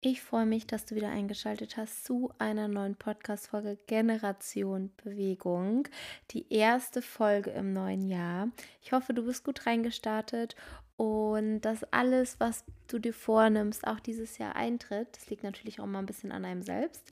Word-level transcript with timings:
Ich 0.00 0.22
freue 0.22 0.46
mich, 0.46 0.64
dass 0.64 0.84
du 0.84 0.94
wieder 0.94 1.08
eingeschaltet 1.08 1.76
hast 1.76 2.04
zu 2.04 2.32
einer 2.38 2.68
neuen 2.68 2.94
Podcast-Folge 2.94 3.78
Generation 3.88 4.92
Bewegung. 5.02 5.88
Die 6.30 6.46
erste 6.52 7.02
Folge 7.02 7.50
im 7.50 7.72
neuen 7.72 8.02
Jahr. 8.02 8.48
Ich 8.80 8.92
hoffe, 8.92 9.12
du 9.12 9.24
bist 9.24 9.42
gut 9.42 9.66
reingestartet 9.66 10.54
und 10.96 11.62
dass 11.62 11.82
alles, 11.92 12.38
was 12.38 12.64
du 12.86 13.00
dir 13.00 13.12
vornimmst, 13.12 13.88
auch 13.88 13.98
dieses 13.98 14.38
Jahr 14.38 14.54
eintritt. 14.54 15.16
Das 15.16 15.30
liegt 15.30 15.42
natürlich 15.42 15.80
auch 15.80 15.86
mal 15.86 15.98
ein 15.98 16.06
bisschen 16.06 16.30
an 16.30 16.44
einem 16.44 16.62
selbst. 16.62 17.10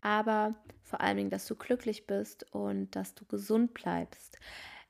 Aber 0.00 0.56
vor 0.82 1.02
allen 1.02 1.18
Dingen, 1.18 1.30
dass 1.30 1.46
du 1.46 1.54
glücklich 1.54 2.08
bist 2.08 2.52
und 2.52 2.96
dass 2.96 3.14
du 3.14 3.24
gesund 3.26 3.74
bleibst. 3.74 4.40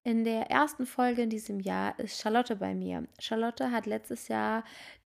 In 0.02 0.24
der 0.24 0.50
ersten 0.50 0.86
Folge 0.86 1.20
in 1.20 1.30
diesem 1.30 1.60
Jahr 1.60 1.98
ist 1.98 2.22
Charlotte 2.22 2.56
bei 2.56 2.74
mir. 2.74 3.06
Charlotte 3.18 3.70
hat 3.70 3.84
letztes 3.84 4.28
Jahr 4.28 4.64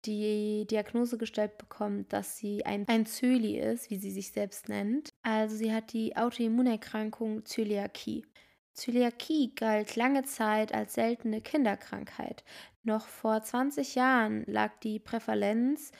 die 0.06 0.66
Diagnose 0.70 1.18
gestellt 1.18 1.58
bekommen, 1.58 2.06
dass 2.08 2.36
sie 2.36 2.64
ein, 2.64 2.86
ein 2.88 3.06
Zöli 3.06 3.58
ist, 3.58 3.90
wie 3.90 3.96
sie 3.96 4.10
sich 4.10 4.32
selbst 4.32 4.68
nennt. 4.68 5.10
Also 5.22 5.56
sie 5.56 5.72
hat 5.72 5.92
die 5.92 6.16
Autoimmunerkrankung 6.16 7.44
Zöliakie. 7.44 8.26
Zöliakie 8.72 9.54
galt 9.54 9.94
lange 9.96 10.24
Zeit 10.24 10.74
als 10.74 10.94
seltene 10.94 11.40
Kinderkrankheit. 11.40 12.44
Noch 12.82 13.06
vor 13.06 13.42
20 13.42 13.94
Jahren 13.94 14.44
lag 14.46 14.78
die 14.80 14.98
Prävalenz 14.98 15.92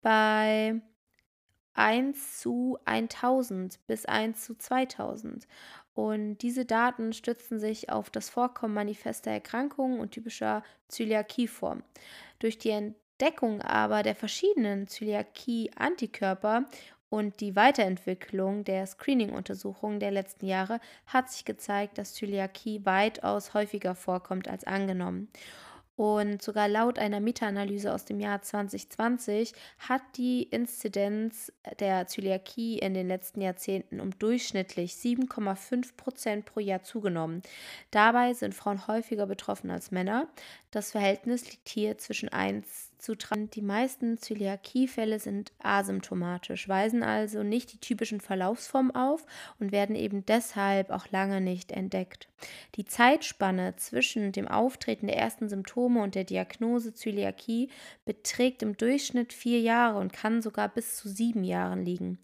bei 0.00 0.80
1 1.74 2.40
zu 2.40 2.78
1000 2.86 3.86
bis 3.86 4.06
1 4.06 4.44
zu 4.44 4.56
2000. 4.56 5.46
Und 5.94 6.38
diese 6.38 6.64
Daten 6.64 7.12
stützen 7.12 7.58
sich 7.60 7.90
auf 7.90 8.10
das 8.10 8.28
Vorkommen 8.28 8.74
manifester 8.74 9.30
Erkrankungen 9.30 10.00
und 10.00 10.10
typischer 10.10 10.62
Zöliakieform. 10.88 11.82
Durch 12.38 12.58
die 12.58 12.92
Entdeckung 13.18 13.62
aber 13.62 14.02
der 14.02 14.14
verschiedenen 14.14 14.88
Zöliakie-Antikörper 14.88 16.66
und 17.08 17.40
die 17.40 17.56
Weiterentwicklung 17.56 18.64
der 18.64 18.86
Screening-Untersuchungen 18.86 20.00
der 20.00 20.10
letzten 20.10 20.44
Jahre 20.44 20.80
hat 21.06 21.30
sich 21.30 21.46
gezeigt, 21.46 21.96
dass 21.96 22.12
Zöliakie 22.12 22.84
weitaus 22.84 23.54
häufiger 23.54 23.94
vorkommt 23.94 24.48
als 24.48 24.64
angenommen. 24.64 25.28
Und 25.96 26.42
sogar 26.42 26.68
laut 26.68 26.98
einer 26.98 27.20
Meta-Analyse 27.20 27.90
aus 27.94 28.04
dem 28.04 28.20
Jahr 28.20 28.42
2020 28.42 29.54
hat 29.78 30.02
die 30.18 30.42
Inzidenz 30.42 31.50
der 31.80 32.06
Zöliakie 32.06 32.78
in 32.80 32.92
den 32.92 33.08
letzten 33.08 33.40
Jahrzehnten 33.40 34.00
um 34.00 34.10
durchschnittlich 34.18 34.92
7,5 34.92 35.96
Prozent 35.96 36.44
pro 36.44 36.60
Jahr 36.60 36.82
zugenommen. 36.82 37.40
Dabei 37.92 38.34
sind 38.34 38.54
Frauen 38.54 38.86
häufiger 38.86 39.26
betroffen 39.26 39.70
als 39.70 39.90
Männer. 39.90 40.28
Das 40.70 40.90
Verhältnis 40.90 41.50
liegt 41.50 41.70
hier 41.70 41.96
zwischen 41.96 42.28
1 42.28 42.85
zu 43.06 43.16
tragen. 43.16 43.48
Die 43.50 43.62
meisten 43.62 44.18
Zöliakiefälle 44.18 45.18
sind 45.18 45.52
asymptomatisch, 45.62 46.68
weisen 46.68 47.02
also 47.02 47.42
nicht 47.42 47.72
die 47.72 47.78
typischen 47.78 48.20
Verlaufsformen 48.20 48.94
auf 48.94 49.24
und 49.58 49.72
werden 49.72 49.96
eben 49.96 50.26
deshalb 50.26 50.90
auch 50.90 51.08
lange 51.10 51.40
nicht 51.40 51.72
entdeckt. 51.72 52.28
Die 52.74 52.84
Zeitspanne 52.84 53.76
zwischen 53.76 54.32
dem 54.32 54.48
Auftreten 54.48 55.06
der 55.06 55.16
ersten 55.16 55.48
Symptome 55.48 56.02
und 56.02 56.14
der 56.14 56.24
Diagnose 56.24 56.92
Zöliakie 56.92 57.70
beträgt 58.04 58.62
im 58.62 58.76
Durchschnitt 58.76 59.32
vier 59.32 59.60
Jahre 59.60 59.98
und 59.98 60.12
kann 60.12 60.42
sogar 60.42 60.68
bis 60.68 60.96
zu 60.96 61.08
sieben 61.08 61.44
Jahren 61.44 61.84
liegen. 61.84 62.18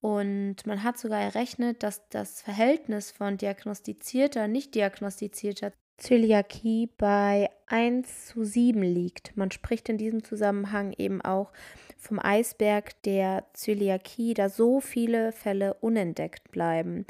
Und 0.00 0.64
man 0.64 0.84
hat 0.84 0.98
sogar 0.98 1.20
errechnet, 1.20 1.82
dass 1.82 2.08
das 2.10 2.42
Verhältnis 2.42 3.10
von 3.10 3.36
diagnostizierter, 3.36 4.46
nicht 4.46 4.74
diagnostizierter 4.76 5.72
Zöliakie 5.98 6.88
bei 6.96 7.50
1 7.66 8.28
zu 8.28 8.44
7 8.44 8.82
liegt. 8.82 9.36
Man 9.36 9.50
spricht 9.50 9.88
in 9.88 9.98
diesem 9.98 10.24
Zusammenhang 10.24 10.94
eben 10.96 11.20
auch 11.20 11.52
vom 11.96 12.20
Eisberg 12.20 13.02
der 13.02 13.44
Zöliakie, 13.52 14.34
da 14.34 14.48
so 14.48 14.80
viele 14.80 15.32
Fälle 15.32 15.74
unentdeckt 15.74 16.50
bleiben. 16.50 17.04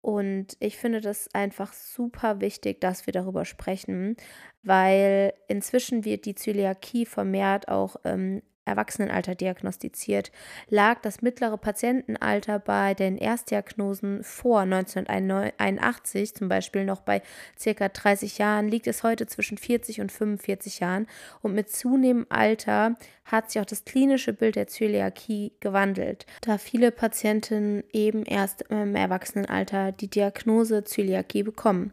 Und 0.00 0.56
ich 0.60 0.78
finde 0.78 1.02
das 1.02 1.32
einfach 1.34 1.74
super 1.74 2.40
wichtig, 2.40 2.80
dass 2.80 3.06
wir 3.06 3.12
darüber 3.12 3.44
sprechen, 3.44 4.16
weil 4.62 5.34
inzwischen 5.46 6.06
wird 6.06 6.24
die 6.24 6.34
Zöliakie 6.34 7.04
vermehrt 7.04 7.68
auch 7.68 7.96
ähm, 8.04 8.42
Erwachsenenalter 8.64 9.34
diagnostiziert, 9.34 10.30
lag 10.68 11.00
das 11.00 11.22
mittlere 11.22 11.56
Patientenalter 11.56 12.58
bei 12.58 12.94
den 12.94 13.16
Erstdiagnosen 13.16 14.22
vor 14.22 14.60
1981 14.60 16.34
zum 16.34 16.48
Beispiel 16.48 16.84
noch 16.84 17.00
bei 17.00 17.22
circa 17.58 17.88
30 17.88 18.38
Jahren, 18.38 18.68
liegt 18.68 18.86
es 18.86 19.02
heute 19.02 19.26
zwischen 19.26 19.58
40 19.58 20.00
und 20.00 20.12
45 20.12 20.80
Jahren 20.80 21.06
und 21.42 21.54
mit 21.54 21.70
zunehmendem 21.70 22.26
Alter 22.28 22.96
hat 23.24 23.50
sich 23.50 23.60
auch 23.60 23.66
das 23.66 23.84
klinische 23.84 24.32
Bild 24.32 24.56
der 24.56 24.66
Zöliakie 24.66 25.52
gewandelt, 25.60 26.26
da 26.40 26.58
viele 26.58 26.90
Patienten 26.90 27.84
eben 27.92 28.24
erst 28.24 28.62
im 28.62 28.94
Erwachsenenalter 28.94 29.92
die 29.92 30.08
Diagnose 30.08 30.84
Zöliakie 30.84 31.42
bekommen. 31.42 31.92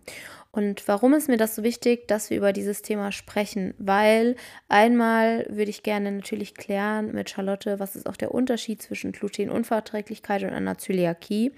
Und 0.58 0.88
warum 0.88 1.14
ist 1.14 1.28
mir 1.30 1.38
das 1.38 1.56
so 1.56 1.62
wichtig, 1.62 2.08
dass 2.08 2.32
wir 2.32 2.38
über 2.38 2.52
dieses 2.52 2.82
Thema 2.82 3.12
sprechen? 3.12 3.76
Weil 3.78 4.36
einmal 4.70 5.46
würde 5.50 5.70
ich 5.70 5.84
gerne 5.84 6.12
natürlich 6.12 6.56
klären 6.56 7.12
mit 7.14 7.30
Charlotte, 7.30 7.80
was 7.80 7.96
ist 7.96 8.10
auch 8.10 8.18
der 8.18 8.34
Unterschied 8.34 8.82
zwischen 8.82 9.12
Glutenunverträglichkeit 9.12 10.42
und 10.42 10.50
einer 10.50 10.80
Zöliakie. 10.80 11.52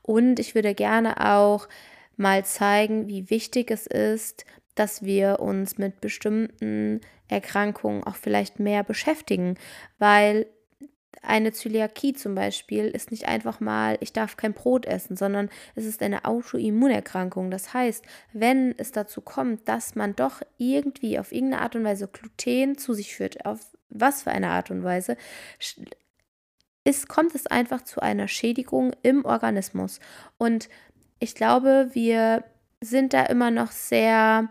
Und 0.00 0.38
ich 0.38 0.54
würde 0.54 0.74
gerne 0.74 1.28
auch 1.28 1.68
mal 2.16 2.44
zeigen, 2.44 3.08
wie 3.08 3.30
wichtig 3.30 3.72
es 3.72 3.88
ist, 3.88 4.44
dass 4.76 5.02
wir 5.02 5.40
uns 5.40 5.76
mit 5.76 6.00
bestimmten 6.00 7.00
Erkrankungen 7.26 8.04
auch 8.04 8.14
vielleicht 8.14 8.60
mehr 8.60 8.84
beschäftigen, 8.84 9.56
weil 9.98 10.46
eine 11.22 11.52
Zöliakie 11.52 12.14
zum 12.14 12.34
Beispiel 12.34 12.86
ist 12.86 13.10
nicht 13.10 13.26
einfach 13.26 13.60
mal, 13.60 13.96
ich 14.00 14.12
darf 14.12 14.36
kein 14.36 14.52
Brot 14.52 14.86
essen, 14.86 15.16
sondern 15.16 15.50
es 15.74 15.84
ist 15.84 16.02
eine 16.02 16.24
Autoimmunerkrankung. 16.24 17.50
Das 17.50 17.74
heißt, 17.74 18.04
wenn 18.32 18.74
es 18.78 18.92
dazu 18.92 19.20
kommt, 19.20 19.68
dass 19.68 19.94
man 19.94 20.14
doch 20.14 20.42
irgendwie 20.58 21.18
auf 21.18 21.32
irgendeine 21.32 21.62
Art 21.62 21.76
und 21.76 21.84
Weise 21.84 22.08
Gluten 22.08 22.78
zu 22.78 22.94
sich 22.94 23.14
führt, 23.14 23.44
auf 23.44 23.60
was 23.88 24.22
für 24.22 24.30
eine 24.30 24.50
Art 24.50 24.70
und 24.70 24.84
Weise, 24.84 25.16
ist, 26.84 27.08
kommt 27.08 27.34
es 27.34 27.46
einfach 27.46 27.82
zu 27.82 28.00
einer 28.00 28.28
Schädigung 28.28 28.92
im 29.02 29.24
Organismus. 29.24 30.00
Und 30.38 30.68
ich 31.18 31.34
glaube, 31.34 31.90
wir 31.92 32.44
sind 32.80 33.12
da 33.12 33.24
immer 33.24 33.50
noch 33.50 33.72
sehr 33.72 34.48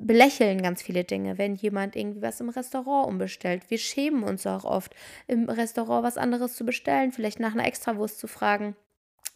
belächeln 0.00 0.62
ganz 0.62 0.82
viele 0.82 1.04
Dinge, 1.04 1.38
wenn 1.38 1.54
jemand 1.54 1.94
irgendwie 1.94 2.22
was 2.22 2.40
im 2.40 2.48
Restaurant 2.48 3.06
umbestellt. 3.06 3.64
Wir 3.68 3.78
schämen 3.78 4.22
uns 4.22 4.46
auch 4.46 4.64
oft, 4.64 4.94
im 5.26 5.48
Restaurant 5.48 6.02
was 6.02 6.16
anderes 6.16 6.54
zu 6.54 6.64
bestellen, 6.64 7.12
vielleicht 7.12 7.38
nach 7.38 7.52
einer 7.52 7.66
Extrawurst 7.66 8.18
zu 8.18 8.26
fragen. 8.26 8.74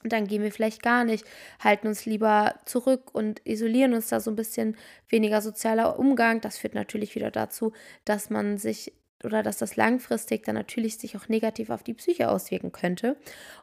Und 0.03 0.13
dann 0.13 0.27
gehen 0.27 0.43
wir 0.43 0.53
vielleicht 0.53 0.83
gar 0.83 1.05
nicht, 1.05 1.25
halten 1.61 1.87
uns 1.87 2.05
lieber 2.05 2.55
zurück 2.67 3.11
und 3.15 3.41
isolieren 3.45 3.95
uns 3.95 4.09
da 4.09 4.21
so 4.21 4.31
ein 4.31 4.37
bisschen 4.37 4.77
weniger 5.09 5.41
sozialer 5.41 5.99
Umgang. 5.99 6.41
Das 6.41 6.59
führt 6.59 6.75
natürlich 6.75 7.15
wieder 7.15 7.31
dazu, 7.31 7.73
dass 8.05 8.29
man 8.29 8.59
sich 8.59 8.93
oder 9.25 9.43
dass 9.43 9.59
das 9.59 9.77
langfristig 9.77 10.45
dann 10.45 10.55
natürlich 10.55 10.99
sich 10.99 11.17
auch 11.17 11.29
negativ 11.29 11.71
auf 11.71 11.83
die 11.83 11.95
Psyche 11.95 12.31
auswirken 12.31 12.73
könnte. 12.73 13.17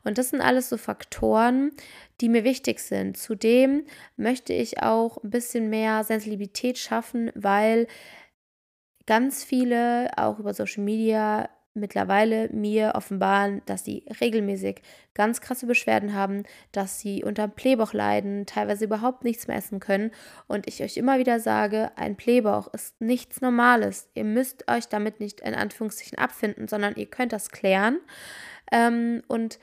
Und 0.03 0.17
das 0.17 0.29
sind 0.29 0.41
alles 0.41 0.69
so 0.69 0.77
Faktoren, 0.77 1.71
die 2.19 2.29
mir 2.29 2.43
wichtig 2.43 2.79
sind. 2.79 3.17
Zudem 3.17 3.85
möchte 4.17 4.53
ich 4.53 4.81
auch 4.81 5.23
ein 5.23 5.29
bisschen 5.29 5.69
mehr 5.69 6.03
Sensibilität 6.03 6.77
schaffen, 6.77 7.31
weil 7.35 7.87
ganz 9.05 9.43
viele 9.43 10.11
auch 10.17 10.39
über 10.39 10.53
Social 10.53 10.83
Media 10.83 11.49
mittlerweile 11.73 12.49
mir 12.49 12.93
offenbaren, 12.95 13.61
dass 13.65 13.85
sie 13.85 14.05
regelmäßig 14.19 14.81
ganz 15.13 15.41
krasse 15.41 15.65
Beschwerden 15.65 16.13
haben, 16.13 16.43
dass 16.71 16.99
sie 16.99 17.23
unter 17.23 17.47
Blähbauch 17.47 17.93
leiden, 17.93 18.45
teilweise 18.45 18.85
überhaupt 18.85 19.23
nichts 19.23 19.47
mehr 19.47 19.57
essen 19.57 19.79
können. 19.79 20.11
Und 20.47 20.67
ich 20.67 20.83
euch 20.83 20.97
immer 20.97 21.17
wieder 21.19 21.39
sage, 21.39 21.91
ein 21.95 22.15
Blähbauch 22.15 22.73
ist 22.73 22.99
nichts 22.99 23.41
Normales. 23.41 24.09
Ihr 24.13 24.25
müsst 24.25 24.69
euch 24.69 24.87
damit 24.87 25.19
nicht 25.19 25.41
in 25.41 25.55
Anführungszeichen 25.55 26.17
abfinden, 26.17 26.67
sondern 26.67 26.95
ihr 26.95 27.07
könnt 27.07 27.33
das 27.33 27.49
klären. 27.49 27.99
Ähm, 28.71 29.23
und 29.27 29.59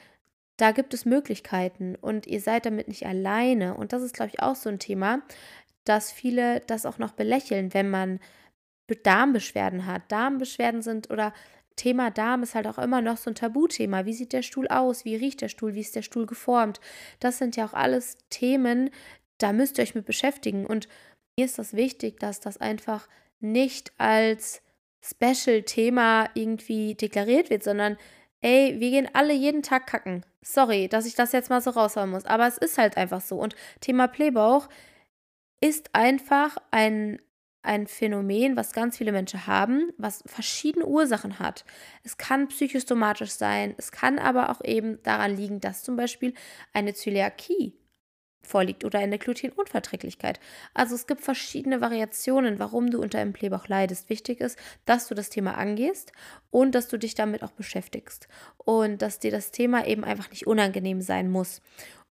da 0.57 0.73
gibt 0.73 0.93
es 0.93 1.05
Möglichkeiten 1.05 1.95
und 1.95 2.27
ihr 2.27 2.41
seid 2.41 2.67
damit 2.67 2.89
nicht 2.89 3.07
alleine. 3.07 3.75
Und 3.75 3.93
das 3.93 4.03
ist, 4.03 4.15
glaube 4.15 4.33
ich, 4.33 4.43
auch 4.43 4.57
so 4.57 4.69
ein 4.69 4.79
Thema, 4.81 5.23
dass 5.85 6.11
viele 6.11 6.61
das 6.61 6.85
auch 6.85 6.99
noch 6.99 7.13
belächeln, 7.13 7.73
wenn 7.75 7.91
man 7.91 8.19
Darmbeschwerden 9.03 9.87
hat. 9.87 10.11
Darmbeschwerden 10.11 10.83
sind 10.83 11.11
oder 11.11 11.33
Thema 11.79 12.11
Darm 12.11 12.43
ist 12.43 12.55
halt 12.55 12.67
auch 12.67 12.79
immer 12.79 13.01
noch 13.01 13.17
so 13.17 13.31
ein 13.31 13.35
Tabuthema. 13.35 14.05
Wie 14.05 14.13
sieht 14.13 14.35
der 14.35 14.43
Stuhl 14.43 14.69
aus? 14.69 15.07
Wie 15.07 15.17
riecht 15.17 15.41
der 15.41 15.49
Stuhl? 15.49 15.75
Wie 15.75 15.81
ist 15.81 15.97
der 15.97 16.03
Stuhl 16.03 16.27
geformt? 16.27 16.81
Das 17.21 17.39
sind 17.39 17.57
ja 17.57 17.65
auch 17.65 17.73
alles 17.73 18.19
Themen, 18.29 18.91
da 19.39 19.53
müsst 19.53 19.79
ihr 19.79 19.83
euch 19.83 19.95
mit 19.95 20.05
beschäftigen. 20.05 20.67
Und 20.67 20.89
mir 21.37 21.47
ist 21.47 21.59
das 21.59 21.73
wichtig, 21.73 22.21
dass 22.21 22.41
das 22.41 22.59
einfach 22.59 23.09
nicht 23.41 23.93
als 23.97 24.61
Special-Thema 25.01 26.29
irgendwie 26.35 26.95
deklariert 26.95 27.51
wird, 27.51 27.63
sondern 27.63 27.97
ey, 28.41 28.77
wir 28.79 28.91
gehen 28.91 29.09
alle 29.13 29.33
jeden 29.33 29.63
Tag 29.63 29.87
kacken. 29.87 30.27
Sorry, 30.43 30.89
dass 30.89 31.07
ich 31.07 31.15
das 31.15 31.33
jetzt 31.33 31.51
mal 31.51 31.61
so 31.61 31.71
raushauen 31.71 32.11
muss, 32.11 32.25
aber 32.25 32.47
es 32.47 32.59
ist 32.59 32.79
halt 32.79 32.97
einfach 32.97 33.21
so. 33.21 33.37
Und 33.37 33.55
Thema 33.81 34.09
Playbauch 34.09 34.69
ist 35.61 35.95
einfach 35.95 36.57
ein 36.71 37.21
ein 37.63 37.87
Phänomen, 37.87 38.57
was 38.57 38.73
ganz 38.73 38.97
viele 38.97 39.13
Menschen 39.13 39.47
haben, 39.47 39.93
was 39.99 40.23
verschiedene 40.27 40.87
Ursachen 40.87 41.39
hat. 41.39 41.65
Es 42.05 42.17
kann 42.17 42.49
psychosomatisch 42.49 43.31
sein, 43.31 43.75
es 43.77 43.93
kann 43.93 44.19
aber 44.19 44.51
auch 44.51 44.63
eben 44.65 45.03
daran 45.03 45.37
liegen, 45.37 45.61
dass 45.61 45.83
zum 45.83 45.97
Beispiel 45.97 46.35
eine 46.73 46.95
Zöliakie 46.95 47.75
vorliegt 48.43 48.85
oder 48.85 48.99
eine 48.99 49.19
Glutenunverträglichkeit. 49.19 50.41
Also 50.75 50.95
es 50.95 51.07
gibt 51.07 51.21
verschiedene 51.21 51.81
Variationen, 51.81 52.59
warum 52.59 52.91
du 52.91 53.01
unter 53.01 53.19
einem 53.19 53.33
Blähbauch 53.33 53.69
leidest. 53.69 54.09
Wichtig 54.09 54.41
ist, 54.41 54.59
dass 54.87 55.09
du 55.09 55.15
das 55.15 55.29
Thema 55.29 55.57
angehst 55.57 56.13
und 56.51 56.75
dass 56.75 56.89
du 56.89 56.99
dich 56.99 57.15
damit 57.15 57.43
auch 57.43 57.53
beschäftigst 57.53 58.29
und 58.57 59.03
dass 59.03 59.19
dir 59.19 59.31
das 59.31 59.51
Thema 59.51 59.87
eben 59.87 60.05
einfach 60.05 60.31
nicht 60.31 60.47
unangenehm 60.47 61.03
sein 61.03 61.31
muss. 61.31 61.61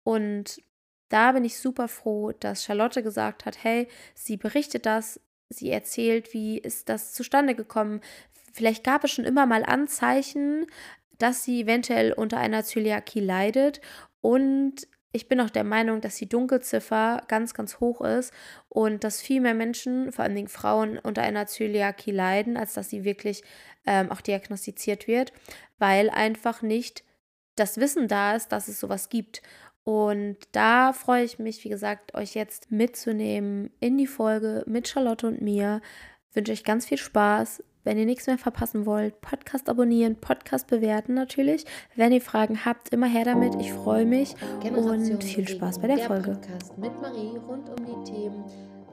Und 0.03 0.61
da 1.09 1.31
bin 1.31 1.45
ich 1.45 1.59
super 1.59 1.87
froh, 1.87 2.31
dass 2.31 2.63
Charlotte 2.63 3.03
gesagt 3.03 3.45
hat, 3.45 3.63
hey, 3.63 3.87
sie 4.15 4.37
berichtet 4.37 4.85
das, 4.85 5.19
Sie 5.49 5.69
erzählt, 5.69 6.33
wie 6.33 6.57
ist 6.57 6.89
das 6.89 7.13
zustande 7.13 7.55
gekommen. 7.55 8.01
Vielleicht 8.53 8.83
gab 8.83 9.03
es 9.03 9.11
schon 9.11 9.25
immer 9.25 9.45
mal 9.45 9.63
Anzeichen, 9.63 10.65
dass 11.17 11.43
sie 11.43 11.61
eventuell 11.61 12.13
unter 12.13 12.37
einer 12.37 12.63
Zöliakie 12.63 13.19
leidet. 13.19 13.81
Und 14.21 14.87
ich 15.11 15.29
bin 15.29 15.39
auch 15.39 15.49
der 15.49 15.63
Meinung, 15.63 16.01
dass 16.01 16.17
die 16.17 16.27
Dunkelziffer 16.27 17.23
ganz, 17.27 17.53
ganz 17.53 17.79
hoch 17.79 18.01
ist 18.01 18.33
und 18.67 19.03
dass 19.03 19.21
viel 19.21 19.39
mehr 19.39 19.53
Menschen, 19.53 20.11
vor 20.11 20.25
allem 20.25 20.47
Frauen, 20.47 20.97
unter 20.97 21.21
einer 21.21 21.47
Zöliakie 21.47 22.11
leiden, 22.11 22.57
als 22.57 22.73
dass 22.73 22.89
sie 22.89 23.05
wirklich 23.05 23.43
ähm, 23.85 24.11
auch 24.11 24.19
diagnostiziert 24.19 25.07
wird, 25.07 25.31
weil 25.77 26.09
einfach 26.09 26.61
nicht 26.61 27.05
das 27.55 27.77
Wissen 27.79 28.09
da 28.09 28.35
ist, 28.35 28.51
dass 28.51 28.67
es 28.67 28.79
sowas 28.79 29.07
gibt. 29.07 29.41
Und 29.85 30.37
da 30.51 30.93
freue 30.93 31.23
ich 31.23 31.37
mich, 31.37 31.63
wie 31.63 31.69
gesagt, 31.69 32.15
euch 32.15 32.33
jetzt 32.33 32.71
mitzunehmen 32.71 33.69
in 33.79 33.97
die 33.97 34.07
Folge 34.07 34.63
mit 34.65 34.87
Charlotte 34.87 35.27
und 35.27 35.41
mir. 35.41 35.79
Ich 36.29 36.35
wünsche 36.35 36.51
euch 36.51 36.63
ganz 36.63 36.87
viel 36.87 36.97
Spaß. 36.97 37.63
Wenn 37.83 37.99
ihr 37.99 38.07
nichts 38.07 38.25
mehr 38.25 38.39
verpassen 38.39 38.87
wollt, 38.87 39.21
Podcast 39.21 39.69
abonnieren, 39.69 40.15
Podcast 40.15 40.65
bewerten 40.65 41.13
natürlich. 41.13 41.65
Wenn 41.95 42.11
ihr 42.11 42.21
Fragen 42.21 42.65
habt, 42.65 42.89
immer 42.89 43.05
her 43.05 43.25
damit. 43.25 43.53
Ich 43.61 43.71
freue 43.71 44.05
mich 44.05 44.33
und 44.75 45.23
viel 45.23 45.47
Spaß 45.47 45.79
bei 45.79 45.87
der, 45.87 45.97
der 45.97 46.07
Folge. 46.07 46.31
Podcast 46.31 46.77
mit 46.79 46.99
Marie 46.99 47.37
rund 47.47 47.69
um 47.69 47.85
die 47.85 48.11
Themen 48.11 48.43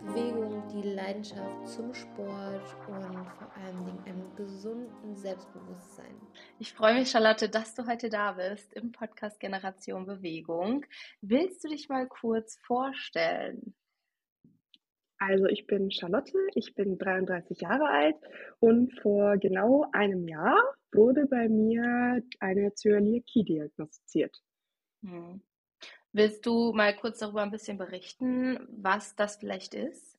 Bewegung, 0.04 0.66
die 0.69 0.82
Leidenschaft 0.82 1.69
zum 1.69 1.94
Sport 1.94 2.76
und 2.88 3.26
vor 3.31 3.52
allem 3.56 4.04
einem 4.04 4.34
gesunden 4.34 5.16
Selbstbewusstsein. 5.16 6.20
Ich 6.58 6.72
freue 6.72 6.94
mich, 6.94 7.10
Charlotte, 7.10 7.49
dass 7.49 7.75
du 7.75 7.87
heute 7.87 8.08
da 8.08 8.32
bist 8.32 8.72
im 8.72 8.90
Podcast 8.90 9.38
Generation 9.38 10.06
Bewegung. 10.06 10.84
Willst 11.20 11.62
du 11.62 11.69
dich 11.69 11.88
mal 11.88 12.08
kurz 12.08 12.58
vorstellen? 12.66 13.75
Also 15.19 15.46
ich 15.46 15.69
bin 15.69 15.93
Charlotte, 15.93 16.37
ich 16.56 16.75
bin 16.75 16.98
33 16.98 17.60
Jahre 17.60 17.88
alt 17.88 18.16
und 18.58 18.93
vor 19.00 19.37
genau 19.37 19.87
einem 19.93 20.26
Jahr 20.26 20.56
wurde 20.93 21.26
bei 21.26 21.48
mir 21.48 22.22
eine 22.40 22.75
Zöliakie 22.75 23.44
diagnostiziert. 23.44 24.37
Hm. 25.05 25.40
Willst 26.12 26.44
du 26.44 26.73
mal 26.73 26.94
kurz 26.94 27.20
darüber 27.20 27.43
ein 27.43 27.50
bisschen 27.50 27.79
berichten, 27.79 28.59
was 28.70 29.17
das 29.17 29.37
vielleicht 29.37 29.75
ist? 29.75 30.19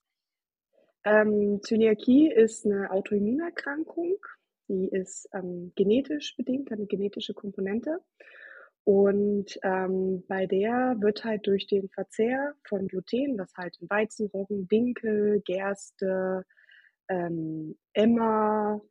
Ähm, 1.04 1.60
Zöliakie 1.62 2.31
ist 2.31 2.66
eine 2.66 2.90
Autoimmunerkrankung. 2.92 4.18
Die 4.69 4.88
ist 4.88 5.30
ähm, 5.34 5.72
genetisch 5.75 6.36
bedingt, 6.36 6.72
eine 6.72 6.88
genetische 6.88 7.34
Komponente. 7.34 8.00
Und 8.86 9.60
ähm, 9.63 10.24
bei 10.28 10.45
der 10.48 10.95
wird 11.00 11.24
halt 11.24 11.45
durch 11.48 11.68
den 11.68 11.90
Verzehr 11.90 12.54
von 12.68 12.88
Gluten, 12.88 13.38
was 13.38 13.54
halt 13.56 13.78
in 13.80 13.89
Weizen, 13.89 14.28
Roggen, 14.28 14.68
Dinkel, 14.68 15.42
Gerste, 15.46 16.44
ähm, 17.07 17.78
Emmer, 17.94 18.81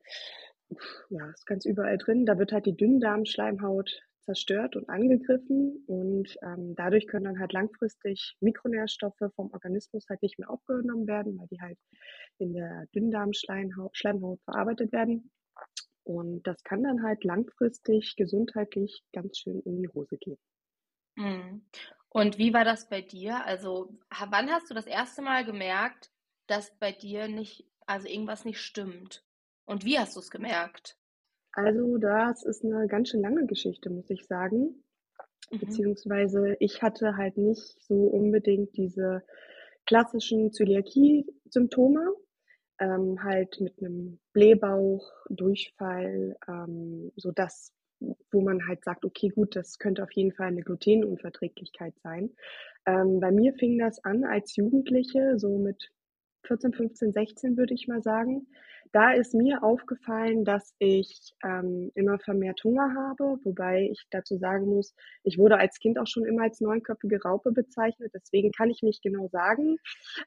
ja, 1.10 1.30
ist 1.30 1.46
ganz 1.46 1.66
überall 1.66 1.98
drin, 1.98 2.24
da 2.24 2.38
wird 2.38 2.52
halt 2.52 2.66
die 2.66 2.76
Dünndarmschleimhaut 2.76 4.00
zerstört 4.22 4.76
und 4.76 4.88
angegriffen 4.88 5.84
und 5.86 6.36
ähm, 6.42 6.74
dadurch 6.76 7.06
können 7.06 7.24
dann 7.24 7.38
halt 7.38 7.52
langfristig 7.52 8.36
Mikronährstoffe 8.40 9.22
vom 9.34 9.52
Organismus 9.52 10.06
halt 10.08 10.22
nicht 10.22 10.38
mehr 10.38 10.50
aufgenommen 10.50 11.06
werden, 11.06 11.38
weil 11.38 11.48
die 11.48 11.60
halt 11.60 11.78
in 12.38 12.54
der 12.54 12.86
Dünndarmschleimhaut 12.94 13.96
Schleimhaut 13.96 14.40
verarbeitet 14.44 14.92
werden. 14.92 15.30
Und 16.04 16.46
das 16.46 16.62
kann 16.64 16.82
dann 16.82 17.02
halt 17.02 17.24
langfristig 17.24 18.16
gesundheitlich 18.16 19.02
ganz 19.12 19.38
schön 19.38 19.60
in 19.60 19.80
die 19.80 19.88
Hose 19.88 20.16
gehen. 20.18 20.38
Mhm. 21.16 21.66
Und 22.08 22.38
wie 22.38 22.52
war 22.52 22.64
das 22.64 22.88
bei 22.88 23.00
dir? 23.00 23.44
Also, 23.46 23.98
wann 24.28 24.50
hast 24.50 24.70
du 24.70 24.74
das 24.74 24.86
erste 24.86 25.22
Mal 25.22 25.44
gemerkt, 25.44 26.10
dass 26.46 26.76
bei 26.78 26.92
dir 26.92 27.28
nicht, 27.28 27.66
also 27.86 28.08
irgendwas 28.08 28.44
nicht 28.44 28.60
stimmt? 28.60 29.24
Und 29.64 29.84
wie 29.84 29.98
hast 29.98 30.16
du 30.16 30.20
es 30.20 30.30
gemerkt? 30.30 30.98
Also, 31.52 31.98
das 31.98 32.44
ist 32.44 32.64
eine 32.64 32.86
ganz 32.86 33.10
schön 33.10 33.20
lange 33.20 33.46
Geschichte, 33.46 33.90
muss 33.90 34.08
ich 34.08 34.26
sagen. 34.26 34.82
Mhm. 35.50 35.58
Beziehungsweise 35.58 36.56
ich 36.60 36.82
hatte 36.82 37.16
halt 37.16 37.36
nicht 37.36 37.76
so 37.82 38.06
unbedingt 38.06 38.76
diese 38.76 39.22
klassischen 39.86 40.52
Zöliakie-Symptome, 40.52 42.14
ähm, 42.78 43.22
halt 43.22 43.60
mit 43.60 43.74
einem 43.80 44.18
Blähbauch, 44.32 45.12
Durchfall, 45.28 46.36
ähm, 46.48 47.12
so 47.16 47.32
das, 47.32 47.72
wo 48.30 48.40
man 48.40 48.66
halt 48.66 48.82
sagt, 48.84 49.04
okay, 49.04 49.28
gut, 49.28 49.54
das 49.54 49.78
könnte 49.78 50.02
auf 50.02 50.12
jeden 50.12 50.32
Fall 50.32 50.48
eine 50.48 50.62
Glutenunverträglichkeit 50.62 51.94
sein. 52.02 52.30
Ähm, 52.86 53.20
bei 53.20 53.30
mir 53.30 53.52
fing 53.54 53.78
das 53.78 54.02
an 54.04 54.24
als 54.24 54.56
Jugendliche, 54.56 55.38
so 55.38 55.58
mit 55.58 55.90
14, 56.44 56.72
15, 56.72 57.12
16 57.12 57.56
würde 57.56 57.74
ich 57.74 57.86
mal 57.86 58.02
sagen 58.02 58.46
da 58.92 59.12
ist 59.12 59.34
mir 59.34 59.62
aufgefallen, 59.62 60.44
dass 60.44 60.74
ich 60.78 61.34
ähm, 61.42 61.90
immer 61.94 62.18
vermehrt 62.18 62.62
Hunger 62.62 62.94
habe, 62.94 63.38
wobei 63.44 63.88
ich 63.90 64.06
dazu 64.10 64.36
sagen 64.38 64.66
muss, 64.66 64.94
ich 65.22 65.38
wurde 65.38 65.58
als 65.58 65.78
Kind 65.78 65.98
auch 65.98 66.06
schon 66.06 66.24
immer 66.24 66.42
als 66.42 66.60
neunköpfige 66.60 67.22
Raupe 67.22 67.52
bezeichnet, 67.52 68.12
deswegen 68.14 68.52
kann 68.52 68.70
ich 68.70 68.82
nicht 68.82 69.02
genau 69.02 69.28
sagen, 69.28 69.76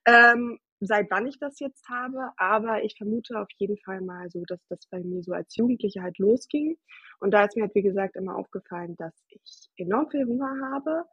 ähm, 0.05 0.59
seit 0.79 1.09
wann 1.11 1.27
ich 1.27 1.39
das 1.39 1.59
jetzt 1.59 1.87
habe, 1.89 2.31
aber 2.37 2.83
ich 2.83 2.97
vermute 2.97 3.39
auf 3.39 3.47
jeden 3.57 3.77
Fall 3.77 4.01
mal 4.01 4.29
so, 4.29 4.43
dass 4.45 4.59
das 4.67 4.85
bei 4.89 4.99
mir 4.99 5.23
so 5.23 5.33
als 5.33 5.55
Jugendliche 5.55 6.01
halt 6.01 6.17
losging. 6.17 6.77
Und 7.19 7.31
da 7.31 7.45
ist 7.45 7.55
mir 7.55 7.63
halt, 7.63 7.75
wie 7.75 7.81
gesagt, 7.81 8.15
immer 8.15 8.35
aufgefallen, 8.35 8.95
dass 8.97 9.13
ich 9.29 9.69
enorm 9.77 10.09
viel 10.09 10.25
Hunger 10.25 10.53
habe. 10.71 11.05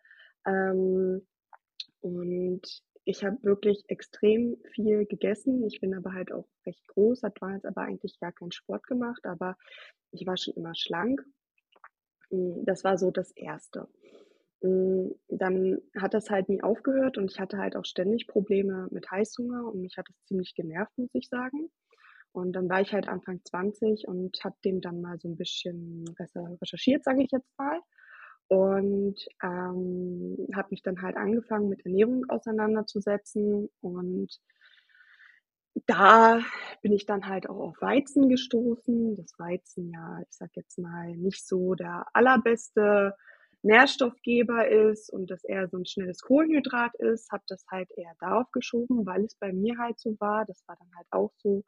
Ähm, 0.47 1.27
und 2.01 2.63
ich 3.05 3.25
habe 3.25 3.43
wirklich 3.43 3.85
extrem 3.89 4.57
viel 4.75 5.07
gegessen. 5.07 5.65
Ich 5.65 5.81
bin 5.81 5.95
aber 5.95 6.13
halt 6.13 6.33
auch 6.33 6.47
recht 6.67 6.87
groß, 6.89 7.23
hat 7.23 7.41
damals 7.41 7.65
aber 7.65 7.83
eigentlich 7.83 8.19
gar 8.21 8.33
keinen 8.33 8.53
Sport 8.53 8.87
gemacht, 8.87 9.25
aber 9.27 9.57
ich 10.13 10.27
war 10.27 10.37
schon 10.37 10.55
immer 10.55 10.75
schlank. 10.75 11.23
Hm, 12.31 12.65
das 12.65 12.85
war 12.85 12.99
so 12.99 13.11
das 13.11 13.33
Erste. 13.33 13.89
Hm, 14.63 15.15
dann 15.29 15.79
hat 15.99 16.15
das 16.15 16.31
halt 16.31 16.49
nie 16.49 16.63
aufgehört 16.63 17.19
und 17.19 17.31
ich 17.31 17.41
hatte 17.41 17.59
halt 17.59 17.77
auch 17.77 17.85
ständig 17.85 18.29
Probleme 18.29 18.89
mit 18.91 19.11
Heißhunger 19.11 19.67
und 19.67 19.81
mich 19.81 19.97
hat 19.97 20.09
es 20.09 20.25
ziemlich 20.27 20.55
genervt, 20.55 20.97
muss 20.97 21.15
ich 21.15 21.29
sagen. 21.29 21.71
Und 22.33 22.53
dann 22.55 22.69
war 22.71 22.81
ich 22.81 22.95
halt 22.95 23.09
Anfang 23.09 23.41
20 23.45 24.07
und 24.09 24.39
habe 24.43 24.57
dem 24.65 24.81
dann 24.81 25.03
mal 25.03 25.19
so 25.19 25.29
ein 25.29 25.37
bisschen 25.37 26.05
besser 26.17 26.57
recherchiert, 26.63 27.05
sage 27.05 27.23
ich 27.23 27.31
jetzt 27.31 27.59
mal 27.59 27.81
und 28.53 29.17
ähm, 29.43 30.37
habe 30.55 30.69
mich 30.73 30.83
dann 30.83 31.01
halt 31.01 31.17
angefangen 31.17 31.71
mit 31.71 31.87
Ernährung 31.87 32.29
auseinanderzusetzen 32.29 33.71
und 33.81 34.29
da 35.87 36.39
bin 36.83 36.93
ich 36.93 37.07
dann 37.07 37.27
halt 37.27 37.49
auch 37.49 37.61
auf 37.61 37.81
Weizen 37.81 38.29
gestoßen. 38.29 39.17
Das 39.17 39.39
Weizen 39.39 39.91
ja, 39.91 40.19
ich 40.21 40.37
sag 40.37 40.51
jetzt 40.55 40.79
mal, 40.79 41.17
nicht 41.17 41.49
so 41.49 41.75
der 41.75 42.05
allerbeste 42.13 43.15
Nährstoffgeber 43.63 44.69
ist 44.69 45.11
und 45.11 45.31
dass 45.31 45.45
eher 45.45 45.69
so 45.69 45.79
ein 45.79 45.87
schnelles 45.87 46.21
Kohlenhydrat 46.21 46.95
ist, 46.97 47.33
habe 47.33 47.45
das 47.47 47.65
halt 47.71 47.89
eher 47.97 48.13
darauf 48.21 48.51
geschoben, 48.53 49.07
weil 49.07 49.25
es 49.25 49.35
bei 49.37 49.51
mir 49.55 49.79
halt 49.79 49.99
so 49.99 50.15
war. 50.21 50.45
Das 50.45 50.63
war 50.67 50.77
dann 50.77 50.91
halt 50.95 51.07
auch 51.11 51.33
so 51.39 51.65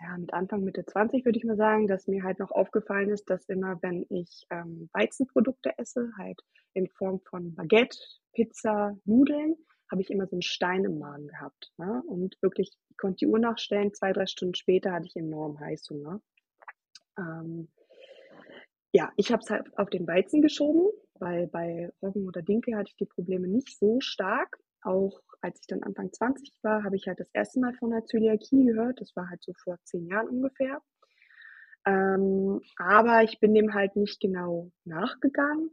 ja, 0.00 0.16
mit 0.18 0.32
Anfang, 0.32 0.64
Mitte 0.64 0.84
20 0.84 1.24
würde 1.24 1.38
ich 1.38 1.44
mal 1.44 1.56
sagen, 1.56 1.86
dass 1.86 2.06
mir 2.06 2.22
halt 2.24 2.38
noch 2.38 2.50
aufgefallen 2.50 3.10
ist, 3.10 3.30
dass 3.30 3.48
immer, 3.48 3.78
wenn 3.82 4.06
ich 4.10 4.46
ähm, 4.50 4.88
Weizenprodukte 4.92 5.72
esse, 5.78 6.10
halt 6.18 6.40
in 6.74 6.88
Form 6.88 7.20
von 7.20 7.54
Baguette, 7.54 7.96
Pizza, 8.32 8.96
Nudeln, 9.04 9.56
habe 9.90 10.02
ich 10.02 10.10
immer 10.10 10.26
so 10.26 10.36
einen 10.36 10.42
Stein 10.42 10.84
im 10.84 10.98
Magen 10.98 11.28
gehabt. 11.28 11.72
Ne? 11.76 12.02
Und 12.06 12.36
wirklich, 12.40 12.72
ich 12.90 12.96
konnte 12.96 13.18
die 13.18 13.26
Uhr 13.26 13.38
nachstellen, 13.38 13.94
zwei, 13.94 14.12
drei 14.12 14.26
Stunden 14.26 14.54
später 14.54 14.92
hatte 14.92 15.06
ich 15.06 15.16
enorm 15.16 15.60
Heißhunger. 15.60 16.20
Ähm, 17.18 17.68
ja, 18.92 19.12
ich 19.16 19.32
habe 19.32 19.42
es 19.42 19.50
halt 19.50 19.76
auf 19.78 19.90
den 19.90 20.06
Weizen 20.06 20.42
geschoben, 20.42 20.88
weil 21.14 21.46
bei 21.48 21.90
Roggen 22.02 22.26
oder 22.26 22.42
Dinkel 22.42 22.76
hatte 22.76 22.90
ich 22.90 22.96
die 22.96 23.06
Probleme 23.06 23.48
nicht 23.48 23.78
so 23.78 24.00
stark. 24.00 24.58
Auch 24.84 25.20
als 25.40 25.60
ich 25.60 25.66
dann 25.66 25.82
Anfang 25.82 26.12
20 26.12 26.52
war, 26.62 26.84
habe 26.84 26.96
ich 26.96 27.06
halt 27.08 27.20
das 27.20 27.30
erste 27.34 27.60
Mal 27.60 27.74
von 27.74 27.90
der 27.90 28.04
Zöliakie 28.06 28.64
gehört. 28.66 29.00
Das 29.00 29.14
war 29.16 29.28
halt 29.30 29.42
so 29.42 29.52
vor 29.62 29.78
zehn 29.84 30.06
Jahren 30.08 30.28
ungefähr. 30.28 30.80
Ähm, 31.86 32.60
aber 32.78 33.22
ich 33.24 33.40
bin 33.40 33.54
dem 33.54 33.74
halt 33.74 33.96
nicht 33.96 34.20
genau 34.20 34.70
nachgegangen. 34.84 35.70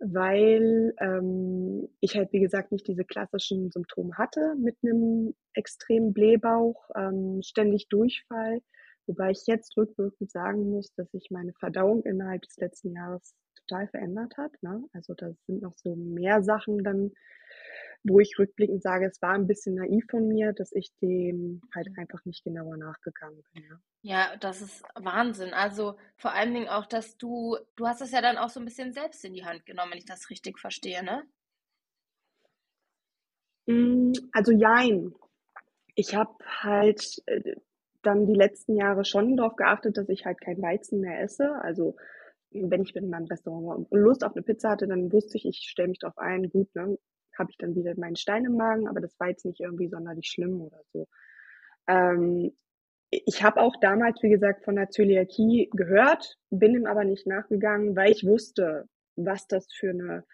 weil 0.00 0.94
ähm, 1.00 1.88
ich 2.00 2.16
halt, 2.16 2.32
wie 2.32 2.40
gesagt, 2.40 2.72
nicht 2.72 2.86
diese 2.88 3.04
klassischen 3.04 3.70
Symptome 3.70 4.14
hatte 4.18 4.54
mit 4.58 4.76
einem 4.82 5.34
extremen 5.54 6.12
Blähbauch, 6.12 6.90
ähm, 6.96 7.40
ständig 7.42 7.88
Durchfall, 7.88 8.60
wobei 9.06 9.30
ich 9.30 9.44
jetzt 9.46 9.76
rückwirkend 9.76 10.30
sagen 10.30 10.70
muss, 10.70 10.92
dass 10.96 11.10
sich 11.12 11.30
meine 11.30 11.52
Verdauung 11.54 12.02
innerhalb 12.04 12.42
des 12.42 12.56
letzten 12.58 12.92
Jahres 12.92 13.34
total 13.56 13.88
verändert 13.88 14.36
hat. 14.36 14.52
Ne? 14.62 14.84
Also 14.92 15.14
da 15.14 15.30
sind 15.46 15.62
noch 15.62 15.74
so 15.76 15.94
mehr 15.96 16.42
Sachen 16.42 16.82
dann 16.84 17.12
wo 18.04 18.20
ich 18.20 18.38
rückblickend 18.38 18.82
sage, 18.82 19.06
es 19.06 19.20
war 19.22 19.32
ein 19.32 19.46
bisschen 19.46 19.76
naiv 19.76 20.04
von 20.10 20.28
mir, 20.28 20.52
dass 20.52 20.72
ich 20.72 20.92
dem 21.00 21.62
halt 21.74 21.88
einfach 21.96 22.22
nicht 22.26 22.44
genauer 22.44 22.76
nachgegangen 22.76 23.42
bin. 23.52 23.64
Ja, 23.64 23.80
ja 24.02 24.36
das 24.36 24.60
ist 24.60 24.82
Wahnsinn. 24.94 25.54
Also 25.54 25.96
vor 26.16 26.32
allen 26.32 26.52
Dingen 26.52 26.68
auch, 26.68 26.86
dass 26.86 27.16
du, 27.16 27.56
du 27.76 27.86
hast 27.86 28.02
es 28.02 28.12
ja 28.12 28.20
dann 28.20 28.36
auch 28.36 28.50
so 28.50 28.60
ein 28.60 28.66
bisschen 28.66 28.92
selbst 28.92 29.24
in 29.24 29.32
die 29.32 29.46
Hand 29.46 29.64
genommen, 29.64 29.92
wenn 29.92 29.98
ich 29.98 30.04
das 30.04 30.28
richtig 30.28 30.58
verstehe, 30.58 31.02
ne? 31.02 31.24
Mm, 33.66 34.12
also 34.32 34.52
jein. 34.52 35.14
Ich 35.94 36.14
habe 36.14 36.34
halt 36.44 37.22
äh, 37.24 37.54
dann 38.02 38.26
die 38.26 38.34
letzten 38.34 38.76
Jahre 38.76 39.06
schon 39.06 39.36
darauf 39.38 39.56
geachtet, 39.56 39.96
dass 39.96 40.10
ich 40.10 40.26
halt 40.26 40.42
kein 40.42 40.60
Weizen 40.60 41.00
mehr 41.00 41.22
esse. 41.22 41.54
Also 41.62 41.96
wenn 42.50 42.82
ich 42.82 42.94
in 42.94 43.08
meinem 43.08 43.26
Restaurant 43.26 43.88
Lust 43.90 44.24
auf 44.24 44.36
eine 44.36 44.42
Pizza 44.42 44.70
hatte, 44.70 44.86
dann 44.86 45.10
wusste 45.10 45.38
ich, 45.38 45.46
ich 45.46 45.68
stelle 45.70 45.88
mich 45.88 46.00
darauf 46.00 46.18
ein, 46.18 46.50
gut, 46.50 46.72
ne, 46.74 46.98
habe 47.38 47.50
ich 47.50 47.58
dann 47.58 47.74
wieder 47.74 47.94
meinen 47.96 48.16
Stein 48.16 48.44
im 48.44 48.56
Magen, 48.56 48.88
aber 48.88 49.00
das 49.00 49.18
war 49.18 49.28
jetzt 49.28 49.44
nicht 49.44 49.60
irgendwie 49.60 49.88
sonderlich 49.88 50.28
schlimm 50.28 50.60
oder 50.60 50.80
so. 50.92 51.06
Ähm, 51.86 52.52
ich 53.10 53.42
habe 53.42 53.60
auch 53.60 53.76
damals, 53.80 54.22
wie 54.22 54.30
gesagt, 54.30 54.64
von 54.64 54.76
der 54.76 54.90
Zöliakie 54.90 55.70
gehört, 55.72 56.36
bin 56.50 56.74
ihm 56.74 56.86
aber 56.86 57.04
nicht 57.04 57.26
nachgegangen, 57.26 57.94
weil 57.94 58.10
ich 58.10 58.26
wusste, 58.26 58.88
was 59.16 59.46
das 59.46 59.72
für 59.72 59.90
eine 59.90 60.24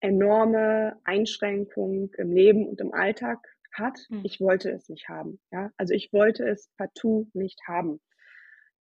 enorme 0.00 0.96
Einschränkung 1.04 2.10
im 2.16 2.32
Leben 2.32 2.66
und 2.66 2.80
im 2.80 2.94
Alltag 2.94 3.38
hat. 3.72 3.98
Mhm. 4.08 4.22
Ich 4.24 4.40
wollte 4.40 4.70
es 4.70 4.88
nicht 4.88 5.08
haben. 5.08 5.38
Ja? 5.52 5.70
Also 5.76 5.92
ich 5.94 6.12
wollte 6.12 6.48
es 6.48 6.70
partout 6.78 7.28
nicht 7.34 7.60
haben. 7.66 8.00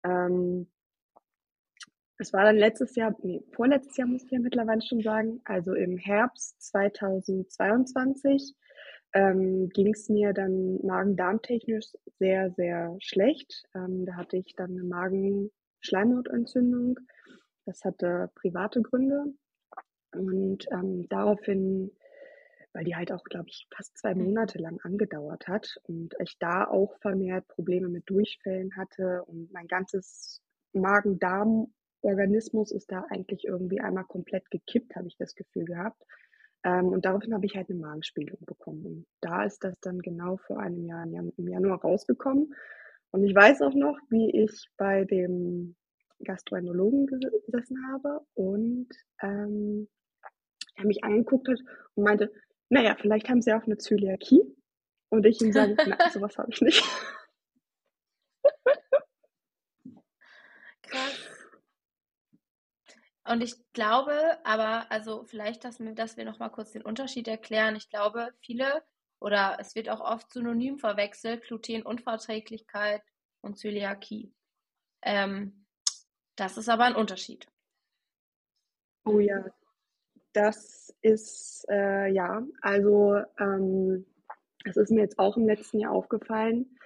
Ähm, 0.04 0.70
es 2.18 2.32
war 2.32 2.44
dann 2.44 2.56
letztes 2.56 2.94
Jahr, 2.96 3.14
nee, 3.22 3.42
vorletztes 3.52 3.96
Jahr 3.96 4.08
muss 4.08 4.24
ich 4.24 4.30
ja 4.30 4.40
mittlerweile 4.40 4.82
schon 4.82 5.00
sagen, 5.00 5.40
also 5.44 5.74
im 5.74 5.96
Herbst 5.96 6.60
2022 6.62 8.54
ähm, 9.14 9.68
ging 9.70 9.94
es 9.94 10.08
mir 10.08 10.32
dann 10.32 10.84
magen-darm-technisch 10.84 11.86
sehr, 12.18 12.50
sehr 12.50 12.96
schlecht. 13.00 13.62
Ähm, 13.74 14.04
da 14.04 14.16
hatte 14.16 14.36
ich 14.36 14.54
dann 14.56 14.72
eine 14.72 14.82
Magenschleimhautentzündung. 14.82 16.98
Das 17.64 17.84
hatte 17.84 18.30
private 18.34 18.82
Gründe. 18.82 19.26
Und 20.12 20.66
ähm, 20.72 21.08
daraufhin, 21.08 21.92
weil 22.72 22.84
die 22.84 22.96
halt 22.96 23.12
auch, 23.12 23.22
glaube 23.24 23.48
ich, 23.48 23.68
fast 23.74 23.96
zwei 23.96 24.14
mhm. 24.14 24.24
Monate 24.24 24.58
lang 24.58 24.78
angedauert 24.82 25.46
hat 25.46 25.78
und 25.84 26.14
ich 26.20 26.36
da 26.38 26.64
auch 26.64 26.98
vermehrt 27.00 27.46
Probleme 27.48 27.88
mit 27.88 28.10
Durchfällen 28.10 28.76
hatte 28.76 29.22
und 29.26 29.52
mein 29.52 29.68
ganzes 29.68 30.42
Magen-Darm 30.72 31.72
Organismus 32.02 32.72
ist 32.72 32.90
da 32.90 33.04
eigentlich 33.10 33.44
irgendwie 33.44 33.80
einmal 33.80 34.04
komplett 34.04 34.50
gekippt, 34.50 34.94
habe 34.96 35.08
ich 35.08 35.16
das 35.16 35.34
Gefühl 35.34 35.64
gehabt. 35.64 36.02
Ähm, 36.64 36.86
und 36.88 37.04
daraufhin 37.04 37.34
habe 37.34 37.46
ich 37.46 37.56
halt 37.56 37.70
eine 37.70 37.78
Magenspiegelung 37.78 38.40
bekommen. 38.46 38.84
Und 38.84 39.06
da 39.20 39.44
ist 39.44 39.62
das 39.64 39.78
dann 39.80 39.98
genau 40.00 40.36
vor 40.36 40.60
einem 40.60 40.84
Jahr 40.84 41.04
im 41.04 41.48
Januar 41.48 41.80
rausgekommen. 41.80 42.54
Und 43.10 43.24
ich 43.24 43.34
weiß 43.34 43.62
auch 43.62 43.74
noch, 43.74 43.98
wie 44.10 44.30
ich 44.30 44.68
bei 44.76 45.04
dem 45.04 45.76
Gastroenterologen 46.24 47.06
gesessen 47.46 47.78
habe 47.92 48.20
und 48.34 48.88
ähm, 49.22 49.88
er 50.74 50.84
mich 50.84 51.04
angeguckt 51.04 51.48
hat 51.48 51.58
und 51.94 52.04
meinte, 52.04 52.32
naja, 52.70 52.96
vielleicht 53.00 53.28
haben 53.28 53.40
Sie 53.40 53.52
auch 53.52 53.64
eine 53.64 53.78
Zöliakie. 53.78 54.42
Und 55.10 55.24
ich 55.26 55.40
ihm 55.40 55.52
sage, 55.52 55.74
nein, 55.86 55.98
sowas 56.12 56.36
habe 56.38 56.50
ich 56.52 56.60
nicht. 56.60 56.84
Und 63.28 63.42
ich 63.42 63.54
glaube 63.74 64.38
aber, 64.44 64.90
also 64.90 65.24
vielleicht, 65.24 65.64
dass 65.64 65.80
wir, 65.80 65.92
dass 65.92 66.16
wir 66.16 66.24
nochmal 66.24 66.50
kurz 66.50 66.72
den 66.72 66.82
Unterschied 66.82 67.28
erklären. 67.28 67.76
Ich 67.76 67.90
glaube, 67.90 68.32
viele 68.40 68.82
oder 69.20 69.58
es 69.60 69.74
wird 69.74 69.90
auch 69.90 70.00
oft 70.00 70.32
synonym 70.32 70.78
verwechselt, 70.78 71.42
Glutenunverträglichkeit 71.42 73.02
und 73.42 73.58
Zöliakie. 73.58 74.32
Ähm, 75.02 75.66
das 76.36 76.56
ist 76.56 76.68
aber 76.68 76.84
ein 76.84 76.94
Unterschied. 76.94 77.46
Oh 79.04 79.18
ja, 79.18 79.44
das 80.32 80.94
ist, 81.02 81.66
äh, 81.68 82.08
ja, 82.08 82.42
also 82.62 83.16
ähm, 83.38 84.06
es 84.64 84.76
ist 84.76 84.90
mir 84.90 85.00
jetzt 85.00 85.18
auch 85.18 85.36
im 85.36 85.46
letzten 85.46 85.80
Jahr 85.80 85.92
aufgefallen, 85.92 86.78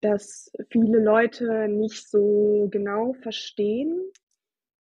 dass 0.00 0.50
viele 0.70 0.98
Leute 0.98 1.68
nicht 1.68 2.08
so 2.08 2.68
genau 2.70 3.14
verstehen, 3.14 4.00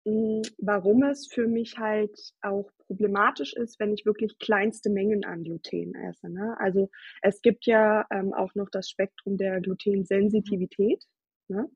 warum 0.05 1.03
es 1.05 1.29
für 1.29 1.47
mich 1.47 1.79
halt 1.79 2.19
auch 2.43 2.71
problematisch 2.87 3.55
ist, 3.55 3.79
wenn 3.79 3.93
ich 3.93 4.05
wirklich 4.05 4.39
kleinste 4.39 4.91
Mengen 4.91 5.25
an 5.25 5.45
Gluten 5.45 5.95
esse. 5.95 6.29
Ne? 6.29 6.57
Also 6.59 6.91
es 7.23 7.41
gibt 7.41 7.67
ja 7.67 8.05
ähm, 8.11 8.33
auch 8.33 8.55
noch 8.55 8.69
das 8.71 8.89
Spektrum 8.91 9.37
der 9.37 9.61
Glutensensitivität. 9.61 11.05
Ne? 11.49 11.69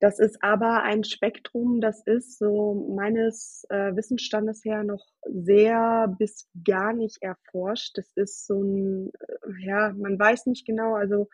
Das 0.00 0.20
ist 0.20 0.42
aber 0.42 0.82
ein 0.84 1.02
Spektrum, 1.02 1.80
das 1.80 2.02
ist 2.06 2.38
so 2.38 2.86
meines 2.94 3.66
äh, 3.68 3.96
Wissensstandes 3.96 4.64
her 4.64 4.84
noch 4.84 5.04
sehr 5.26 6.14
bis 6.18 6.48
gar 6.64 6.92
nicht 6.92 7.20
erforscht. 7.20 7.98
Das 7.98 8.12
ist 8.14 8.46
so 8.46 8.62
ein, 8.62 9.10
äh, 9.18 9.66
ja, 9.66 9.92
man 9.96 10.16
weiß 10.18 10.46
nicht 10.46 10.66
genau, 10.66 10.94
also 10.94 11.28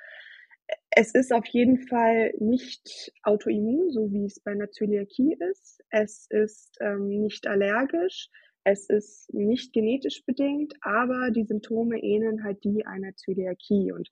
es 0.96 1.12
ist 1.12 1.32
auf 1.32 1.46
jeden 1.46 1.78
Fall 1.78 2.32
nicht 2.38 3.12
autoimmun, 3.24 3.90
so 3.90 4.12
wie 4.12 4.26
es 4.26 4.38
bei 4.40 4.52
einer 4.52 4.70
Zöliakie 4.70 5.36
ist. 5.50 5.82
Es 5.90 6.26
ist 6.30 6.76
ähm, 6.80 7.08
nicht 7.08 7.48
allergisch. 7.48 8.30
Es 8.62 8.88
ist 8.88 9.32
nicht 9.34 9.72
genetisch 9.72 10.24
bedingt, 10.24 10.74
aber 10.82 11.30
die 11.30 11.44
Symptome 11.44 11.98
ähneln 11.98 12.44
halt 12.44 12.62
die 12.64 12.86
einer 12.86 13.14
Zöliakie. 13.16 13.92
Und 13.92 14.08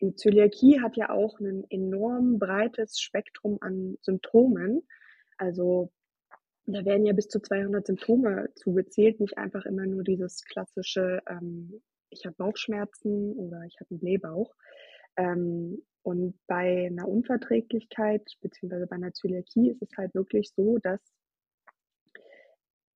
eine 0.00 0.14
Zöliakie 0.14 0.80
hat 0.80 0.96
ja 0.96 1.10
auch 1.10 1.40
ein 1.40 1.64
enorm 1.68 2.38
breites 2.38 3.00
Spektrum 3.00 3.58
an 3.60 3.98
Symptomen. 4.00 4.86
Also 5.36 5.92
da 6.66 6.84
werden 6.84 7.06
ja 7.06 7.12
bis 7.12 7.28
zu 7.28 7.40
200 7.40 7.86
Symptome 7.86 8.50
zugezählt, 8.54 9.18
nicht 9.18 9.36
einfach 9.36 9.66
immer 9.66 9.84
nur 9.84 10.04
dieses 10.04 10.44
klassische, 10.44 11.20
ähm, 11.28 11.82
ich 12.10 12.24
habe 12.24 12.36
Bauchschmerzen 12.36 13.32
oder 13.32 13.62
ich 13.66 13.76
habe 13.80 13.90
einen 13.90 14.00
Blähbauch. 14.00 14.54
Ähm, 15.18 15.82
und 16.02 16.38
bei 16.46 16.86
einer 16.86 17.06
Unverträglichkeit 17.06 18.22
beziehungsweise 18.40 18.86
bei 18.86 18.96
einer 18.96 19.12
Zöliakie 19.12 19.68
ist 19.68 19.82
es 19.82 19.90
halt 19.98 20.14
wirklich 20.14 20.50
so, 20.56 20.78
dass 20.78 21.00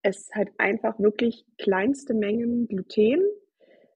es 0.03 0.31
halt 0.35 0.49
einfach 0.59 0.99
wirklich 0.99 1.45
kleinste 1.59 2.15
Mengen 2.15 2.67
Gluten 2.69 3.23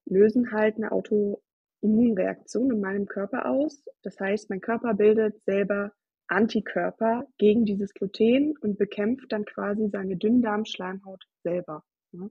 lösen 0.05 0.51
halt 0.51 0.75
eine 0.77 0.91
Autoimmunreaktion 0.91 2.71
in 2.71 2.79
meinem 2.79 3.07
Körper 3.07 3.49
aus. 3.49 3.83
Das 4.03 4.19
heißt, 4.19 4.49
mein 4.49 4.61
Körper 4.61 4.93
bildet 4.93 5.43
selber 5.43 5.91
Antikörper 6.27 7.25
gegen 7.37 7.65
dieses 7.65 7.93
Gluten 7.93 8.55
und 8.57 8.77
bekämpft 8.77 9.31
dann 9.31 9.45
quasi 9.45 9.89
seine 9.89 10.17
Dünndarmschleimhaut 10.17 11.23
selber. 11.43 11.83
Ne? 12.11 12.29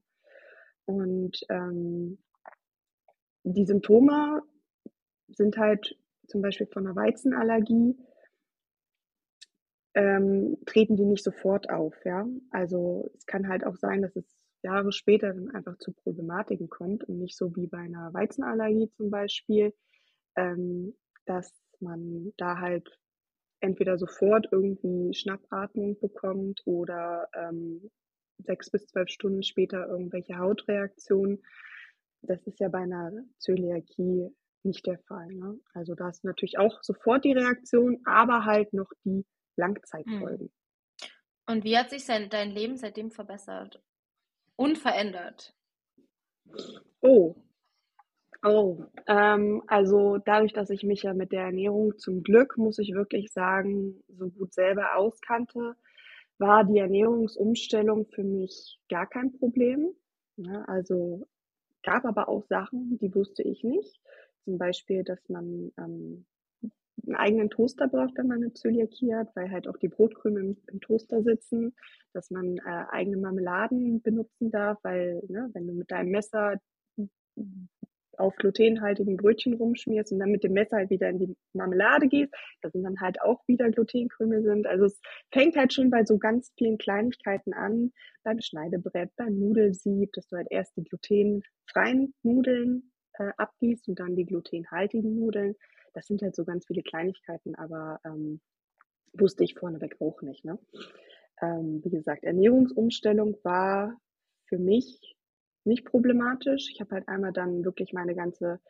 Und 0.85 1.41
ähm, 1.49 2.19
die 3.45 3.65
Symptome 3.65 4.43
sind 5.29 5.57
halt 5.57 5.97
zum 6.29 6.43
Beispiel 6.43 6.67
von 6.67 6.87
einer 6.87 6.97
Weizenallergie, 6.97 7.97
ähm, 9.95 10.59
treten 10.67 10.97
die 10.97 11.05
nicht 11.05 11.25
sofort 11.25 11.71
auf. 11.71 11.95
Ja? 12.05 12.27
Also 12.51 13.11
es 13.17 13.27
kann 13.27 13.49
halt 13.49 13.65
auch 13.65 13.77
sein, 13.77 14.03
dass 14.03 14.15
es 14.17 14.25
Jahre 14.63 14.93
später 14.93 15.33
dann 15.33 15.51
einfach 15.51 15.79
zu 15.79 15.93
Problematiken 15.93 16.69
kommt 16.69 17.05
und 17.05 17.19
nicht 17.19 17.37
so 17.37 17.55
wie 17.57 17.67
bei 17.67 17.79
einer 17.79 18.13
Weizenallergie 18.13 18.91
zum 18.97 19.11
Beispiel, 19.11 19.73
ähm, 20.37 20.95
dass 21.25 21.53
man 21.81 22.33
da 22.37 22.59
halt 22.59 22.99
entweder 23.61 23.97
sofort 23.97 24.49
irgendwie 24.51 25.15
Schnappatmung 25.15 25.99
bekommt 25.99 26.61
oder 26.65 27.29
ähm, 27.35 27.91
sechs 28.39 28.71
bis 28.71 28.87
zwölf 28.87 29.09
Stunden 29.09 29.43
später 29.43 29.89
irgendwelche 29.89 30.37
Hautreaktionen. 30.39 31.43
Das 32.23 32.47
ist 32.47 32.61
ja 32.61 32.69
bei 32.69 32.81
einer 32.81 33.13
Zöliakie 33.39 34.31
nicht 34.67 34.87
der 34.87 34.99
Fall. 34.99 35.29
Ne? 35.29 35.59
Also 35.73 35.95
da 35.95 36.09
ist 36.09 36.25
natürlich 36.25 36.59
auch 36.59 36.83
sofort 36.83 37.25
die 37.25 37.33
Reaktion, 37.33 38.01
aber 38.05 38.45
halt 38.45 38.73
noch 38.73 38.91
die 39.05 39.25
Langzeitfolgen. 39.57 40.47
Hm. 40.47 40.53
Und 41.49 41.65
wie 41.65 41.79
hat 41.79 41.91
sich 41.91 42.05
sein, 42.05 42.29
dein 42.29 42.51
Leben 42.51 42.77
seitdem 42.77 43.11
verbessert? 43.11 43.81
Unverändert? 44.57 45.55
Oh. 47.01 47.37
Oh, 48.43 48.85
ähm, 49.09 49.63
also 49.67 50.19
dadurch, 50.19 50.53
dass 50.53 50.71
ich 50.71 50.85
mich 50.85 51.03
ja 51.03 51.15
mit 51.15 51.33
der 51.33 51.45
Ernährung 51.45 51.99
zum 51.99 52.23
Glück, 52.23 52.57
muss 52.59 52.79
ich 52.79 52.95
wirklich 52.95 53.33
sagen, 53.33 54.03
so 54.09 54.29
gut 54.29 54.53
selber 54.53 54.97
auskannte, 54.97 55.75
war 56.39 56.65
die 56.65 56.79
Ernährungsumstellung 56.79 58.07
für 58.07 58.23
mich 58.23 58.79
gar 58.89 59.07
kein 59.09 59.33
Problem. 59.39 59.91
Ne? 60.37 60.65
Also 60.69 61.27
gab 61.83 62.05
aber 62.05 62.29
auch 62.29 62.45
Sachen, 62.47 62.99
die 62.99 63.15
wusste 63.15 63.43
ich 63.43 63.65
nicht. 63.65 64.01
Zum 64.47 64.59
Beispiel, 64.59 65.03
dass 65.03 65.29
man 65.29 65.73
ähm, 65.77 66.25
einen 67.05 67.17
eigenen 67.17 67.51
Toaster 67.51 67.89
braucht, 67.89 68.17
wenn 68.17 68.29
man 68.29 68.39
eine 68.39 68.53
Zöliakie 68.53 69.13
hat, 69.13 69.35
weil 69.35 69.51
halt 69.51 69.67
auch 69.67 69.77
die 69.77 69.89
Brotkrümel 69.89 70.45
im, 70.45 70.57
im 70.73 70.81
Toaster 70.81 71.23
sitzen, 71.25 71.75
dass 72.13 72.31
man 72.31 72.59
äh, 72.59 72.85
eigene 72.91 73.17
Marmeladen 73.17 74.01
benutzen 74.03 74.53
darf, 74.53 74.79
weil 74.83 75.21
ne, 75.29 75.51
wenn 75.53 75.67
du 75.67 75.75
mit 75.75 75.91
deinem 75.91 76.13
Messer 76.13 76.61
auf 78.19 78.37
glutenhaltigen 78.37 79.17
Brötchen 79.17 79.55
rumschmierst 79.55 80.13
und 80.13 80.21
dann 80.21 80.31
mit 80.31 80.45
dem 80.45 80.53
Messer 80.53 80.77
halt 80.77 80.91
wieder 80.91 81.11
in 81.11 81.19
die 81.19 81.37
Marmelade 81.53 82.07
gehst, 82.07 82.33
dass 82.63 82.73
dann 82.73 83.01
halt 83.01 83.21
auch 83.21 83.43
wieder 83.49 83.69
Glutenkrümel 83.71 84.43
sind. 84.43 84.67
Also 84.67 84.87
es 84.87 85.01
fängt 85.33 85.57
halt 85.57 85.73
schon 85.73 85.91
bei 85.91 86.05
so 86.05 86.17
ganz 86.19 86.53
vielen 86.57 86.79
Kleinigkeiten 86.79 87.53
an, 87.53 87.93
beim 88.23 88.41
Schneidebrett, 88.41 89.11
beim 89.17 89.39
Nudelsieb, 89.39 90.13
dass 90.13 90.29
du 90.29 90.37
halt 90.37 90.49
erst 90.51 90.77
die 90.77 90.85
glutenfreien 90.85 92.15
Nudeln 92.23 92.93
äh, 93.19 93.33
abgießt 93.37 93.89
und 93.89 93.99
dann 93.99 94.17
die 94.17 94.27
glutenhaltigen 94.27 95.15
Nudeln. 95.17 95.57
Das 95.95 96.07
sind 96.07 96.23
halt 96.23 96.35
so 96.35 96.45
ganz 96.45 96.67
viele 96.67 96.83
Kleinigkeiten, 96.83 97.55
aber 97.55 98.01
ähm, 98.05 98.41
wusste 99.13 99.45
ich 99.45 99.55
vorneweg 99.55 99.97
auch 100.01 100.21
nicht. 100.23 100.45
Ne? 100.45 100.59
Ähm, 101.41 101.81
wie 101.85 101.91
gesagt, 101.91 102.25
Ernährungsumstellung 102.25 103.37
war 103.43 103.97
für 104.47 104.59
mich 104.59 105.17
nicht 105.65 105.85
problematisch. 105.85 106.71
Ich 106.71 106.81
habe 106.81 106.95
halt 106.95 107.09
einmal 107.09 107.33
dann 107.33 107.65
wirklich 107.65 107.93
meine 107.93 108.15
ganze 108.15 108.61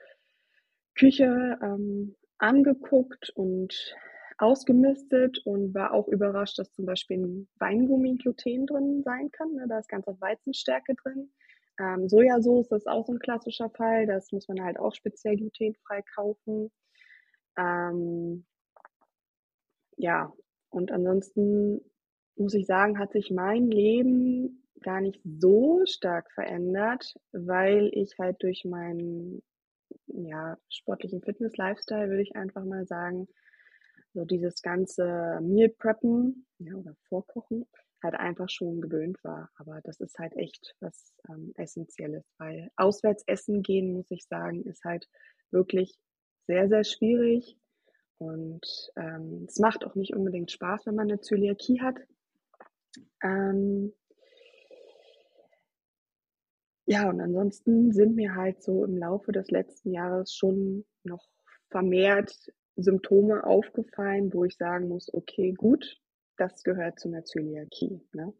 Küche 0.94 1.58
ähm, 1.62 2.16
angeguckt 2.38 3.30
und 3.34 3.94
ausgemistet 4.38 5.38
und 5.44 5.74
war 5.74 5.92
auch 5.92 6.08
überrascht, 6.08 6.58
dass 6.58 6.72
zum 6.72 6.86
Beispiel 6.86 7.18
ein 7.18 7.48
Weingummi 7.58 8.16
Gluten 8.16 8.66
drin 8.66 9.02
sein 9.02 9.30
kann. 9.30 9.52
Ne? 9.52 9.66
Da 9.68 9.78
ist 9.78 9.88
ganz 9.88 10.06
auf 10.06 10.20
Weizenstärke 10.20 10.94
drin. 10.94 11.30
Ähm, 11.78 12.08
Sojasauce 12.08 12.70
ist 12.72 12.88
auch 12.88 13.06
so 13.06 13.12
ein 13.12 13.18
klassischer 13.18 13.70
Fall. 13.70 14.06
Das 14.06 14.32
muss 14.32 14.48
man 14.48 14.62
halt 14.62 14.78
auch 14.78 14.94
speziell 14.94 15.36
glutenfrei 15.36 16.02
kaufen. 16.14 16.70
Ähm, 17.58 18.46
ja, 19.96 20.32
und 20.70 20.90
ansonsten 20.92 21.80
muss 22.36 22.54
ich 22.54 22.66
sagen, 22.66 22.98
hat 22.98 23.12
sich 23.12 23.30
mein 23.30 23.70
Leben 23.70 24.62
gar 24.82 25.00
nicht 25.00 25.20
so 25.24 25.82
stark 25.86 26.30
verändert, 26.32 27.14
weil 27.32 27.90
ich 27.92 28.18
halt 28.18 28.42
durch 28.42 28.64
meinen 28.64 29.42
ja, 30.06 30.58
sportlichen 30.68 31.22
Fitness-Lifestyle, 31.22 32.08
würde 32.08 32.22
ich 32.22 32.36
einfach 32.36 32.64
mal 32.64 32.86
sagen, 32.86 33.28
so 34.12 34.24
dieses 34.24 34.62
ganze 34.62 35.38
Meal 35.42 35.70
Preppen 35.70 36.46
ja, 36.58 36.74
oder 36.74 36.94
Vorkochen 37.08 37.66
halt 38.02 38.14
einfach 38.14 38.48
schon 38.48 38.80
gewöhnt 38.80 39.22
war. 39.22 39.50
Aber 39.56 39.80
das 39.82 40.00
ist 40.00 40.18
halt 40.18 40.34
echt 40.36 40.74
was 40.80 41.14
ähm, 41.28 41.52
Essentielles, 41.56 42.24
weil 42.38 42.70
auswärts 42.76 43.24
essen 43.26 43.62
gehen, 43.62 43.92
muss 43.92 44.10
ich 44.10 44.26
sagen, 44.26 44.64
ist 44.64 44.84
halt 44.84 45.08
wirklich 45.50 45.98
sehr, 46.46 46.68
sehr 46.68 46.84
schwierig. 46.84 47.58
Und 48.18 48.66
ähm, 48.96 49.44
es 49.46 49.58
macht 49.58 49.84
auch 49.84 49.94
nicht 49.94 50.14
unbedingt 50.14 50.50
Spaß, 50.50 50.86
wenn 50.86 50.94
man 50.94 51.10
eine 51.10 51.20
Zöliakie 51.20 51.80
hat. 51.80 51.96
Ähm, 53.22 53.92
ja, 56.86 57.08
und 57.08 57.20
ansonsten 57.20 57.92
sind 57.92 58.14
mir 58.14 58.34
halt 58.34 58.62
so 58.62 58.84
im 58.84 58.96
Laufe 58.96 59.32
des 59.32 59.50
letzten 59.50 59.92
Jahres 59.92 60.34
schon 60.34 60.86
noch 61.02 61.26
vermehrt 61.68 62.32
Symptome 62.76 63.44
aufgefallen, 63.44 64.32
wo 64.32 64.44
ich 64.44 64.56
sagen 64.56 64.88
muss, 64.88 65.12
okay, 65.12 65.52
gut, 65.52 65.98
das 66.36 66.62
gehört 66.62 66.98
zu 66.98 67.08
einer 67.08 67.24
Zöliakie. 67.24 68.00
Ne? 68.12 68.32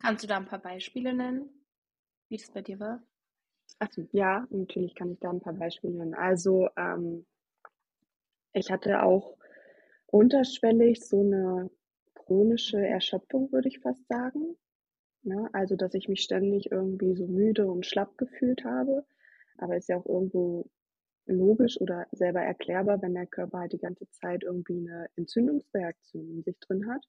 Kannst 0.00 0.24
du 0.24 0.28
da 0.28 0.36
ein 0.36 0.46
paar 0.46 0.60
Beispiele 0.60 1.14
nennen, 1.14 1.48
wie 2.28 2.36
das 2.36 2.50
bei 2.50 2.62
dir 2.62 2.80
war? 2.80 3.02
Also 3.78 4.06
ja, 4.12 4.46
natürlich 4.50 4.94
kann 4.94 5.12
ich 5.12 5.20
da 5.20 5.30
ein 5.30 5.40
paar 5.40 5.54
Beispiele 5.54 5.94
nennen. 5.94 6.14
Also 6.14 6.68
ähm, 6.76 7.26
ich 8.52 8.70
hatte 8.70 9.02
auch 9.02 9.38
unterschwellig 10.06 11.04
so 11.04 11.20
eine 11.20 11.70
chronische 12.14 12.78
Erschöpfung, 12.78 13.50
würde 13.50 13.68
ich 13.68 13.80
fast 13.80 14.06
sagen. 14.08 14.56
Ne? 15.22 15.48
Also, 15.52 15.76
dass 15.76 15.94
ich 15.94 16.08
mich 16.08 16.22
ständig 16.22 16.70
irgendwie 16.70 17.14
so 17.14 17.26
müde 17.26 17.70
und 17.70 17.86
schlapp 17.86 18.18
gefühlt 18.18 18.64
habe. 18.64 19.04
Aber 19.58 19.76
ist 19.76 19.88
ja 19.88 19.96
auch 19.96 20.06
irgendwo 20.06 20.68
logisch 21.26 21.80
oder 21.80 22.06
selber 22.12 22.40
erklärbar, 22.40 23.00
wenn 23.00 23.14
der 23.14 23.26
Körper 23.26 23.60
halt 23.60 23.72
die 23.72 23.78
ganze 23.78 24.08
Zeit 24.10 24.42
irgendwie 24.42 24.78
eine 24.78 25.08
Entzündungsreaktion 25.16 26.28
in 26.28 26.42
sich 26.42 26.58
drin 26.58 26.90
hat. 26.90 27.04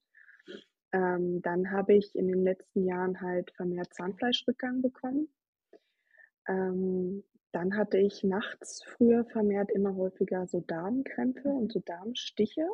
Ähm, 0.91 1.41
dann 1.41 1.71
habe 1.71 1.95
ich 1.95 2.15
in 2.15 2.27
den 2.27 2.43
letzten 2.43 2.85
Jahren 2.85 3.21
halt 3.21 3.51
vermehrt 3.55 3.93
Zahnfleischrückgang 3.93 4.81
bekommen. 4.81 5.27
Ähm, 6.47 7.23
dann 7.51 7.77
hatte 7.77 7.97
ich 7.97 8.23
nachts 8.23 8.83
früher 8.83 9.25
vermehrt 9.25 9.71
immer 9.71 9.95
häufiger 9.95 10.47
so 10.47 10.61
Darmkrämpfe 10.61 11.49
und 11.49 11.71
so 11.71 11.79
Darmstiche. 11.79 12.67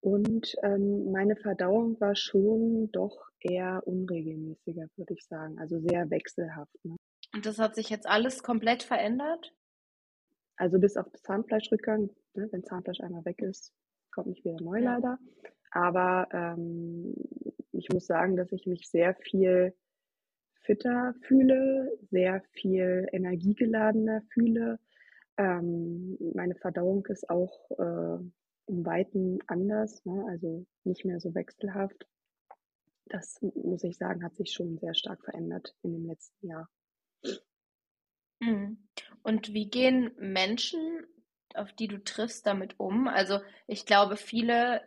Und 0.00 0.54
ähm, 0.62 1.10
meine 1.12 1.34
Verdauung 1.34 1.98
war 2.00 2.14
schon 2.14 2.90
doch 2.92 3.30
eher 3.40 3.82
unregelmäßiger, 3.86 4.88
würde 4.96 5.14
ich 5.14 5.24
sagen. 5.24 5.58
Also 5.58 5.80
sehr 5.80 6.10
wechselhaft. 6.10 6.84
Ne? 6.84 6.96
Und 7.34 7.46
das 7.46 7.58
hat 7.58 7.74
sich 7.74 7.88
jetzt 7.88 8.06
alles 8.06 8.42
komplett 8.42 8.82
verändert? 8.82 9.54
Also 10.56 10.78
bis 10.78 10.96
auf 10.96 11.10
Zahnfleischrückgang, 11.22 12.10
ne, 12.34 12.48
wenn 12.52 12.64
Zahnfleisch 12.64 13.00
einmal 13.00 13.24
weg 13.24 13.40
ist, 13.42 13.72
kommt 14.12 14.28
nicht 14.28 14.44
wieder 14.44 14.60
neu 14.60 14.78
ja. 14.78 14.94
leider. 14.94 15.18
Aber 15.74 16.28
ähm, 16.32 17.14
ich 17.72 17.88
muss 17.92 18.06
sagen, 18.06 18.36
dass 18.36 18.52
ich 18.52 18.64
mich 18.64 18.88
sehr 18.88 19.14
viel 19.16 19.74
fitter 20.60 21.14
fühle, 21.22 21.98
sehr 22.10 22.42
viel 22.52 23.06
energiegeladener 23.10 24.22
fühle. 24.32 24.78
Ähm, 25.36 26.16
meine 26.32 26.54
Verdauung 26.54 27.04
ist 27.06 27.28
auch 27.28 27.70
äh, 27.72 28.22
im 28.66 28.86
Weiten 28.86 29.40
anders, 29.48 30.04
ne? 30.04 30.24
also 30.30 30.64
nicht 30.84 31.04
mehr 31.04 31.18
so 31.18 31.34
wechselhaft. 31.34 32.06
Das 33.06 33.42
muss 33.42 33.82
ich 33.82 33.96
sagen, 33.96 34.22
hat 34.22 34.36
sich 34.36 34.52
schon 34.52 34.78
sehr 34.78 34.94
stark 34.94 35.24
verändert 35.24 35.74
in 35.82 35.92
dem 35.92 36.06
letzten 36.06 36.46
Jahr. 36.46 36.70
Mhm. 38.38 38.78
Und 39.24 39.52
wie 39.52 39.68
gehen 39.68 40.12
Menschen, 40.18 41.04
auf 41.54 41.72
die 41.72 41.88
du 41.88 42.02
triffst, 42.02 42.46
damit 42.46 42.78
um? 42.78 43.08
Also 43.08 43.40
ich 43.66 43.86
glaube, 43.86 44.16
viele 44.16 44.80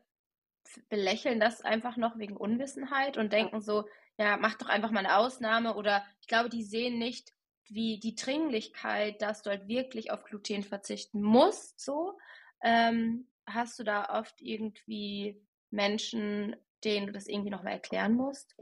belächeln 0.89 1.39
das 1.39 1.61
einfach 1.61 1.97
noch 1.97 2.17
wegen 2.17 2.37
Unwissenheit 2.37 3.17
und 3.17 3.33
denken 3.33 3.61
so, 3.61 3.85
ja, 4.17 4.37
mach 4.37 4.55
doch 4.55 4.67
einfach 4.67 4.91
mal 4.91 4.99
eine 4.99 5.17
Ausnahme 5.17 5.75
oder 5.75 6.03
ich 6.21 6.27
glaube, 6.27 6.49
die 6.49 6.63
sehen 6.63 6.97
nicht, 6.97 7.33
wie 7.69 7.99
die 7.99 8.15
Dringlichkeit, 8.15 9.21
dass 9.21 9.41
du 9.41 9.49
halt 9.49 9.67
wirklich 9.67 10.11
auf 10.11 10.23
Gluten 10.23 10.63
verzichten 10.63 11.21
musst, 11.21 11.79
so. 11.79 12.17
Ähm, 12.63 13.27
hast 13.45 13.77
du 13.79 13.83
da 13.83 14.19
oft 14.19 14.41
irgendwie 14.41 15.41
Menschen, 15.69 16.55
denen 16.83 17.07
du 17.07 17.13
das 17.13 17.27
irgendwie 17.27 17.49
nochmal 17.49 17.73
erklären 17.73 18.13
musst? 18.13 18.55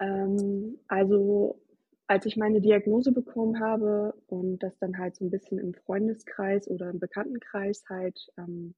Ähm, 0.00 0.78
also 0.88 1.60
als 2.06 2.24
ich 2.24 2.36
meine 2.36 2.60
Diagnose 2.60 3.12
bekommen 3.12 3.60
habe 3.60 4.14
und 4.28 4.60
das 4.60 4.78
dann 4.78 4.98
halt 4.98 5.16
so 5.16 5.24
ein 5.24 5.30
bisschen 5.30 5.58
im 5.58 5.74
Freundeskreis 5.74 6.68
oder 6.68 6.90
im 6.90 6.98
Bekanntenkreis 6.98 7.84
halt 7.88 8.18
ähm, 8.38 8.74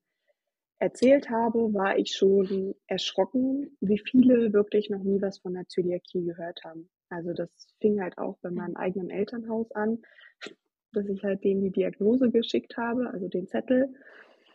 erzählt 0.81 1.29
habe, 1.31 1.73
war 1.75 1.99
ich 1.99 2.15
schon 2.17 2.75
erschrocken, 2.87 3.77
wie 3.81 3.99
viele 3.99 4.53
wirklich 4.53 4.89
noch 4.91 5.03
nie 5.03 5.21
was 5.21 5.39
von 5.39 5.55
der 5.55 5.69
Zöliakie 5.69 6.25
gehört 6.25 6.65
haben. 6.65 6.89
Also 7.11 7.33
das 7.35 7.51
fing 7.81 8.01
halt 8.01 8.19
auch 8.19 8.39
bei 8.41 8.51
meinem 8.51 8.77
eigenen 8.77 9.11
Elternhaus 9.11 9.71
an, 9.73 10.03
dass 10.93 11.07
ich 11.07 11.23
halt 11.23 11.45
denen 11.45 11.63
die 11.63 11.71
Diagnose 11.71 12.31
geschickt 12.31 12.77
habe, 12.77 13.11
also 13.11 13.29
den 13.29 13.47
Zettel. 13.47 13.95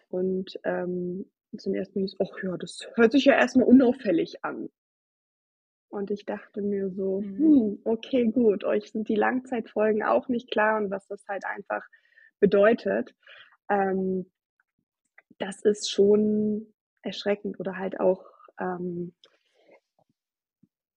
Und 0.10 0.60
ähm, 0.64 1.30
zum 1.58 1.76
ersten 1.76 2.00
Mal 2.00 2.08
hieß, 2.08 2.16
ach 2.20 2.44
ja, 2.44 2.58
das 2.58 2.90
hört 2.96 3.12
sich 3.12 3.26
ja 3.26 3.34
erstmal 3.34 3.68
unauffällig 3.68 4.44
an. 4.44 4.70
Und 5.90 6.10
ich 6.10 6.26
dachte 6.26 6.62
mir 6.62 6.90
so, 6.90 7.22
mhm. 7.22 7.38
hm, 7.38 7.80
okay, 7.84 8.26
gut, 8.28 8.64
euch 8.64 8.92
sind 8.92 9.08
die 9.10 9.16
Langzeitfolgen 9.16 10.04
auch 10.04 10.28
nicht 10.28 10.50
klar 10.50 10.78
und 10.82 10.90
was 10.90 11.08
das 11.08 11.24
halt 11.28 11.46
einfach 11.46 11.84
bedeutet. 12.40 13.14
Ähm, 13.70 14.26
das 15.40 15.62
ist 15.64 15.90
schon 15.90 16.74
erschreckend 17.02 17.60
oder 17.60 17.78
halt 17.78 18.00
auch, 18.00 18.24
ähm, 18.60 19.14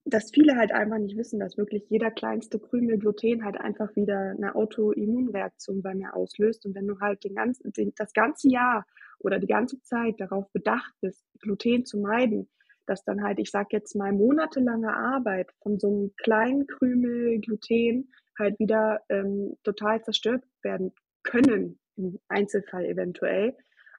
dass 0.04 0.30
viele 0.30 0.56
halt 0.56 0.72
einfach 0.72 0.98
nicht 0.98 1.18
wissen, 1.18 1.38
dass 1.38 1.58
wirklich 1.58 1.84
jeder 1.90 2.10
kleinste 2.10 2.58
Krümel 2.58 2.98
Gluten 2.98 3.44
halt 3.44 3.60
einfach 3.60 3.94
wieder 3.94 4.30
eine 4.30 4.54
Autoimmunreaktion 4.54 5.82
bei 5.82 5.94
mir 5.94 6.14
auslöst. 6.14 6.64
Und 6.64 6.74
wenn 6.74 6.86
du 6.86 6.98
halt 7.00 7.24
den 7.24 7.34
ganzen, 7.34 7.72
den, 7.72 7.92
das 7.94 8.14
ganze 8.14 8.48
Jahr 8.48 8.86
oder 9.18 9.38
die 9.38 9.46
ganze 9.46 9.82
Zeit 9.82 10.14
darauf 10.18 10.50
bedacht 10.52 10.94
bist, 11.02 11.22
Gluten 11.40 11.84
zu 11.84 11.98
meiden, 11.98 12.48
dass 12.86 13.04
dann 13.04 13.22
halt, 13.22 13.38
ich 13.38 13.50
sag 13.50 13.72
jetzt 13.72 13.94
mal, 13.96 14.12
monatelange 14.12 14.94
Arbeit 14.96 15.50
von 15.62 15.78
so 15.78 15.88
einem 15.88 16.12
kleinen 16.16 16.66
Krümel 16.66 17.38
Gluten 17.40 18.10
halt 18.38 18.58
wieder 18.58 19.00
ähm, 19.10 19.56
total 19.62 20.02
zerstört 20.02 20.44
werden 20.62 20.94
können, 21.22 21.78
im 21.96 22.18
Einzelfall 22.28 22.86
eventuell, 22.86 23.56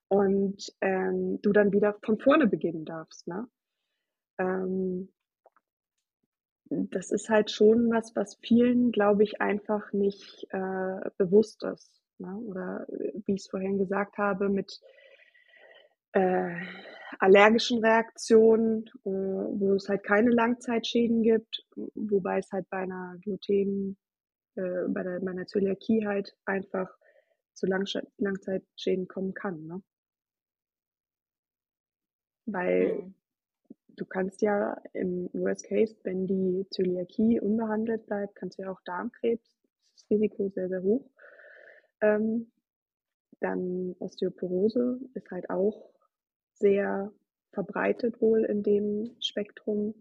und 0.09 0.73
ähm, 0.81 1.39
du 1.41 1.53
dann 1.53 1.71
wieder 1.71 1.97
von 2.03 2.19
vorne 2.19 2.47
beginnen 2.47 2.83
darfst. 2.83 3.27
Ne? 3.27 3.47
Ähm, 4.39 5.09
das 6.65 7.11
ist 7.11 7.29
halt 7.29 7.51
schon 7.51 7.89
was, 7.91 8.15
was 8.15 8.35
vielen, 8.41 8.91
glaube 8.91 9.23
ich, 9.23 9.41
einfach 9.41 9.93
nicht 9.93 10.47
äh, 10.51 11.09
bewusst 11.17 11.63
ist. 11.63 12.01
Ne? 12.17 12.35
Oder 12.35 12.85
wie 12.89 13.33
ich 13.33 13.41
es 13.41 13.49
vorhin 13.49 13.77
gesagt 13.77 14.17
habe, 14.17 14.49
mit 14.49 14.79
äh, 16.13 16.55
allergischen 17.19 17.83
Reaktionen, 17.83 18.85
äh, 19.05 19.09
wo 19.09 19.73
es 19.73 19.89
halt 19.89 20.03
keine 20.03 20.31
Langzeitschäden 20.31 21.21
gibt, 21.21 21.65
wobei 21.95 22.39
es 22.39 22.51
halt 22.51 22.69
bei 22.69 22.77
einer 22.79 23.15
Gluten, 23.21 23.97
äh, 24.55 24.87
bei, 24.87 25.03
der, 25.03 25.19
bei 25.19 25.31
einer 25.31 25.47
Zöliakie 25.47 26.05
halt 26.05 26.35
einfach 26.45 26.89
zu 27.53 27.67
Lang 27.67 27.85
Langzeitschäden 28.17 29.07
kommen 29.07 29.33
kann. 29.33 29.65
Ne? 29.65 29.81
Weil 32.51 32.93
mhm. 32.93 33.13
du 33.95 34.05
kannst 34.05 34.41
ja 34.41 34.81
im 34.93 35.29
Worst 35.33 35.65
Case, 35.65 35.95
wenn 36.03 36.27
die 36.27 36.65
Zöliakie 36.71 37.39
unbehandelt 37.39 38.05
bleibt, 38.05 38.35
kannst 38.35 38.57
du 38.57 38.63
ja 38.63 38.71
auch 38.71 38.81
Darmkrebs, 38.85 39.59
das 39.95 40.09
Risiko 40.09 40.49
sehr, 40.49 40.69
sehr 40.69 40.83
hoch. 40.83 41.09
Ähm, 42.01 42.51
dann 43.39 43.95
Osteoporose 43.99 44.99
ist 45.13 45.31
halt 45.31 45.49
auch 45.49 45.89
sehr 46.53 47.11
verbreitet 47.51 48.21
wohl 48.21 48.43
in 48.45 48.63
dem 48.63 49.15
Spektrum. 49.21 49.95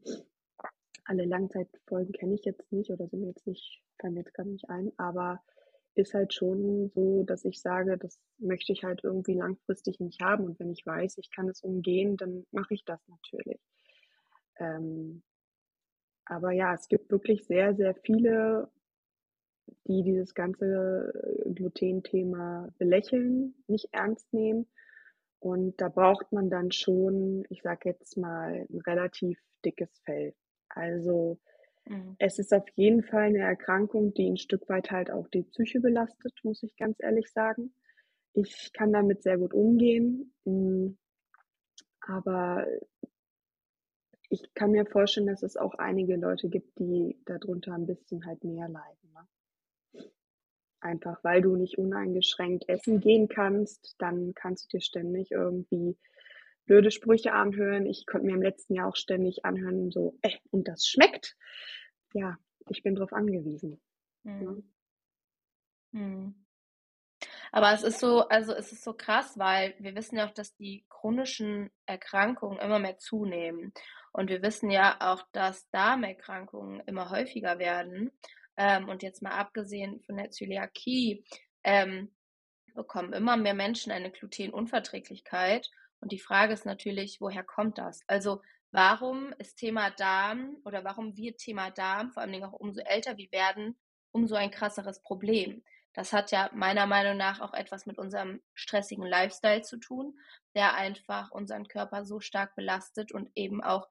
Alle 1.05 1.25
Langzeitfolgen 1.25 2.13
kenne 2.13 2.35
ich 2.35 2.45
jetzt 2.45 2.71
nicht 2.73 2.91
oder 2.91 3.09
sind 3.09 3.21
mir 3.21 3.29
jetzt 3.29 3.47
nicht, 3.47 3.83
fallen 4.01 4.15
mir 4.15 4.21
jetzt 4.21 4.35
gar 4.35 4.45
nicht 4.45 4.69
ein, 4.69 4.93
aber 4.99 5.43
ist 5.99 6.15
halt 6.15 6.33
schon 6.33 6.91
so, 6.95 7.25
dass 7.25 7.45
ich 7.45 7.61
sage, 7.61 7.99
das 7.99 8.19
möchte 8.39 8.73
ich 8.73 8.85
halt 8.85 9.03
irgendwie 9.05 9.35
langfristig 9.35 10.01
nicht 10.01 10.21
haben. 10.21 10.45
Und 10.45 10.59
wenn 10.61 10.71
ich 10.71 10.87
weiß, 10.87 11.19
ich 11.19 11.31
kann 11.31 11.49
es 11.49 11.63
umgehen, 11.63 12.17
dann 12.17 12.47
mache 12.53 12.75
ich 12.75 12.85
das 12.85 13.01
natürlich. 13.09 13.61
Ähm, 14.59 15.23
aber 16.25 16.53
ja, 16.53 16.75
es 16.75 16.89
gibt 16.89 17.11
wirklich 17.11 17.45
sehr, 17.47 17.75
sehr 17.75 17.95
viele, 17.95 18.71
die 19.87 20.03
dieses 20.03 20.35
ganze 20.35 21.13
Gluten-Thema 21.55 22.69
belächeln, 22.79 23.55
nicht 23.67 23.89
ernst 23.93 24.33
nehmen 24.33 24.67
und 25.41 25.81
da 25.81 25.89
braucht 25.89 26.33
man 26.33 26.51
dann 26.51 26.73
schon, 26.73 27.45
ich 27.49 27.63
sage 27.63 27.91
jetzt 27.91 28.17
mal, 28.17 28.67
ein 28.69 28.81
relativ 28.87 29.39
dickes 29.65 29.91
Fell. 30.05 30.35
Also 30.69 31.39
mhm. 31.89 32.17
es 32.19 32.39
ist 32.39 32.53
auf 32.53 32.69
jeden 32.77 33.03
Fall 33.03 33.25
eine 33.25 33.41
Erkrankung, 33.41 34.15
die 34.15 34.29
ein 34.29 34.37
Stück 34.37 34.69
weit 34.69 34.91
halt 34.91 35.11
auch 35.11 35.29
die 35.29 35.43
Psyche 35.43 35.81
belastet, 35.81 36.35
muss 36.43 36.63
ich 36.63 36.77
ganz 36.77 36.97
ehrlich 37.01 37.31
sagen. 37.31 37.73
Ich 38.35 38.73
kann 38.73 38.93
damit 38.93 39.23
sehr 39.23 39.39
gut 39.39 39.53
umgehen, 39.53 40.33
hm, 40.45 40.97
aber 42.01 42.67
ich 44.31 44.55
kann 44.55 44.73
mir 44.73 44.87
vorstellen, 44.87 45.27
dass 45.27 45.43
es 45.43 45.57
auch 45.57 45.75
einige 45.75 46.17
Leute 46.17 46.49
gibt, 46.49 46.79
die 46.79 47.19
darunter 47.25 47.75
ein 47.75 47.87
bisschen 47.87 48.27
halt 48.27 48.45
mehr 48.45 48.69
leiden. 48.69 49.13
Ne? 49.13 50.05
Einfach 50.81 51.23
weil 51.25 51.41
du 51.43 51.57
nicht 51.57 51.79
uneingeschränkt 51.79 52.69
essen 52.69 53.01
gehen 53.01 53.29
kannst, 53.29 53.97
dann 53.99 54.35
kannst 54.35 54.65
du 54.67 54.77
dir 54.77 54.83
ständig 54.83 55.31
irgendwie 55.31 55.97
blöde 56.69 56.93
Sprüche 56.93 57.33
anhören. 57.33 57.87
Ich 57.87 58.07
konnte 58.07 58.27
mir 58.27 58.35
im 58.35 58.43
letzten 58.43 58.75
Jahr 58.75 58.89
auch 58.89 58.97
ständig 58.97 59.45
anhören, 59.45 59.91
so, 59.91 60.17
äh, 60.23 60.37
und 60.51 60.69
das 60.69 60.87
schmeckt. 60.87 61.37
Ja, 62.13 62.39
ich 62.69 62.85
bin 62.85 62.95
drauf 62.95 63.13
angewiesen. 63.13 63.81
Mhm. 64.23 64.65
Ja. 65.93 66.01
Mhm. 66.01 66.47
Aber 67.51 67.73
es 67.73 67.83
ist 67.83 67.99
so, 67.99 68.29
also 68.29 68.53
es 68.53 68.73
ist 68.73 68.85
so 68.85 68.93
krass, 68.93 69.39
weil 69.39 69.75
wir 69.79 69.95
wissen 69.97 70.17
ja 70.17 70.29
auch, 70.29 70.35
dass 70.35 70.55
die 70.55 70.85
chronischen 70.89 71.71
Erkrankungen 71.87 72.59
immer 72.59 72.79
mehr 72.79 72.99
zunehmen. 72.99 73.73
Und 74.13 74.31
wir 74.31 74.43
wissen 74.43 74.71
ja 74.71 74.97
auch, 75.01 75.23
dass 75.33 75.69
Darmerkrankungen 75.71 76.81
immer 76.87 77.11
häufiger 77.11 77.59
werden. 77.59 78.13
Ähm, 78.57 78.89
und 78.89 79.03
jetzt 79.03 79.23
mal 79.23 79.33
abgesehen 79.33 80.01
von 80.03 80.17
der 80.17 80.31
Zöliakie, 80.31 81.25
ähm, 81.65 82.15
bekommen 82.75 83.13
immer 83.13 83.37
mehr 83.37 83.55
Menschen 83.55 83.91
eine 83.91 84.11
Glutenunverträglichkeit. 84.11 85.71
Und 86.01 86.13
die 86.13 86.19
Frage 86.19 86.53
ist 86.53 86.67
natürlich, 86.67 87.21
woher 87.21 87.43
kommt 87.43 87.79
das? 87.79 88.01
Also 88.07 88.43
warum 88.71 89.33
ist 89.39 89.57
Thema 89.57 89.91
Darm 89.91 90.57
oder 90.65 90.85
warum 90.85 91.17
wird 91.17 91.39
Thema 91.39 91.71
Darm, 91.71 92.13
vor 92.13 92.23
allem 92.23 92.43
auch 92.45 92.53
umso 92.53 92.81
älter 92.81 93.17
wir 93.17 93.31
werden, 93.33 93.79
umso 94.13 94.35
ein 94.35 94.51
krasseres 94.51 95.03
Problem? 95.03 95.63
Das 95.95 96.13
hat 96.13 96.31
ja 96.31 96.51
meiner 96.53 96.87
Meinung 96.87 97.17
nach 97.17 97.41
auch 97.41 97.55
etwas 97.55 97.87
mit 97.87 97.99
unserem 97.99 98.41
stressigen 98.55 99.07
Lifestyle 99.07 99.63
zu 99.63 99.79
tun, 99.79 100.19
der 100.55 100.75
einfach 100.75 101.31
unseren 101.31 101.67
Körper 101.67 102.05
so 102.05 102.21
stark 102.21 102.55
belastet 102.55 103.11
und 103.11 103.31
eben 103.35 103.63
auch 103.63 103.89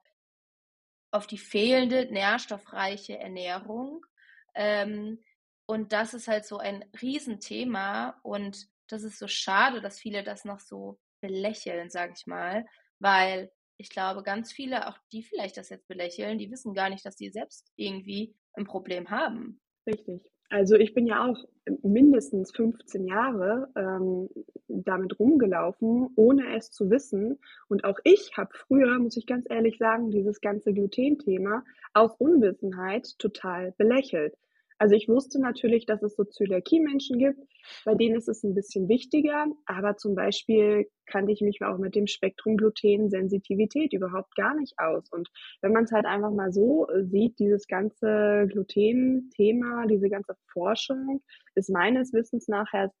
auf 1.10 1.26
die 1.26 1.38
fehlende 1.38 2.06
nährstoffreiche 2.10 3.18
Ernährung 3.18 4.06
ähm, 4.54 5.22
und 5.66 5.92
das 5.92 6.14
ist 6.14 6.28
halt 6.28 6.46
so 6.46 6.56
ein 6.58 6.84
Riesenthema 7.00 8.18
und 8.22 8.68
das 8.86 9.02
ist 9.02 9.18
so 9.18 9.28
schade, 9.28 9.82
dass 9.82 10.00
viele 10.00 10.24
das 10.24 10.46
noch 10.46 10.60
so 10.60 10.98
belächeln, 11.20 11.90
sag 11.90 12.12
ich 12.16 12.26
mal, 12.26 12.64
weil 12.98 13.50
ich 13.78 13.90
glaube, 13.90 14.22
ganz 14.22 14.52
viele, 14.52 14.88
auch 14.88 14.98
die 15.12 15.22
vielleicht 15.22 15.56
das 15.56 15.70
jetzt 15.70 15.86
belächeln, 15.86 16.38
die 16.38 16.50
wissen 16.50 16.74
gar 16.74 16.90
nicht, 16.90 17.06
dass 17.06 17.16
sie 17.16 17.30
selbst 17.30 17.70
irgendwie 17.76 18.34
ein 18.54 18.64
Problem 18.64 19.10
haben. 19.10 19.60
Richtig. 19.86 20.30
Also 20.50 20.76
ich 20.76 20.94
bin 20.94 21.06
ja 21.06 21.26
auch 21.26 21.44
mindestens 21.82 22.52
15 22.52 23.06
Jahre 23.06 23.68
ähm, 23.76 24.28
damit 24.66 25.18
rumgelaufen, 25.18 26.08
ohne 26.16 26.56
es 26.56 26.70
zu 26.70 26.90
wissen. 26.90 27.38
Und 27.68 27.84
auch 27.84 27.98
ich 28.04 28.32
habe 28.36 28.50
früher, 28.54 28.98
muss 28.98 29.16
ich 29.16 29.26
ganz 29.26 29.46
ehrlich 29.48 29.76
sagen, 29.78 30.10
dieses 30.10 30.40
ganze 30.40 30.72
Gluten-Thema 30.72 31.64
aus 31.92 32.12
Unwissenheit 32.18 33.18
total 33.18 33.72
belächelt. 33.72 34.34
Also 34.78 34.94
ich 34.94 35.08
wusste 35.08 35.40
natürlich, 35.40 35.86
dass 35.86 36.02
es 36.02 36.14
so 36.14 36.24
Zöliakie-Menschen 36.24 37.18
gibt, 37.18 37.40
bei 37.84 37.94
denen 37.94 38.16
ist 38.16 38.28
es 38.28 38.44
ein 38.44 38.54
bisschen 38.54 38.88
wichtiger, 38.88 39.46
aber 39.66 39.96
zum 39.96 40.14
Beispiel 40.14 40.88
kannte 41.06 41.32
ich 41.32 41.40
mich 41.40 41.60
auch 41.62 41.78
mit 41.78 41.96
dem 41.96 42.06
Spektrum 42.06 42.56
Gluten-Sensitivität 42.56 43.92
überhaupt 43.92 44.34
gar 44.36 44.54
nicht 44.54 44.74
aus. 44.78 45.10
Und 45.10 45.28
wenn 45.62 45.72
man 45.72 45.84
es 45.84 45.92
halt 45.92 46.06
einfach 46.06 46.30
mal 46.30 46.52
so 46.52 46.86
sieht, 47.02 47.38
dieses 47.40 47.66
ganze 47.66 48.46
Gluten-Thema, 48.50 49.86
diese 49.86 50.08
ganze 50.08 50.34
Forschung 50.52 51.22
ist 51.56 51.70
meines 51.70 52.12
Wissens 52.12 52.46
nachher 52.46 52.92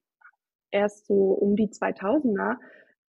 erst 0.70 1.06
so 1.06 1.32
um 1.32 1.54
die 1.54 1.68
2000er 1.68 2.56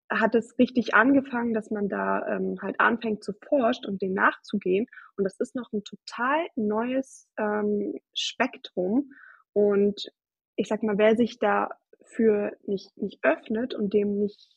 hat 0.09 0.35
es 0.35 0.57
richtig 0.57 0.95
angefangen, 0.95 1.53
dass 1.53 1.69
man 1.69 1.87
da 1.87 2.25
ähm, 2.27 2.57
halt 2.61 2.79
anfängt 2.79 3.23
zu 3.23 3.33
forschen 3.33 3.85
und 3.85 4.01
dem 4.01 4.13
nachzugehen. 4.13 4.87
Und 5.17 5.23
das 5.23 5.39
ist 5.39 5.55
noch 5.55 5.71
ein 5.71 5.83
total 5.83 6.47
neues 6.55 7.27
ähm, 7.37 7.99
Spektrum. 8.13 9.11
Und 9.53 10.11
ich 10.55 10.67
sag 10.67 10.83
mal, 10.83 10.97
wer 10.97 11.15
sich 11.15 11.37
dafür 11.39 12.53
nicht, 12.65 12.97
nicht 12.97 13.19
öffnet 13.23 13.73
und 13.75 13.93
dem 13.93 14.19
nicht 14.19 14.55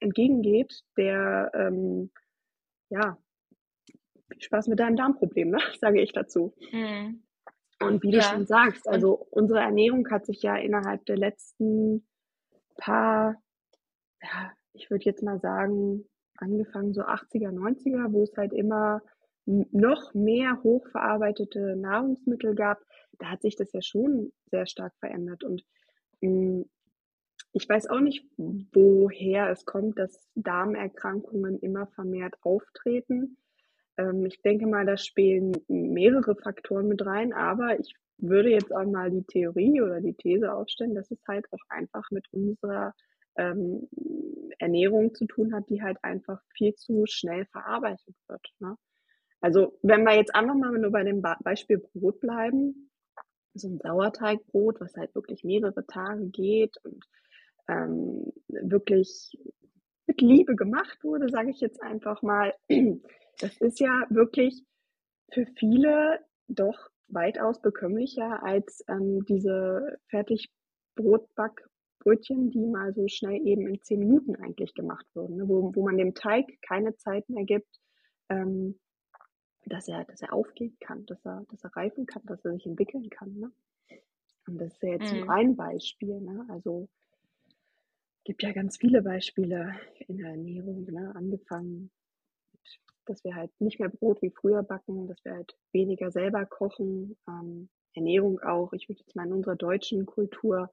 entgegengeht, 0.00 0.82
der, 0.96 1.50
ähm, 1.54 2.10
ja, 2.88 3.18
viel 4.30 4.42
Spaß 4.42 4.68
mit 4.68 4.80
deinem 4.80 4.96
Darmproblem, 4.96 5.50
ne? 5.50 5.58
sage 5.80 6.00
ich 6.00 6.12
dazu. 6.12 6.54
Mhm. 6.72 7.22
Und 7.80 8.02
wie 8.02 8.10
du 8.10 8.18
ja. 8.18 8.22
schon 8.22 8.46
sagst, 8.46 8.88
also 8.88 9.26
unsere 9.30 9.60
Ernährung 9.60 10.08
hat 10.10 10.24
sich 10.24 10.42
ja 10.42 10.56
innerhalb 10.56 11.04
der 11.04 11.18
letzten 11.18 12.08
paar, 12.78 13.36
ja, 14.22 14.52
ich 14.76 14.90
würde 14.90 15.04
jetzt 15.04 15.22
mal 15.22 15.40
sagen, 15.40 16.04
angefangen 16.36 16.92
so 16.92 17.02
80er, 17.02 17.50
90er, 17.50 18.12
wo 18.12 18.22
es 18.22 18.36
halt 18.36 18.52
immer 18.52 19.02
noch 19.46 20.12
mehr 20.14 20.60
hochverarbeitete 20.62 21.76
Nahrungsmittel 21.76 22.54
gab, 22.54 22.82
da 23.18 23.30
hat 23.30 23.42
sich 23.42 23.56
das 23.56 23.72
ja 23.72 23.80
schon 23.80 24.32
sehr 24.50 24.66
stark 24.66 24.92
verändert. 24.98 25.44
Und 25.44 25.64
hm, 26.20 26.68
ich 27.52 27.68
weiß 27.68 27.88
auch 27.88 28.00
nicht, 28.00 28.26
woher 28.36 29.50
es 29.50 29.64
kommt, 29.64 29.98
dass 29.98 30.28
Darmerkrankungen 30.34 31.58
immer 31.60 31.86
vermehrt 31.86 32.34
auftreten. 32.42 33.38
Ähm, 33.96 34.26
ich 34.26 34.42
denke 34.42 34.66
mal, 34.66 34.84
da 34.84 34.96
spielen 34.96 35.52
mehrere 35.68 36.34
Faktoren 36.34 36.88
mit 36.88 37.06
rein, 37.06 37.32
aber 37.32 37.78
ich 37.78 37.94
würde 38.18 38.50
jetzt 38.50 38.74
auch 38.74 38.84
mal 38.84 39.10
die 39.10 39.24
Theorie 39.24 39.80
oder 39.80 40.00
die 40.00 40.14
These 40.14 40.52
aufstellen, 40.52 40.94
dass 40.94 41.10
es 41.10 41.22
halt 41.28 41.46
auch 41.52 41.62
einfach 41.68 42.10
mit 42.10 42.26
unserer 42.32 42.94
ähm, 43.36 43.88
Ernährung 44.58 45.14
zu 45.14 45.26
tun 45.26 45.54
hat, 45.54 45.68
die 45.68 45.82
halt 45.82 45.98
einfach 46.02 46.40
viel 46.54 46.74
zu 46.74 47.04
schnell 47.06 47.46
verarbeitet 47.46 48.14
wird. 48.28 48.46
Ne? 48.58 48.76
Also 49.40 49.78
wenn 49.82 50.04
wir 50.04 50.16
jetzt 50.16 50.34
einfach 50.34 50.54
mal 50.54 50.72
nur 50.72 50.90
bei 50.90 51.04
dem 51.04 51.22
Beispiel 51.22 51.78
Brot 51.78 52.20
bleiben, 52.20 52.90
so 53.54 53.68
ein 53.68 53.78
Sauerteigbrot, 53.78 54.80
was 54.80 54.94
halt 54.96 55.14
wirklich 55.14 55.44
mehrere 55.44 55.86
Tage 55.86 56.26
geht 56.26 56.76
und 56.84 57.04
ähm, 57.68 58.32
wirklich 58.48 59.38
mit 60.06 60.20
Liebe 60.20 60.54
gemacht 60.54 60.98
wurde, 61.02 61.28
sage 61.28 61.50
ich 61.50 61.60
jetzt 61.60 61.82
einfach 61.82 62.22
mal, 62.22 62.54
das 63.40 63.56
ist 63.58 63.80
ja 63.80 64.06
wirklich 64.10 64.64
für 65.32 65.46
viele 65.58 66.20
doch 66.48 66.90
weitaus 67.08 67.60
bekömmlicher 67.60 68.42
als 68.42 68.84
ähm, 68.88 69.24
diese 69.26 69.98
Fertigbrotback 70.08 71.68
Brötchen, 72.06 72.52
die 72.52 72.64
mal 72.64 72.94
so 72.94 73.08
schnell 73.08 73.44
eben 73.44 73.66
in 73.66 73.82
zehn 73.82 73.98
Minuten 73.98 74.36
eigentlich 74.36 74.74
gemacht 74.74 75.04
wurden, 75.14 75.38
ne? 75.38 75.48
wo, 75.48 75.74
wo 75.74 75.84
man 75.84 75.98
dem 75.98 76.14
Teig 76.14 76.46
keine 76.62 76.96
Zeit 76.96 77.28
mehr 77.28 77.44
gibt, 77.44 77.80
ähm, 78.28 78.78
dass 79.64 79.88
er, 79.88 80.04
dass 80.04 80.22
er 80.22 80.32
aufgehen 80.32 80.76
kann, 80.78 81.04
dass 81.06 81.26
er, 81.26 81.44
dass 81.50 81.64
er 81.64 81.74
reifen 81.74 82.06
kann, 82.06 82.22
dass 82.26 82.44
er 82.44 82.52
sich 82.52 82.64
entwickeln 82.64 83.10
kann. 83.10 83.34
Ne? 83.34 83.50
Und 84.46 84.60
das 84.60 84.74
ist 84.74 84.82
ja 84.84 84.90
jetzt 84.90 85.12
mhm. 85.12 85.18
nur 85.18 85.30
ein 85.30 85.56
Beispiel. 85.56 86.20
Ne? 86.20 86.46
Also 86.48 86.88
gibt 88.22 88.44
ja 88.44 88.52
ganz 88.52 88.76
viele 88.76 89.02
Beispiele 89.02 89.74
in 90.06 90.18
der 90.18 90.30
Ernährung, 90.30 90.84
ne? 90.84 91.12
angefangen 91.16 91.90
mit, 92.52 92.80
dass 93.06 93.24
wir 93.24 93.34
halt 93.34 93.50
nicht 93.58 93.80
mehr 93.80 93.88
Brot 93.88 94.22
wie 94.22 94.30
früher 94.30 94.62
backen, 94.62 95.08
dass 95.08 95.24
wir 95.24 95.32
halt 95.32 95.56
weniger 95.72 96.12
selber 96.12 96.46
kochen, 96.46 97.16
ähm, 97.28 97.68
Ernährung 97.94 98.38
auch. 98.42 98.72
Ich 98.74 98.88
würde 98.88 99.00
jetzt 99.00 99.16
mal 99.16 99.26
in 99.26 99.32
unserer 99.32 99.56
deutschen 99.56 100.06
Kultur 100.06 100.70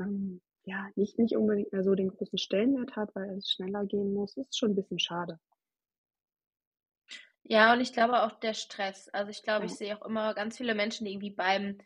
ähm, 0.00 0.40
ja 0.66 0.88
nicht, 0.96 1.18
nicht 1.18 1.36
unbedingt 1.36 1.72
mehr 1.72 1.84
so 1.84 1.94
den 1.94 2.08
großen 2.08 2.38
Stellenwert 2.38 2.96
hat, 2.96 3.14
weil 3.14 3.30
es 3.36 3.50
schneller 3.50 3.84
gehen 3.86 4.12
muss. 4.12 4.36
Ist 4.36 4.58
schon 4.58 4.72
ein 4.72 4.76
bisschen 4.76 4.98
schade. 4.98 5.38
Ja, 7.42 7.74
und 7.74 7.80
ich 7.80 7.92
glaube 7.92 8.22
auch 8.22 8.32
der 8.40 8.54
Stress. 8.54 9.08
Also 9.10 9.30
ich 9.30 9.42
glaube, 9.42 9.66
ja. 9.66 9.72
ich 9.72 9.76
sehe 9.76 9.96
auch 9.96 10.06
immer 10.06 10.34
ganz 10.34 10.56
viele 10.56 10.74
Menschen, 10.74 11.04
die 11.04 11.12
irgendwie 11.12 11.30
beim, 11.30 11.78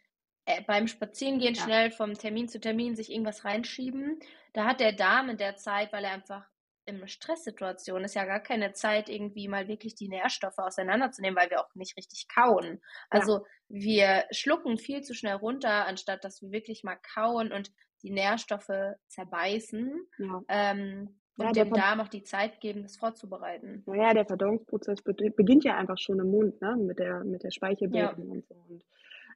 äh, 0.45 0.63
beim 0.63 0.87
Spazierengehen 0.87 1.55
ja. 1.55 1.63
schnell 1.63 1.91
vom 1.91 2.15
Termin 2.15 2.49
zu 2.49 2.61
Termin 2.61 2.95
sich 2.95 3.11
irgendwas 3.11 3.45
reinschieben. 3.45 4.21
Da 4.53 4.65
hat 4.65 4.81
der 4.81 4.93
Darm 4.93 5.29
in 5.31 5.37
der 5.37 5.57
Zeit, 5.57 5.93
weil 5.93 6.05
er 6.05 6.13
einfach 6.13 6.47
in 6.89 7.07
Stresssituation 7.07 8.03
ist 8.05 8.15
ja 8.15 8.25
gar 8.25 8.41
keine 8.41 8.73
Zeit, 8.73 9.11
irgendwie 9.11 9.47
mal 9.47 9.69
wirklich 9.69 9.95
die 9.95 10.09
Nährstoffe 10.09 10.57
auseinanderzunehmen, 10.59 11.37
weil 11.37 11.51
wir 11.51 11.61
auch 11.61 11.75
nicht 11.75 11.97
richtig 11.99 12.29
kauen. 12.29 12.81
Also 13.11 13.39
ja. 13.39 13.45
wir 13.69 14.25
schlucken 14.31 14.79
viel 14.79 15.03
zu 15.03 15.15
schnell 15.15 15.35
runter, 15.35 15.87
anstatt 15.87 16.25
dass 16.25 16.41
wir 16.41 16.51
wirklich 16.51 16.85
mal 16.85 16.97
kauen 16.97 17.53
und 17.53 17.71
die 18.03 18.11
Nährstoffe 18.11 18.97
zerbeißen. 19.09 20.07
Ja. 20.19 20.43
Ähm, 20.49 21.19
und 21.37 21.45
ja, 21.57 21.65
dem 21.65 21.73
Darm 21.73 22.01
auch 22.01 22.09
die 22.09 22.25
Zeit 22.25 22.61
geben, 22.61 22.83
das 22.83 22.97
vorzubereiten. 22.97 23.85
Naja, 23.87 24.13
der 24.13 24.27
Verdauungsprozess 24.27 25.03
beginnt 25.03 25.63
ja 25.63 25.77
einfach 25.77 25.99
schon 25.99 26.19
im 26.19 26.33
Mund, 26.33 26.61
ne? 26.61 26.77
mit 26.77 26.99
der, 26.99 27.23
mit 27.23 27.45
der 27.45 27.53
Speichelbildung 27.53 28.27
ja. 28.27 28.33
und 28.33 28.47
so. 28.47 28.55
Und 28.69 28.85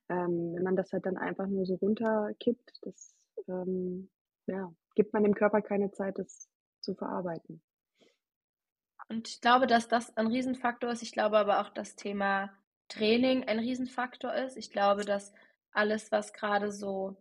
ähm, 0.09 0.55
wenn 0.57 0.65
man 0.65 0.77
das 0.77 0.93
halt 0.93 1.07
dann 1.07 1.17
einfach 1.17 1.47
nur 1.47 1.65
so 1.65 1.77
runterkippt, 1.77 2.73
das 2.83 3.15
ähm, 3.49 4.11
ja, 4.47 4.73
gibt 4.97 5.13
man 5.13 5.23
dem 5.23 5.35
Körper 5.35 5.63
keine 5.63 5.93
Zeit, 5.93 6.19
das 6.19 6.49
zu 6.81 6.95
verarbeiten. 6.95 7.63
Und 9.09 9.29
ich 9.29 9.41
glaube, 9.41 9.67
dass 9.67 9.89
das 9.89 10.17
ein 10.17 10.27
Riesenfaktor 10.27 10.91
ist. 10.91 11.03
Ich 11.03 11.13
glaube 11.13 11.39
aber 11.39 11.61
auch, 11.61 11.69
dass 11.69 11.97
Thema 11.97 12.51
Training 12.89 13.45
ein 13.45 13.59
Riesenfaktor 13.59 14.35
ist. 14.35 14.57
Ich 14.57 14.71
glaube, 14.71 15.05
dass 15.05 15.33
alles, 15.73 16.13
was 16.13 16.33
gerade 16.33 16.73
so, 16.73 17.17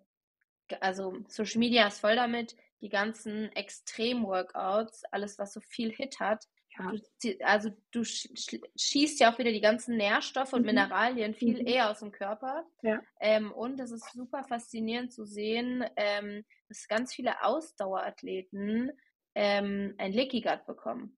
also 0.79 1.17
Social 1.27 1.59
Media 1.59 1.87
ist 1.87 1.99
voll 1.99 2.15
damit, 2.15 2.55
die 2.81 2.89
ganzen 2.89 3.51
Extrem-Workouts, 3.55 5.03
alles, 5.11 5.37
was 5.37 5.53
so 5.53 5.59
viel 5.61 5.91
Hit 5.91 6.19
hat. 6.19 6.45
Ja. 6.77 6.93
Du, 7.21 7.45
also 7.45 7.69
du 7.91 8.03
schießt 8.03 9.19
ja 9.19 9.33
auch 9.33 9.37
wieder 9.37 9.51
die 9.51 9.61
ganzen 9.61 9.97
Nährstoffe 9.97 10.53
und 10.53 10.61
mhm. 10.61 10.67
Mineralien 10.67 11.33
viel 11.33 11.61
mhm. 11.61 11.67
eher 11.67 11.91
aus 11.91 11.99
dem 11.99 12.11
Körper. 12.11 12.65
Ja. 12.81 13.01
Ähm, 13.19 13.51
und 13.51 13.79
es 13.79 13.91
ist 13.91 14.11
super 14.13 14.43
faszinierend 14.43 15.11
zu 15.11 15.25
sehen, 15.25 15.83
ähm, 15.95 16.45
dass 16.69 16.87
ganz 16.87 17.13
viele 17.13 17.43
Ausdauerathleten 17.43 18.91
ähm, 19.35 19.95
ein 19.97 20.11
Leaky 20.13 20.41
Gut 20.41 20.65
bekommen. 20.65 21.17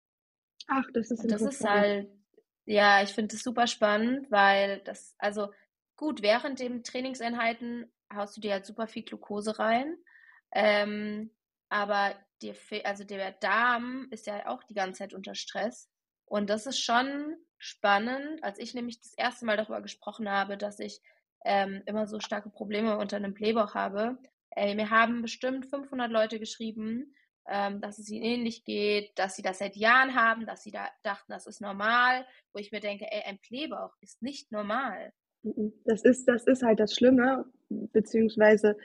Ach, 0.67 0.85
das 0.93 1.11
ist 1.11 1.23
und 1.23 1.31
Das 1.31 1.41
ist 1.41 1.63
halt, 1.63 2.09
ja, 2.65 3.03
ich 3.03 3.09
finde 3.09 3.35
das 3.35 3.43
super 3.43 3.67
spannend, 3.67 4.31
weil 4.31 4.79
das, 4.79 5.15
also 5.19 5.51
gut, 5.95 6.21
während 6.21 6.59
den 6.59 6.83
Trainingseinheiten 6.83 7.91
haust 8.15 8.37
du 8.37 8.41
dir 8.41 8.53
halt 8.53 8.65
super 8.65 8.87
viel 8.87 9.03
Glucose 9.03 9.59
rein. 9.59 9.97
Ähm, 10.51 11.31
aber 11.69 12.15
dir 12.41 12.55
also 12.83 13.03
der 13.03 13.31
Darm 13.31 14.07
ist 14.11 14.27
ja 14.27 14.47
auch 14.47 14.63
die 14.63 14.73
ganze 14.73 14.99
Zeit 14.99 15.13
unter 15.13 15.35
Stress. 15.35 15.89
Und 16.25 16.49
das 16.49 16.65
ist 16.65 16.79
schon 16.79 17.35
spannend, 17.57 18.43
als 18.43 18.59
ich 18.59 18.73
nämlich 18.73 18.99
das 18.99 19.13
erste 19.13 19.45
Mal 19.45 19.57
darüber 19.57 19.81
gesprochen 19.81 20.29
habe, 20.29 20.57
dass 20.57 20.79
ich 20.79 21.01
ähm, 21.45 21.81
immer 21.85 22.07
so 22.07 22.19
starke 22.19 22.49
Probleme 22.49 22.97
unter 22.97 23.17
einem 23.17 23.33
Blähbauch 23.33 23.75
habe. 23.75 24.17
Äh, 24.55 24.75
mir 24.75 24.89
haben 24.89 25.21
bestimmt 25.21 25.65
500 25.65 26.11
Leute 26.11 26.39
geschrieben, 26.39 27.15
ähm, 27.47 27.81
dass 27.81 27.99
es 27.99 28.09
ihnen 28.09 28.23
ähnlich 28.23 28.63
geht, 28.65 29.17
dass 29.17 29.35
sie 29.35 29.41
das 29.41 29.59
seit 29.59 29.75
Jahren 29.75 30.15
haben, 30.15 30.45
dass 30.45 30.63
sie 30.63 30.71
da 30.71 30.87
dachten, 31.03 31.31
das 31.31 31.47
ist 31.47 31.61
normal, 31.61 32.25
wo 32.53 32.59
ich 32.59 32.71
mir 32.71 32.79
denke, 32.79 33.05
ey, 33.11 33.23
ein 33.23 33.39
Blähbauch 33.39 33.95
ist 34.01 34.21
nicht 34.21 34.51
normal. 34.51 35.13
Das 35.85 36.03
ist, 36.03 36.27
das 36.27 36.45
ist 36.45 36.63
halt 36.63 36.79
das 36.79 36.93
Schlimme, 36.93 37.45
beziehungsweise 37.69 38.77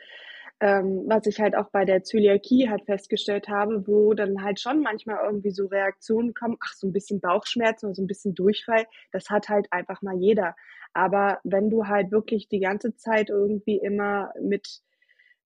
ähm, 0.60 1.04
was 1.06 1.26
ich 1.26 1.40
halt 1.40 1.54
auch 1.56 1.70
bei 1.70 1.84
der 1.84 2.02
Zöliakie 2.02 2.68
halt 2.68 2.84
festgestellt 2.84 3.48
habe, 3.48 3.86
wo 3.86 4.12
dann 4.14 4.42
halt 4.42 4.58
schon 4.60 4.80
manchmal 4.80 5.18
irgendwie 5.24 5.52
so 5.52 5.66
Reaktionen 5.66 6.34
kommen, 6.34 6.56
ach, 6.60 6.74
so 6.74 6.88
ein 6.88 6.92
bisschen 6.92 7.20
Bauchschmerzen 7.20 7.86
oder 7.86 7.94
so 7.94 8.02
ein 8.02 8.08
bisschen 8.08 8.34
Durchfall, 8.34 8.86
das 9.12 9.30
hat 9.30 9.48
halt 9.48 9.68
einfach 9.70 10.02
mal 10.02 10.16
jeder. 10.18 10.56
Aber 10.94 11.38
wenn 11.44 11.70
du 11.70 11.86
halt 11.86 12.10
wirklich 12.10 12.48
die 12.48 12.60
ganze 12.60 12.96
Zeit 12.96 13.30
irgendwie 13.30 13.76
immer 13.78 14.32
mit 14.42 14.80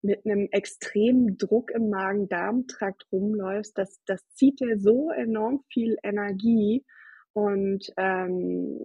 mit 0.03 0.27
einem 0.27 0.48
extremen 0.51 1.38
Druck 1.38 1.70
im 1.70 1.88
Magen-Darm-Trakt 1.88 3.07
rumläufst, 3.12 3.79
das, 3.79 4.01
das 4.05 4.20
zieht 4.35 4.59
dir 4.59 4.77
so 4.77 5.11
enorm 5.11 5.62
viel 5.72 5.96
Energie. 6.03 6.85
Und 7.35 7.90
ähm, 7.97 8.85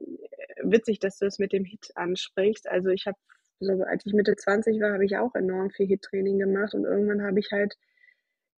witzig, 0.64 1.00
dass 1.00 1.18
du 1.20 1.26
es 1.26 1.40
mit 1.40 1.52
dem 1.54 1.66
Hit 1.66 1.92
ansprichst. 1.96 2.68
Also 2.68 2.90
ich 2.90 3.06
habe 3.06 3.18
so, 3.60 3.72
als 3.84 4.06
ich 4.06 4.14
Mitte 4.14 4.36
20 4.36 4.80
war, 4.80 4.94
habe 4.94 5.06
ich 5.06 5.18
auch 5.18 5.34
enorm 5.36 5.72
viel 5.72 5.88
Hit-Training 5.88 6.38
gemacht 6.38 6.74
und 6.74 6.86
irgendwann 6.86 7.24
habe 7.24 7.40
ich 7.40 7.52
halt 7.52 7.76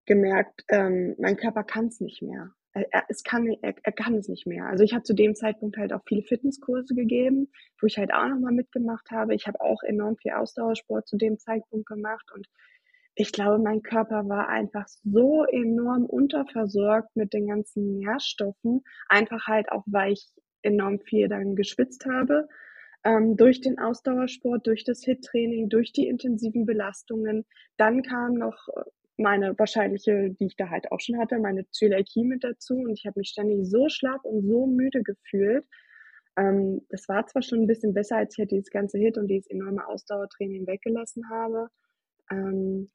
gemerkt, 0.06 0.64
ähm, 0.68 1.14
mein 1.18 1.36
Körper 1.36 1.64
kann 1.64 1.86
es 1.86 2.00
nicht 2.00 2.22
mehr. 2.22 2.50
Er, 2.72 3.04
es 3.08 3.24
kann, 3.24 3.48
er, 3.62 3.74
er 3.82 3.92
kann 3.92 4.14
es 4.14 4.28
nicht 4.28 4.46
mehr. 4.46 4.66
Also 4.66 4.84
ich 4.84 4.92
habe 4.92 5.02
zu 5.02 5.14
dem 5.14 5.34
Zeitpunkt 5.34 5.76
halt 5.76 5.92
auch 5.92 6.02
viele 6.06 6.22
Fitnesskurse 6.22 6.94
gegeben, 6.94 7.50
wo 7.80 7.86
ich 7.86 7.98
halt 7.98 8.12
auch 8.12 8.28
nochmal 8.28 8.52
mitgemacht 8.52 9.10
habe. 9.10 9.34
Ich 9.34 9.48
habe 9.48 9.60
auch 9.60 9.82
enorm 9.82 10.16
viel 10.16 10.32
Ausdauersport 10.32 11.08
zu 11.08 11.16
dem 11.16 11.38
Zeitpunkt 11.38 11.86
gemacht 11.86 12.30
und 12.32 12.46
ich 13.20 13.32
glaube, 13.32 13.58
mein 13.58 13.82
Körper 13.82 14.26
war 14.30 14.48
einfach 14.48 14.86
so 15.04 15.44
enorm 15.44 16.06
unterversorgt 16.06 17.14
mit 17.14 17.34
den 17.34 17.48
ganzen 17.48 17.98
Nährstoffen, 17.98 18.82
einfach 19.10 19.46
halt 19.46 19.70
auch, 19.70 19.84
weil 19.86 20.12
ich 20.12 20.26
enorm 20.62 21.00
viel 21.00 21.28
dann 21.28 21.54
geschwitzt 21.54 22.06
habe 22.06 22.48
ähm, 23.04 23.36
durch 23.36 23.60
den 23.60 23.78
Ausdauersport, 23.78 24.66
durch 24.66 24.84
das 24.84 25.02
HIT-Training, 25.04 25.68
durch 25.68 25.92
die 25.92 26.08
intensiven 26.08 26.64
Belastungen. 26.64 27.44
Dann 27.76 28.02
kam 28.02 28.34
noch 28.34 28.56
äh, 28.68 28.82
meine 29.18 29.58
wahrscheinliche, 29.58 30.30
die 30.40 30.46
ich 30.46 30.56
da 30.56 30.70
halt 30.70 30.90
auch 30.90 31.00
schon 31.00 31.18
hatte, 31.18 31.38
meine 31.38 31.68
Zöliakie 31.72 32.24
mit 32.24 32.42
dazu 32.42 32.74
und 32.76 32.98
ich 32.98 33.04
habe 33.04 33.20
mich 33.20 33.28
ständig 33.28 33.68
so 33.68 33.90
schlapp 33.90 34.24
und 34.24 34.46
so 34.46 34.64
müde 34.66 35.02
gefühlt. 35.02 35.66
Ähm, 36.38 36.86
das 36.88 37.06
war 37.06 37.26
zwar 37.26 37.42
schon 37.42 37.60
ein 37.60 37.66
bisschen 37.66 37.92
besser, 37.92 38.16
als 38.16 38.34
ich 38.34 38.38
halt 38.38 38.50
dieses 38.50 38.70
ganze 38.70 38.96
Hit 38.98 39.18
und 39.18 39.28
dieses 39.28 39.46
enorme 39.48 39.86
Ausdauertraining 39.86 40.66
weggelassen 40.66 41.28
habe. 41.28 41.68
Ähm, 42.30 42.90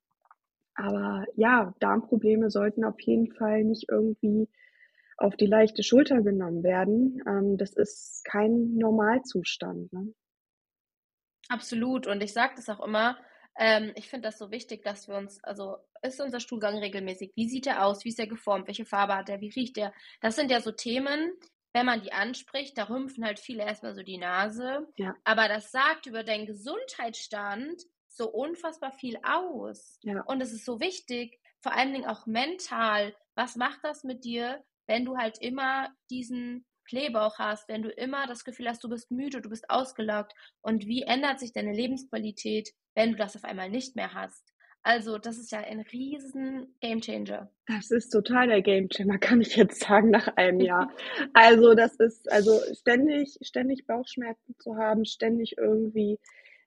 aber 0.75 1.25
ja, 1.35 1.73
Darmprobleme 1.79 2.49
sollten 2.49 2.83
auf 2.83 2.99
jeden 3.01 3.31
Fall 3.33 3.63
nicht 3.63 3.89
irgendwie 3.89 4.49
auf 5.17 5.35
die 5.35 5.45
leichte 5.45 5.83
Schulter 5.83 6.21
genommen 6.21 6.63
werden. 6.63 7.21
Ähm, 7.27 7.57
das 7.57 7.73
ist 7.73 8.23
kein 8.25 8.75
Normalzustand. 8.75 9.91
Ne? 9.93 10.13
Absolut. 11.47 12.07
Und 12.07 12.21
ich 12.21 12.33
sage 12.33 12.53
das 12.57 12.69
auch 12.69 12.85
immer, 12.85 13.17
ähm, 13.57 13.93
ich 13.95 14.09
finde 14.09 14.27
das 14.27 14.37
so 14.37 14.51
wichtig, 14.51 14.83
dass 14.83 15.07
wir 15.07 15.15
uns, 15.15 15.41
also 15.43 15.77
ist 16.01 16.19
unser 16.19 16.39
Stuhlgang 16.39 16.77
regelmäßig? 16.77 17.31
Wie 17.35 17.47
sieht 17.47 17.67
er 17.67 17.85
aus? 17.85 18.03
Wie 18.03 18.09
ist 18.09 18.19
er 18.19 18.27
geformt? 18.27 18.67
Welche 18.67 18.85
Farbe 18.85 19.15
hat 19.15 19.29
er? 19.29 19.41
Wie 19.41 19.49
riecht 19.49 19.77
er? 19.77 19.93
Das 20.21 20.35
sind 20.35 20.51
ja 20.51 20.59
so 20.59 20.71
Themen, 20.71 21.31
wenn 21.73 21.85
man 21.85 22.01
die 22.01 22.13
anspricht, 22.13 22.77
da 22.77 22.85
rümpfen 22.85 23.25
halt 23.25 23.39
viele 23.39 23.63
erstmal 23.63 23.95
so 23.95 24.03
die 24.03 24.17
Nase. 24.17 24.87
Ja. 24.97 25.15
Aber 25.23 25.47
das 25.47 25.71
sagt 25.71 26.05
über 26.05 26.23
deinen 26.23 26.45
Gesundheitsstand 26.45 27.83
so 28.15 28.29
unfassbar 28.29 28.91
viel 28.91 29.17
aus. 29.23 29.99
Ja. 30.03 30.21
Und 30.23 30.41
es 30.41 30.53
ist 30.53 30.65
so 30.65 30.79
wichtig, 30.79 31.39
vor 31.61 31.73
allen 31.73 31.93
Dingen 31.93 32.05
auch 32.05 32.25
mental. 32.25 33.15
Was 33.35 33.55
macht 33.55 33.79
das 33.83 34.03
mit 34.03 34.23
dir, 34.23 34.63
wenn 34.87 35.05
du 35.05 35.17
halt 35.17 35.39
immer 35.41 35.89
diesen 36.09 36.65
Kleebauch 36.87 37.39
hast, 37.39 37.67
wenn 37.67 37.81
du 37.81 37.89
immer 37.89 38.27
das 38.27 38.45
Gefühl 38.45 38.69
hast, 38.69 38.83
du 38.83 38.89
bist 38.89 39.09
müde, 39.11 39.41
du 39.41 39.49
bist 39.49 39.69
ausgelaugt 39.69 40.33
und 40.61 40.85
wie 40.85 41.01
ändert 41.01 41.39
sich 41.39 41.51
deine 41.51 41.73
Lebensqualität, 41.73 42.69
wenn 42.93 43.11
du 43.11 43.17
das 43.17 43.35
auf 43.35 43.43
einmal 43.43 43.69
nicht 43.69 43.95
mehr 43.95 44.13
hast? 44.13 44.53
Also, 44.83 45.17
das 45.17 45.39
ist 45.39 45.51
ja 45.51 45.61
ein 45.61 45.79
riesen 45.79 46.75
Gamechanger. 46.79 47.49
Das 47.65 47.89
ist 47.89 48.09
total 48.09 48.49
der 48.49 48.61
Gamechanger, 48.61 49.17
kann 49.19 49.41
ich 49.41 49.55
jetzt 49.55 49.79
sagen, 49.79 50.11
nach 50.11 50.27
einem 50.37 50.59
Jahr. 50.59 50.91
also, 51.33 51.73
das 51.73 51.95
ist, 51.95 52.31
also 52.31 52.61
ständig, 52.79 53.39
ständig 53.41 53.87
Bauchschmerzen 53.87 54.55
zu 54.59 54.75
haben, 54.75 55.05
ständig 55.05 55.57
irgendwie 55.57 56.19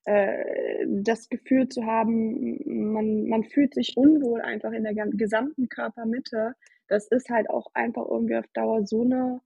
das 0.06 1.28
Gefühl 1.28 1.68
zu 1.68 1.84
haben, 1.84 2.92
man, 2.92 3.28
man 3.28 3.44
fühlt 3.44 3.74
sich 3.74 3.94
unwohl 3.96 4.40
einfach 4.40 4.72
in 4.72 4.84
der 4.84 4.94
gesamten 4.94 5.68
Körpermitte 5.68 6.54
das 6.88 7.06
ist 7.08 7.28
halt 7.28 7.48
auch 7.50 7.66
einfach 7.74 8.06
irgendwie 8.06 8.36
auf 8.36 8.46
Dauer 8.48 8.84
so 8.86 9.02
eine 9.02 9.40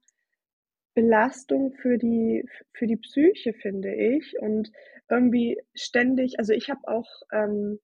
Belastung 0.95 1.73
für 1.73 1.97
die, 1.97 2.47
für 2.73 2.87
die 2.87 2.97
Psyche, 2.97 3.53
finde 3.53 3.93
ich. 3.93 4.35
Und 4.39 4.71
irgendwie 5.09 5.59
ständig, 5.75 6.39
also 6.39 6.53
ich 6.53 6.69
habe 6.69 6.87
auch 6.87 7.09
ähm, 7.31 7.79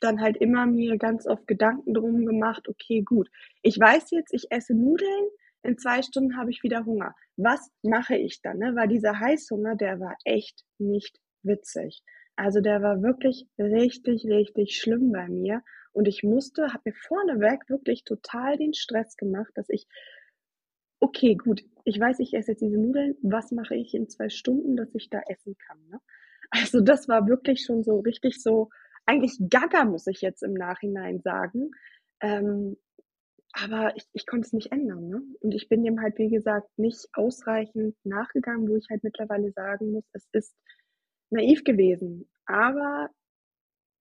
dann 0.00 0.20
halt 0.20 0.36
immer 0.36 0.66
mir 0.66 0.96
ganz 0.98 1.26
oft 1.26 1.46
Gedanken 1.46 1.94
drum 1.94 2.26
gemacht, 2.26 2.68
okay, 2.68 3.02
gut, 3.02 3.28
ich 3.62 3.78
weiß 3.78 4.10
jetzt, 4.12 4.32
ich 4.32 4.50
esse 4.50 4.74
Nudeln, 4.74 5.28
in 5.66 5.78
zwei 5.78 6.02
Stunden 6.02 6.36
habe 6.36 6.50
ich 6.50 6.62
wieder 6.62 6.84
Hunger. 6.84 7.14
Was 7.36 7.70
mache 7.82 8.16
ich 8.16 8.40
dann? 8.42 8.58
Ne? 8.58 8.74
Weil 8.74 8.88
dieser 8.88 9.18
Heißhunger, 9.18 9.76
der 9.76 10.00
war 10.00 10.16
echt 10.24 10.64
nicht 10.78 11.18
witzig. 11.42 12.02
Also 12.36 12.60
der 12.60 12.82
war 12.82 13.02
wirklich 13.02 13.46
richtig, 13.58 14.24
richtig 14.26 14.76
schlimm 14.76 15.12
bei 15.12 15.28
mir. 15.28 15.62
Und 15.92 16.06
ich 16.06 16.22
musste, 16.22 16.72
habe 16.72 16.82
mir 16.84 16.94
vorneweg 16.94 17.68
wirklich 17.68 18.04
total 18.04 18.58
den 18.58 18.74
Stress 18.74 19.16
gemacht, 19.16 19.50
dass 19.54 19.68
ich, 19.70 19.86
okay, 21.00 21.34
gut, 21.34 21.62
ich 21.84 21.98
weiß, 21.98 22.20
ich 22.20 22.34
esse 22.34 22.52
jetzt 22.52 22.60
diese 22.60 22.78
Nudeln, 22.78 23.16
was 23.22 23.50
mache 23.52 23.74
ich 23.74 23.94
in 23.94 24.08
zwei 24.08 24.28
Stunden, 24.28 24.76
dass 24.76 24.94
ich 24.94 25.08
da 25.08 25.20
essen 25.28 25.56
kann? 25.66 25.78
Ne? 25.88 26.00
Also 26.50 26.80
das 26.80 27.08
war 27.08 27.26
wirklich 27.26 27.64
schon 27.64 27.82
so 27.82 28.00
richtig 28.00 28.42
so, 28.42 28.68
eigentlich 29.06 29.38
gaga, 29.48 29.84
muss 29.84 30.06
ich 30.06 30.20
jetzt 30.20 30.42
im 30.42 30.52
Nachhinein 30.52 31.20
sagen. 31.20 31.70
Ähm, 32.20 32.76
aber 33.58 33.96
ich, 33.96 34.04
ich 34.12 34.26
konnte 34.26 34.46
es 34.46 34.52
nicht 34.52 34.70
ändern. 34.72 35.08
Ne? 35.08 35.22
Und 35.40 35.54
ich 35.54 35.68
bin 35.68 35.82
dem 35.82 36.00
halt, 36.00 36.18
wie 36.18 36.28
gesagt, 36.28 36.68
nicht 36.78 37.08
ausreichend 37.14 37.96
nachgegangen, 38.04 38.68
wo 38.68 38.76
ich 38.76 38.86
halt 38.90 39.02
mittlerweile 39.02 39.50
sagen 39.52 39.92
muss, 39.92 40.04
es 40.12 40.28
ist 40.32 40.54
naiv 41.30 41.64
gewesen. 41.64 42.28
Aber 42.44 43.08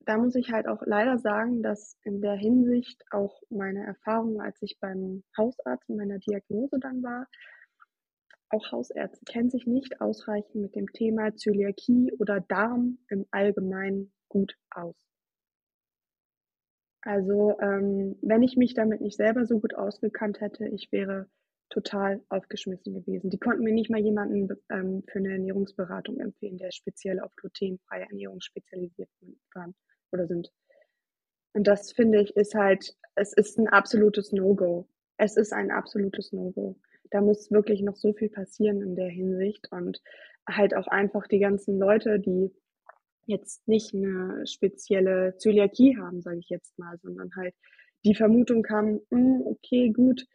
da 0.02 0.18
muss 0.18 0.36
ich 0.36 0.52
halt 0.52 0.68
auch 0.68 0.82
leider 0.86 1.18
sagen, 1.18 1.64
dass 1.64 1.98
in 2.04 2.22
der 2.22 2.36
Hinsicht 2.36 3.02
auch 3.12 3.42
meine 3.50 3.86
Erfahrung, 3.86 4.42
als 4.42 4.62
ich 4.62 4.78
beim 4.80 5.24
Hausarzt 5.38 5.90
in 5.90 5.96
meiner 5.96 6.20
Diagnose 6.20 6.78
dann 6.80 7.02
war, 7.02 7.28
auch 8.50 8.72
Hausärzte 8.72 9.26
kennen 9.26 9.50
sich 9.50 9.66
nicht 9.66 10.02
ausreichend 10.02 10.56
mit 10.56 10.76
dem 10.76 10.92
Thema 10.92 11.36
Zöliakie 11.36 12.14
oder 12.20 12.42
Darm 12.42 13.00
im 13.10 13.26
Allgemeinen 13.32 14.14
gut 14.30 14.56
aus. 14.70 14.96
Also 17.06 17.58
ähm, 17.62 18.18
wenn 18.24 18.42
ich 18.42 18.58
mich 18.58 18.74
damit 18.74 19.00
nicht 19.00 19.16
selber 19.16 19.46
so 19.46 19.60
gut 19.60 19.76
ausgekannt 19.76 20.42
hätte, 20.42 20.68
ich 20.68 20.92
wäre 20.92 21.28
total 21.70 22.22
aufgeschmissen 22.30 22.94
gewesen. 22.94 23.30
Die 23.30 23.38
konnten 23.38 23.64
mir 23.64 23.74
nicht 23.74 23.92
mal 23.92 24.00
jemanden 24.00 24.50
ähm, 24.72 25.04
für 25.08 25.20
eine 25.20 25.34
Ernährungsberatung 25.34 26.20
empfehlen, 26.20 26.58
der 26.58 26.72
speziell 26.72 27.20
auf 27.20 27.36
glutenfreie 27.36 28.08
Ernährung 28.10 28.42
spezialisiert 28.42 29.10
war 29.54 29.72
oder 30.12 30.28
sind. 30.28 30.52
Und 31.54 31.68
das 31.68 31.92
finde 31.92 32.22
ich 32.22 32.36
ist 32.36 32.56
halt, 32.56 32.96
es 33.16 33.34
ist 33.34 33.60
ein 33.60 33.68
absolutes 33.68 34.32
No-Go. 34.32 34.88
Es 35.18 35.38
ist 35.38 35.54
ein 35.54 35.72
absolutes 35.72 36.34
No-Go. 36.34 36.76
Da 37.12 37.22
muss 37.22 37.52
wirklich 37.52 37.82
noch 37.82 37.96
so 37.96 38.14
viel 38.14 38.30
passieren 38.30 38.82
in 38.82 38.96
der 38.96 39.10
Hinsicht 39.10 39.72
und 39.72 40.02
halt 40.48 40.76
auch 40.76 40.88
einfach 40.88 41.28
die 41.28 41.40
ganzen 41.40 41.78
Leute, 41.78 42.20
die 42.20 42.52
jetzt 43.26 43.68
nicht 43.68 43.94
eine 43.94 44.46
spezielle 44.48 45.36
Zöliakie 45.38 45.98
haben, 45.98 46.22
sage 46.22 46.40
ich 46.40 46.50
jetzt 46.50 46.78
mal, 46.78 46.98
sondern 47.02 47.30
halt 47.36 47.54
die 48.04 48.16
Vermutung 48.16 48.66
haben, 48.70 49.02
hm, 49.10 49.42
okay, 49.46 49.90
gut, 49.90 50.26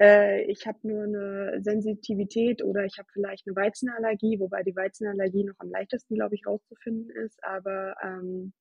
äh, 0.00 0.44
ich 0.44 0.66
habe 0.66 0.78
nur 0.82 1.04
eine 1.04 1.60
Sensitivität 1.62 2.64
oder 2.64 2.84
ich 2.84 2.98
habe 2.98 3.08
vielleicht 3.12 3.46
eine 3.46 3.54
Weizenallergie, 3.54 4.40
wobei 4.40 4.62
die 4.62 4.74
Weizenallergie 4.74 5.44
noch 5.44 5.56
am 5.58 5.70
leichtesten, 5.70 6.14
glaube 6.14 6.34
ich, 6.34 6.46
rauszufinden 6.46 7.10
ist. 7.10 7.38
Aber 7.44 7.94
ähm, 8.02 8.52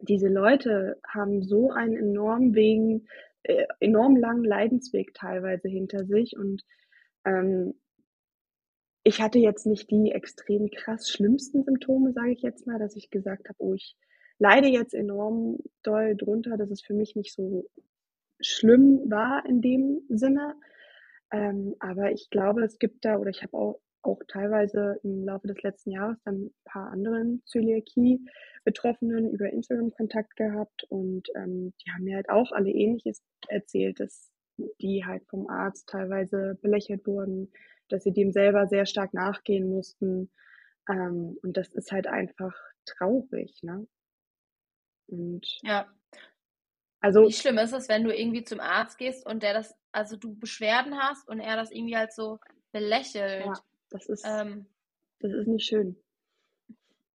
diese 0.00 0.28
Leute 0.28 0.98
haben 1.06 1.42
so 1.42 1.70
einen 1.70 1.96
enorm 1.96 2.54
wegen, 2.54 3.06
äh, 3.42 3.66
enorm 3.80 4.16
langen 4.16 4.44
Leidensweg 4.44 5.12
teilweise 5.12 5.68
hinter 5.68 6.06
sich 6.06 6.36
und 6.38 6.62
ähm, 7.24 7.74
ich 9.06 9.20
hatte 9.20 9.38
jetzt 9.38 9.66
nicht 9.66 9.88
die 9.92 10.10
extrem 10.10 10.68
krass 10.68 11.08
schlimmsten 11.08 11.62
Symptome, 11.62 12.12
sage 12.12 12.32
ich 12.32 12.42
jetzt 12.42 12.66
mal, 12.66 12.80
dass 12.80 12.96
ich 12.96 13.08
gesagt 13.08 13.48
habe, 13.48 13.56
oh, 13.58 13.72
ich 13.74 13.96
leide 14.40 14.66
jetzt 14.66 14.94
enorm 14.94 15.58
doll 15.84 16.16
drunter, 16.16 16.56
dass 16.56 16.72
es 16.72 16.82
für 16.82 16.92
mich 16.92 17.14
nicht 17.14 17.32
so 17.32 17.70
schlimm 18.40 19.08
war 19.08 19.46
in 19.46 19.60
dem 19.60 20.00
Sinne. 20.08 20.56
Ähm, 21.30 21.76
aber 21.78 22.10
ich 22.10 22.30
glaube, 22.30 22.64
es 22.64 22.80
gibt 22.80 23.04
da, 23.04 23.18
oder 23.18 23.30
ich 23.30 23.44
habe 23.44 23.56
auch, 23.56 23.80
auch 24.02 24.20
teilweise 24.26 24.98
im 25.04 25.24
Laufe 25.24 25.46
des 25.46 25.62
letzten 25.62 25.92
Jahres 25.92 26.18
dann 26.24 26.46
ein 26.46 26.54
paar 26.64 26.90
anderen 26.90 27.42
Zöliakie-Betroffenen 27.46 29.30
über 29.30 29.52
Instagram 29.52 29.92
Kontakt 29.92 30.34
gehabt 30.34 30.82
und 30.88 31.28
ähm, 31.36 31.72
die 31.80 31.92
haben 31.92 32.02
mir 32.02 32.16
halt 32.16 32.28
auch 32.28 32.50
alle 32.50 32.70
Ähnliches 32.70 33.22
erzählt, 33.46 34.00
dass 34.00 34.32
die 34.80 35.04
halt 35.04 35.26
vom 35.28 35.48
Arzt 35.48 35.88
teilweise 35.88 36.58
belächelt 36.62 37.06
wurden, 37.06 37.52
dass 37.88 38.04
sie 38.04 38.12
dem 38.12 38.32
selber 38.32 38.66
sehr 38.66 38.86
stark 38.86 39.14
nachgehen 39.14 39.68
mussten. 39.68 40.30
Ähm, 40.88 41.38
und 41.42 41.56
das 41.56 41.68
ist 41.74 41.92
halt 41.92 42.06
einfach 42.06 42.54
traurig, 42.84 43.62
ne? 43.62 43.86
Und 45.08 45.46
ja. 45.62 45.86
Also, 47.00 47.28
Wie 47.28 47.32
schlimm 47.32 47.58
ist 47.58 47.72
es, 47.72 47.88
wenn 47.88 48.04
du 48.04 48.14
irgendwie 48.14 48.42
zum 48.42 48.58
Arzt 48.60 48.98
gehst 48.98 49.26
und 49.26 49.42
der 49.42 49.54
das, 49.54 49.76
also 49.92 50.16
du 50.16 50.34
Beschwerden 50.34 50.98
hast 50.98 51.28
und 51.28 51.40
er 51.40 51.56
das 51.56 51.70
irgendwie 51.70 51.96
halt 51.96 52.12
so 52.12 52.40
belächelt. 52.72 53.44
Ja, 53.44 53.52
das 53.90 54.08
ist, 54.08 54.24
ähm, 54.26 54.66
das 55.20 55.32
ist 55.32 55.46
nicht 55.46 55.66
schön. 55.66 55.96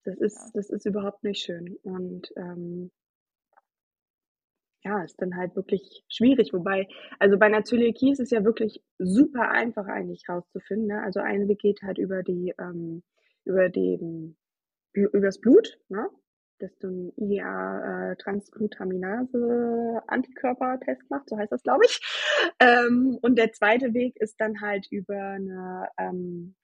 Das 0.05 0.17
ist, 0.19 0.37
ja. 0.37 0.51
das 0.55 0.71
ist 0.71 0.87
überhaupt 0.87 1.25
nicht 1.25 1.43
schön. 1.43 1.77
Und 1.83 2.33
ähm, 2.37 2.91
ja, 4.83 5.03
ist 5.03 5.21
dann 5.21 5.37
halt 5.37 5.57
wirklich 5.57 6.05
schwierig. 6.09 6.53
Wobei, 6.53 6.89
also 7.19 7.39
bei 7.39 7.47
einer 7.47 7.65
Zöliakie 7.65 8.13
ist 8.13 8.21
es 8.21 8.31
ja 8.31 8.45
wirklich 8.45 8.83
super 8.99 9.51
einfach 9.51 9.87
eigentlich 9.87 10.29
rauszufinden. 10.29 10.89
Ne? 10.89 11.03
Also 11.03 11.21
ein 11.21 11.49
Weg 11.49 11.61
geht 11.61 11.83
halt 11.83 11.99
über 11.99 12.23
die, 12.23 12.55
ähm, 12.59 13.03
über 13.45 13.69
den, 13.69 14.37
übers 14.93 15.41
Blut, 15.41 15.79
ne? 15.89 16.09
dass 16.59 16.77
du 16.79 16.89
einen 16.89 17.13
IgA 17.17 18.13
äh, 18.13 18.17
Transglutaminase 18.17 20.03
Antikörpertest 20.07 21.11
machst, 21.11 21.31
so 21.31 21.39
heißt 21.39 21.53
das, 21.53 21.63
glaube 21.63 21.85
ich. 21.87 22.01
Ähm, 22.61 23.19
und 23.23 23.37
der 23.37 23.53
zweite 23.53 23.95
Weg 23.95 24.17
ist 24.17 24.41
dann 24.41 24.61
halt 24.61 24.87
über 24.91 25.17
eine 25.17 25.89
ähm, 25.99 26.55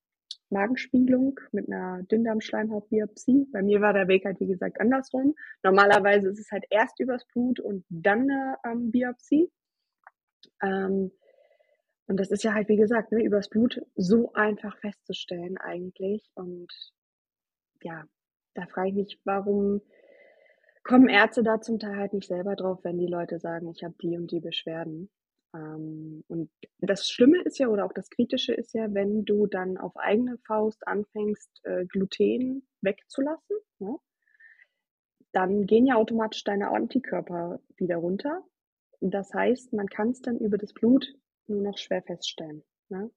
Magenspiegelung 0.50 1.38
mit 1.52 1.68
einer 1.68 2.02
Dünndarmschleimhautbiopsie. 2.04 3.46
Bei 3.52 3.62
mir 3.62 3.80
war 3.80 3.92
der 3.92 4.08
Weg 4.08 4.24
halt, 4.24 4.40
wie 4.40 4.46
gesagt, 4.46 4.80
andersrum. 4.80 5.34
Normalerweise 5.62 6.28
ist 6.30 6.38
es 6.38 6.50
halt 6.50 6.64
erst 6.70 7.00
übers 7.00 7.26
Blut 7.32 7.60
und 7.60 7.84
dann 7.88 8.30
eine 8.30 8.56
ähm, 8.64 8.90
Biopsie. 8.90 9.50
Ähm, 10.62 11.10
und 12.06 12.20
das 12.20 12.30
ist 12.30 12.44
ja 12.44 12.54
halt, 12.54 12.68
wie 12.68 12.76
gesagt, 12.76 13.10
ne, 13.12 13.22
übers 13.22 13.48
Blut 13.48 13.80
so 13.96 14.32
einfach 14.32 14.78
festzustellen 14.78 15.58
eigentlich. 15.58 16.30
Und 16.34 16.72
ja, 17.82 18.04
da 18.54 18.66
frage 18.66 18.90
ich 18.90 18.94
mich, 18.94 19.20
warum 19.24 19.82
kommen 20.84 21.08
Ärzte 21.08 21.42
da 21.42 21.60
zum 21.60 21.80
Teil 21.80 21.96
halt 21.96 22.12
nicht 22.12 22.28
selber 22.28 22.54
drauf, 22.54 22.78
wenn 22.84 22.98
die 22.98 23.08
Leute 23.08 23.40
sagen, 23.40 23.68
ich 23.68 23.82
habe 23.82 23.94
die 24.00 24.16
und 24.16 24.30
die 24.30 24.40
Beschwerden. 24.40 25.10
Ähm, 25.56 26.24
und 26.28 26.50
das 26.78 27.08
Schlimme 27.08 27.42
ist 27.42 27.58
ja, 27.58 27.68
oder 27.68 27.86
auch 27.86 27.92
das 27.92 28.10
Kritische 28.10 28.52
ist 28.52 28.74
ja, 28.74 28.92
wenn 28.92 29.24
du 29.24 29.46
dann 29.46 29.78
auf 29.78 29.96
eigene 29.96 30.38
Faust 30.38 30.86
anfängst, 30.86 31.60
äh, 31.64 31.86
Gluten 31.86 32.66
wegzulassen, 32.82 33.56
ne? 33.78 33.96
dann 35.32 35.66
gehen 35.66 35.86
ja 35.86 35.96
automatisch 35.96 36.44
deine 36.44 36.70
Antikörper 36.70 37.60
wieder 37.76 37.96
runter. 37.96 38.42
Das 39.00 39.32
heißt, 39.34 39.72
man 39.72 39.86
kann 39.86 40.10
es 40.10 40.22
dann 40.22 40.38
über 40.38 40.58
das 40.58 40.72
Blut 40.72 41.12
nur 41.46 41.62
noch 41.62 41.78
schwer 41.78 42.02
feststellen. 42.02 42.62
Ne? 42.88 43.10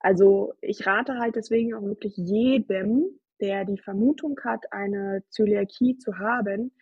Also 0.00 0.54
ich 0.60 0.86
rate 0.86 1.18
halt 1.18 1.36
deswegen 1.36 1.74
auch 1.74 1.82
wirklich 1.82 2.16
jedem, 2.16 3.20
der 3.40 3.64
die 3.64 3.78
Vermutung 3.78 4.38
hat, 4.44 4.72
eine 4.72 5.22
Zöliakie 5.28 5.98
zu 5.98 6.18
haben, 6.18 6.72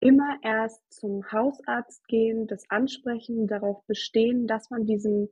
immer 0.00 0.38
erst 0.42 0.80
zum 0.92 1.30
Hausarzt 1.30 2.06
gehen, 2.08 2.46
das 2.46 2.64
ansprechen, 2.70 3.46
darauf 3.46 3.84
bestehen, 3.86 4.46
dass 4.46 4.70
man 4.70 4.86
diesen 4.86 5.28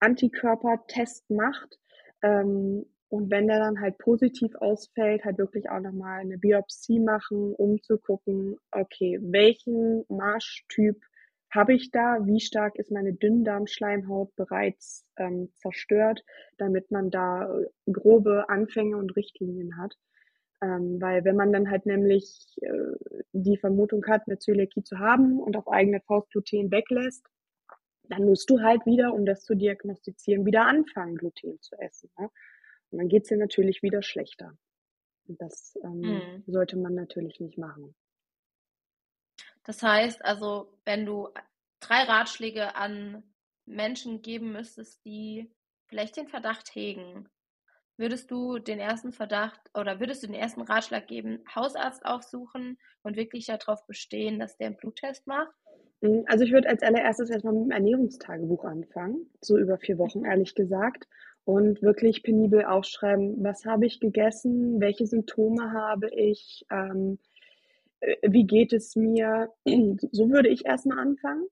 Antikörpertest 0.00 1.30
macht. 1.30 1.78
Ähm, 2.22 2.86
und 3.10 3.30
wenn 3.30 3.48
der 3.48 3.58
dann 3.58 3.80
halt 3.80 3.96
positiv 3.98 4.54
ausfällt, 4.56 5.24
halt 5.24 5.38
wirklich 5.38 5.70
auch 5.70 5.80
nochmal 5.80 6.20
eine 6.20 6.36
Biopsie 6.36 7.00
machen, 7.00 7.54
um 7.54 7.80
zu 7.82 7.98
gucken, 7.98 8.56
okay, 8.70 9.18
welchen 9.22 10.04
Marschtyp 10.08 11.00
habe 11.50 11.72
ich 11.72 11.90
da, 11.90 12.18
wie 12.26 12.40
stark 12.40 12.76
ist 12.76 12.90
meine 12.90 13.14
Dünndarmschleimhaut 13.14 14.36
bereits 14.36 15.06
ähm, 15.16 15.50
zerstört, 15.54 16.22
damit 16.58 16.90
man 16.90 17.10
da 17.10 17.50
grobe 17.90 18.48
Anfänge 18.50 18.98
und 18.98 19.16
Richtlinien 19.16 19.78
hat. 19.78 19.96
Ähm, 20.60 21.00
weil 21.00 21.24
wenn 21.24 21.36
man 21.36 21.52
dann 21.52 21.70
halt 21.70 21.86
nämlich 21.86 22.56
äh, 22.62 23.16
die 23.32 23.56
Vermutung 23.56 24.04
hat, 24.06 24.22
eine 24.26 24.38
Zöliakie 24.38 24.82
zu 24.82 24.98
haben 24.98 25.38
und 25.38 25.56
auf 25.56 25.68
eigene 25.68 26.00
Faust 26.00 26.30
Gluten 26.30 26.70
weglässt, 26.70 27.24
dann 28.08 28.24
musst 28.24 28.50
du 28.50 28.60
halt 28.60 28.84
wieder, 28.86 29.12
um 29.12 29.24
das 29.24 29.44
zu 29.44 29.54
diagnostizieren, 29.54 30.46
wieder 30.46 30.66
anfangen, 30.66 31.16
Gluten 31.16 31.60
zu 31.60 31.76
essen. 31.78 32.10
Ne? 32.18 32.28
Und 32.90 32.98
dann 32.98 33.08
geht's 33.08 33.28
dir 33.28 33.36
natürlich 33.36 33.82
wieder 33.82 34.02
schlechter. 34.02 34.56
Und 35.28 35.40
das 35.40 35.78
ähm, 35.84 36.00
mhm. 36.00 36.44
sollte 36.46 36.76
man 36.76 36.94
natürlich 36.94 37.38
nicht 37.38 37.58
machen. 37.58 37.94
Das 39.64 39.82
heißt 39.82 40.24
also, 40.24 40.72
wenn 40.84 41.04
du 41.04 41.28
drei 41.80 42.02
Ratschläge 42.04 42.74
an 42.74 43.22
Menschen 43.66 44.22
geben 44.22 44.52
müsstest, 44.52 45.04
die 45.04 45.50
vielleicht 45.86 46.16
den 46.16 46.28
Verdacht 46.28 46.74
hegen, 46.74 47.28
würdest 47.98 48.30
du 48.30 48.58
den 48.58 48.78
ersten 48.80 49.12
Verdacht 49.12 49.60
oder 49.74 50.00
würdest 50.00 50.22
du 50.22 50.26
den 50.28 50.36
ersten 50.36 50.62
Ratschlag 50.62 51.06
geben, 51.08 51.44
Hausarzt 51.54 52.04
aufsuchen 52.06 52.78
und 53.02 53.16
wirklich 53.16 53.46
darauf 53.46 53.86
bestehen, 53.86 54.38
dass 54.38 54.56
der 54.56 54.68
einen 54.68 54.76
Bluttest 54.76 55.26
macht? 55.26 55.54
Hm, 56.02 56.24
also, 56.26 56.44
ich 56.44 56.52
würde 56.52 56.68
als 56.68 56.82
allererstes 56.82 57.30
erst 57.30 57.44
mal 57.44 57.52
mit 57.52 57.64
dem 57.64 57.70
Ernährungstagebuch 57.72 58.64
anfangen, 58.64 59.30
so 59.40 59.58
über 59.58 59.78
4 59.78 59.98
Wochen, 59.98 60.24
Mhm. 60.24 60.24
ehrlich 60.24 60.54
gesagt, 60.54 61.08
und 61.44 61.82
wirklich 61.82 62.22
penibel 62.22 62.64
aufschreiben: 62.64 63.42
„Was 63.42 63.64
habe 63.64 63.86
ich 63.86 64.00
gegessen? 64.00 64.80
Welche 64.80 65.06
Symptome 65.06 65.72
habe 65.72 66.08
ich? 66.10 66.64
Ähm, 66.70 67.18
äh, 68.00 68.16
wie 68.30 68.46
geht 68.46 68.72
es 68.72 68.96
mir?“ 68.96 69.50
So 70.12 70.30
würde 70.30 70.48
ich 70.50 70.66
erst 70.66 70.86
mal 70.86 70.98
anfangen. 71.00 71.46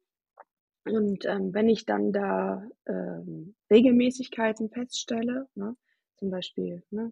Und, 0.84 1.24
ähm, 1.26 1.53
wenn 1.53 1.68
ich 1.68 1.84
dann 1.84 2.12
da, 2.12 2.68
ähm, 2.86 3.55
Regelmäßigkeiten 3.70 4.70
feststelle, 4.70 5.49
ne, 5.55 5.76
zum 6.18 6.30
Beispiel, 6.30 6.82
ne 6.90 7.10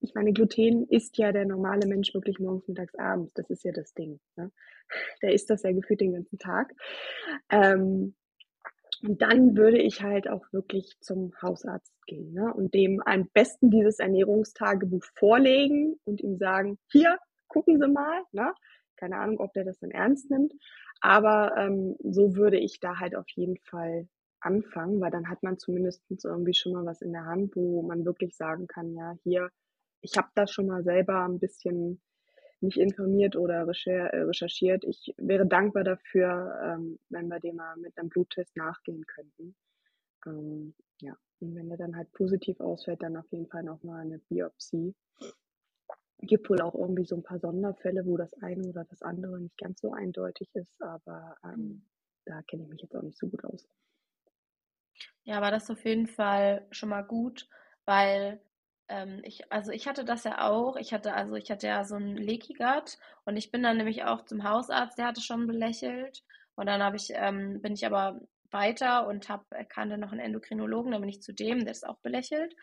ich 0.00 0.14
meine, 0.14 0.34
Gluten 0.34 0.86
isst 0.88 1.16
ja 1.16 1.32
der 1.32 1.46
normale 1.46 1.86
Mensch 1.86 2.12
wirklich 2.12 2.38
morgens, 2.38 2.68
mittags, 2.68 2.94
abends. 2.96 3.32
Das 3.34 3.48
ist 3.48 3.64
ja 3.64 3.72
das 3.72 3.94
Ding, 3.94 4.20
ne? 4.36 4.52
Der 5.22 5.32
isst 5.32 5.50
das 5.50 5.62
ja 5.62 5.72
gefühlt 5.72 6.00
den 6.02 6.12
ganzen 6.12 6.38
Tag. 6.38 6.74
Ähm, 7.50 8.14
und 9.02 9.20
dann 9.22 9.56
würde 9.56 9.78
ich 9.78 10.02
halt 10.02 10.28
auch 10.28 10.44
wirklich 10.52 10.96
zum 11.00 11.32
Hausarzt 11.42 11.94
gehen, 12.06 12.32
ne, 12.32 12.52
und 12.54 12.74
dem 12.74 13.02
am 13.04 13.28
besten 13.32 13.70
dieses 13.70 13.98
Ernährungstagebuch 13.98 15.04
vorlegen 15.14 15.98
und 16.04 16.20
ihm 16.22 16.38
sagen: 16.38 16.78
„Hier, 16.90 17.18
gucken 17.48 17.78
Sie 17.78 17.88
mal“, 17.88 18.22
ne? 18.32 18.52
Keine 18.96 19.18
Ahnung, 19.18 19.40
ob 19.40 19.52
der 19.52 19.64
das 19.64 19.78
dann 19.80 19.90
ernst 19.90 20.30
nimmt, 20.30 20.52
aber, 21.00 21.54
ähm, 21.58 21.96
so 22.02 22.36
würde 22.36 22.58
ich 22.58 22.80
da 22.80 22.98
halt 23.00 23.16
auf 23.16 23.28
jeden 23.30 23.58
Fall 23.58 24.08
anfangen, 24.44 25.00
weil 25.00 25.10
dann 25.10 25.28
hat 25.28 25.42
man 25.42 25.58
zumindestens 25.58 26.24
irgendwie 26.24 26.54
schon 26.54 26.72
mal 26.72 26.86
was 26.86 27.02
in 27.02 27.12
der 27.12 27.26
Hand, 27.26 27.56
wo 27.56 27.82
man 27.82 28.04
wirklich 28.04 28.36
sagen 28.36 28.66
kann: 28.68 28.94
„Ja, 28.94 29.14
hier, 29.24 29.50
ich 30.02 30.16
habe 30.18 30.28
da 30.34 30.46
schon 30.46 30.66
mal 30.68 30.84
selber 30.84 31.24
'n 31.26 31.38
bisschen 31.40 32.00
mich 32.60 32.80
informiert 32.80 33.36
oder 33.36 33.62
äh, 33.86 34.18
recherchiert. 34.22 34.84
Ich 34.84 35.14
wäre 35.18 35.46
dankbar 35.46 35.84
dafür, 35.84 36.58
ähm, 36.64 36.98
wenn 37.10 37.28
wir 37.28 37.40
dem 37.40 37.56
mal 37.56 37.76
mit 37.78 37.96
'nem 37.98 38.08
Bluttest 38.10 38.56
nachgehen 38.56 39.06
könnten.“ 39.06 39.56
Ähm, 40.26 40.74
ja, 41.00 41.16
und 41.40 41.54
wenn 41.56 41.68
der 41.70 41.78
dann 41.78 41.96
halt 41.96 42.12
positiv 42.12 42.60
ausfällt, 42.60 43.02
dann 43.02 43.16
auf 43.18 43.30
jeden 43.32 43.48
Fall 43.48 43.64
noch 43.64 43.82
mal 43.84 44.04
'ne 44.06 44.20
Biopsie. 44.30 44.94
Gibt 46.20 46.48
wohl 46.48 46.60
auch 46.60 46.74
irgendwie 46.74 47.04
so 47.04 47.16
'n 47.16 47.22
paar 47.24 47.40
Sonderfälle, 47.40 48.06
wo 48.06 48.16
das 48.16 48.32
eine 48.42 48.66
oder 48.68 48.84
das 48.84 49.02
andere 49.02 49.40
nicht 49.40 49.58
ganz 49.58 49.80
so 49.80 49.92
eindeutig 49.92 50.48
ist, 50.54 50.80
aber, 50.80 51.36
ähm, 51.44 51.54
Mhm. 51.56 51.82
da 52.24 52.42
kenne 52.42 52.62
ich 52.64 52.68
mich 52.68 52.82
jetzt 52.82 52.96
auch 52.96 53.02
nicht 53.02 53.18
so 53.18 53.28
gut 53.28 53.44
aus. 53.44 53.66
Ja, 55.26 55.38
aber 55.38 55.50
das 55.50 55.64
ist 55.64 55.70
auf 55.70 55.84
jeden 55.86 56.06
Fall 56.06 56.66
schon 56.70 56.90
mal 56.90 57.00
gut, 57.02 57.48
weil, 57.86 58.42
ähm, 58.88 59.20
ich 59.24 59.50
also, 59.50 59.72
ich 59.72 59.88
hatte 59.88 60.04
das 60.04 60.24
ja 60.24 60.46
auch. 60.50 60.76
Ich 60.76 60.92
hatte 60.92 61.14
also, 61.14 61.34
ich 61.34 61.50
hatte 61.50 61.66
ja 61.66 61.84
so 61.86 61.96
'n 61.96 62.14
Leaky 62.16 62.52
Gut 62.52 62.98
und 63.24 63.38
ich 63.38 63.50
bin 63.50 63.62
dann 63.62 63.78
nämlich 63.78 64.04
auch 64.04 64.26
zum 64.26 64.44
Hausarzt, 64.44 64.98
der 64.98 65.06
hat 65.06 65.16
es 65.16 65.24
schon 65.24 65.46
belächelt. 65.46 66.22
Und 66.56 66.66
dann 66.66 66.82
habe 66.82 66.96
ich 66.96 67.08
ähm, 67.14 67.62
bin 67.62 67.72
ich 67.72 67.86
aber 67.86 68.20
weiter 68.50 69.06
und 69.06 69.30
habe 69.30 69.44
äh, 69.52 69.64
kannte 69.64 69.96
noch 69.96 70.12
'n 70.12 70.18
Endokrinologen, 70.20 70.92
dann 70.92 71.00
bin 71.00 71.08
ich 71.08 71.22
zu 71.22 71.32
dem, 71.32 71.60
der 71.60 71.68
hat's 71.70 71.84
auch 71.84 71.98
belächelt. 72.00 72.54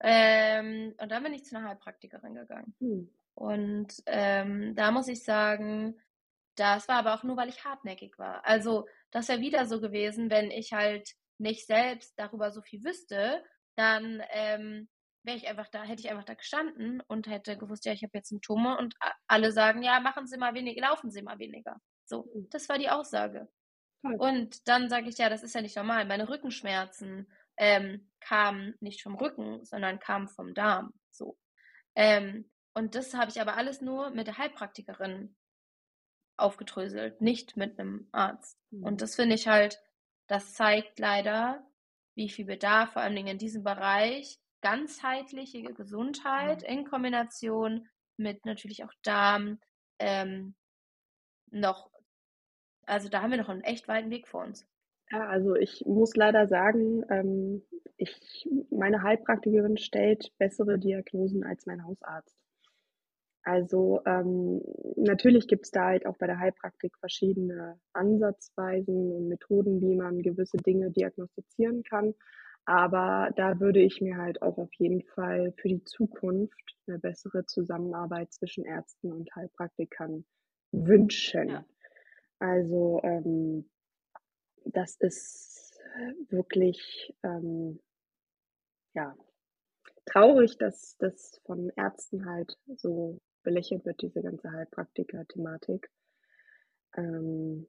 Ähm, 0.00 0.94
und 1.00 1.10
dann 1.10 1.24
bin 1.24 1.34
ich 1.34 1.44
zu 1.44 1.56
'ner 1.56 1.68
Heilpraktikerin 1.68 2.34
gegangen. 2.34 2.74
Mhm. 2.80 3.08
Und, 3.34 4.02
ähm, 4.06 4.74
da 4.76 4.90
muss 4.92 5.08
ich 5.08 5.24
sagen, 5.24 6.00
das 6.56 6.88
war 6.88 6.96
aber 6.98 7.14
auch 7.14 7.24
nur, 7.24 7.36
weil 7.36 7.48
ich 7.50 7.64
hartnäckig 7.64 8.18
war. 8.18 8.46
Also, 8.46 8.86
das 9.12 9.28
wäre 9.28 9.40
wieder 9.40 9.66
so 9.66 9.80
gewesen, 9.80 10.30
wenn 10.30 10.50
ich 10.52 10.72
halt 10.72 11.14
nicht 11.38 11.66
selbst 11.66 12.14
darüber 12.18 12.50
so 12.52 12.62
viel 12.62 12.84
wüsste, 12.84 13.44
dann, 13.76 14.22
ähm, 14.30 14.88
wäre 15.24 15.36
ich 15.38 15.48
einfach 15.48 15.68
da 15.68 15.84
hätte 15.84 16.00
ich 16.02 16.10
einfach 16.10 16.24
da 16.24 16.34
gestanden 16.34 17.00
und 17.08 17.26
hätte 17.28 17.56
gewusst: 17.58 17.84
„Ja, 17.86 17.92
ich 17.92 18.02
habe 18.02 18.12
jetzt 18.14 18.28
Symptome“ 18.28 18.76
und 18.78 18.94
alle 19.26 19.52
sagen: 19.52 19.82
„Ja, 19.82 20.00
machen 20.00 20.26
Sie 20.26 20.36
mal 20.38 20.54
wenig 20.54 20.78
laufen 20.80 21.10
Sie 21.10 21.22
mal 21.22 21.38
weniger.“ 21.38 21.78
So, 22.06 22.30
Mhm. 22.34 22.46
das 22.50 22.68
war 22.68 22.78
die 22.78 22.90
Aussage. 22.90 23.48
Und 24.16 24.68
dann 24.68 24.88
sage 24.90 25.08
ich: 25.08 25.18
„Ja, 25.18 25.28
das 25.30 25.42
ist 25.42 25.54
ja 25.54 25.62
nicht 25.62 25.76
normal.“ 25.76 26.06
Meine 26.06 26.28
Rückenschmerzen, 26.28 27.32
ähm, 27.56 28.10
kamen 28.20 28.74
nicht 28.80 29.02
vom 29.02 29.16
Rücken, 29.16 29.64
sondern 29.64 29.98
kamen 30.00 30.28
vom 30.28 30.54
Darm, 30.54 30.92
so. 31.10 31.38
Ähm, 31.96 32.50
und 32.74 32.94
das 32.96 33.14
habe 33.14 33.30
ich 33.30 33.40
aber 33.40 33.56
alles 33.56 33.80
nur 33.82 34.10
mit 34.10 34.26
der 34.28 34.38
Heilpraktikerin 34.38 35.36
aufgedröselt, 36.36 37.20
nicht 37.20 37.56
mit 37.56 37.78
'nem 37.78 38.08
Arzt. 38.12 38.58
Und 38.80 39.00
Mhm. 39.00 39.02
das 39.02 39.14
finde 39.16 39.34
ich 39.36 39.46
halt 39.48 39.80
das 40.28 40.54
zeigt 40.54 40.98
leider, 40.98 41.66
wie 42.14 42.28
viel 42.30 42.46
Bedarf 42.46 42.92
vor 42.94 43.02
allen 43.02 43.16
Dingen 43.16 43.28
in 43.28 43.38
diesem 43.38 43.64
Bereich 43.64 44.38
ganzheitliche 44.62 45.62
Gesundheit 45.74 46.62
Mhm. 46.62 46.64
in 46.64 46.84
Kombination 46.86 47.88
mit 48.16 48.44
natürlich 48.46 48.84
auch 48.84 48.92
Darm, 49.02 49.60
ähm, 49.98 50.54
noch 51.50 51.90
also, 52.86 53.08
da 53.10 53.22
haben 53.22 53.30
wir 53.32 53.38
noch 53.38 53.48
'n 53.50 53.62
echt 53.62 53.88
weiten 53.88 54.10
Weg 54.10 54.28
vor 54.28 54.42
uns. 54.44 54.66
Ja, 55.10 55.26
also, 55.28 55.54
ich 55.54 55.84
muss 55.86 56.16
leider 56.16 56.46
sagen, 56.48 57.04
ähm, 57.10 57.62
ich 57.96 58.48
meine 58.70 59.02
Heilpraktikerin 59.02 59.76
stellt 59.76 60.32
bessere 60.38 60.78
Diagnosen 60.78 61.44
als 61.44 61.66
mein 61.66 61.84
Hausarzt. 61.84 62.43
Also, 63.46 64.00
ähm, 64.06 64.62
natürlich 64.96 65.46
gibt's 65.48 65.70
da 65.70 65.84
halt 65.88 66.06
auch 66.06 66.16
bei 66.16 66.26
der 66.26 66.38
Heilpraktik 66.38 66.96
verschiedene 66.98 67.78
Ansatzweisen 67.92 69.12
und 69.12 69.28
Methoden, 69.28 69.82
wie 69.82 69.94
man 69.96 70.22
gewisse 70.22 70.56
Dinge 70.56 70.90
diagnostizieren 70.90 71.82
kann. 71.82 72.14
Aber 72.64 73.30
da 73.36 73.60
würde 73.60 73.80
ich 73.80 74.00
mir 74.00 74.16
halt 74.16 74.40
auch 74.40 74.56
auf 74.56 74.72
jeden 74.78 75.02
Fall 75.02 75.52
für 75.58 75.68
die 75.68 75.84
Zukunft 75.84 76.58
'ne 76.86 76.98
bessere 76.98 77.44
Zusammenarbeit 77.44 78.32
zwischen 78.32 78.64
Ärzten 78.64 79.12
und 79.12 79.28
Heilpraktikern 79.36 80.24
Ja. 80.72 80.84
wünschen. 80.86 81.64
Also, 82.40 83.00
ähm, 83.04 83.70
das 84.66 84.96
ist 85.00 85.78
wirklich, 86.30 87.14
ähm 87.24 87.80
ja, 88.96 89.16
traurig, 90.06 90.58
dass 90.58 90.96
das 90.98 91.40
von 91.46 91.70
Ärzten 91.76 92.26
halt 92.26 92.58
so 92.76 93.20
belächelt 93.44 93.86
wird, 93.86 94.02
diese 94.02 94.22
ganze 94.22 94.52
Heilpraktiker-Thematik. 94.52 95.90
Ähm 96.96 97.66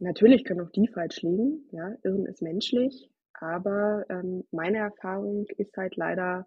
natürlich 0.00 0.44
können 0.44 0.60
auch 0.62 0.70
die 0.70 0.88
falsch 0.88 1.22
liegen, 1.22 1.68
ja, 1.72 1.94
Irren 2.02 2.26
ist 2.26 2.42
menschlich, 2.42 3.10
aber, 3.34 4.04
ähm, 4.08 4.44
meine 4.50 4.78
Erfahrung 4.78 5.46
ist 5.56 5.76
halt 5.76 5.96
leider 5.96 6.46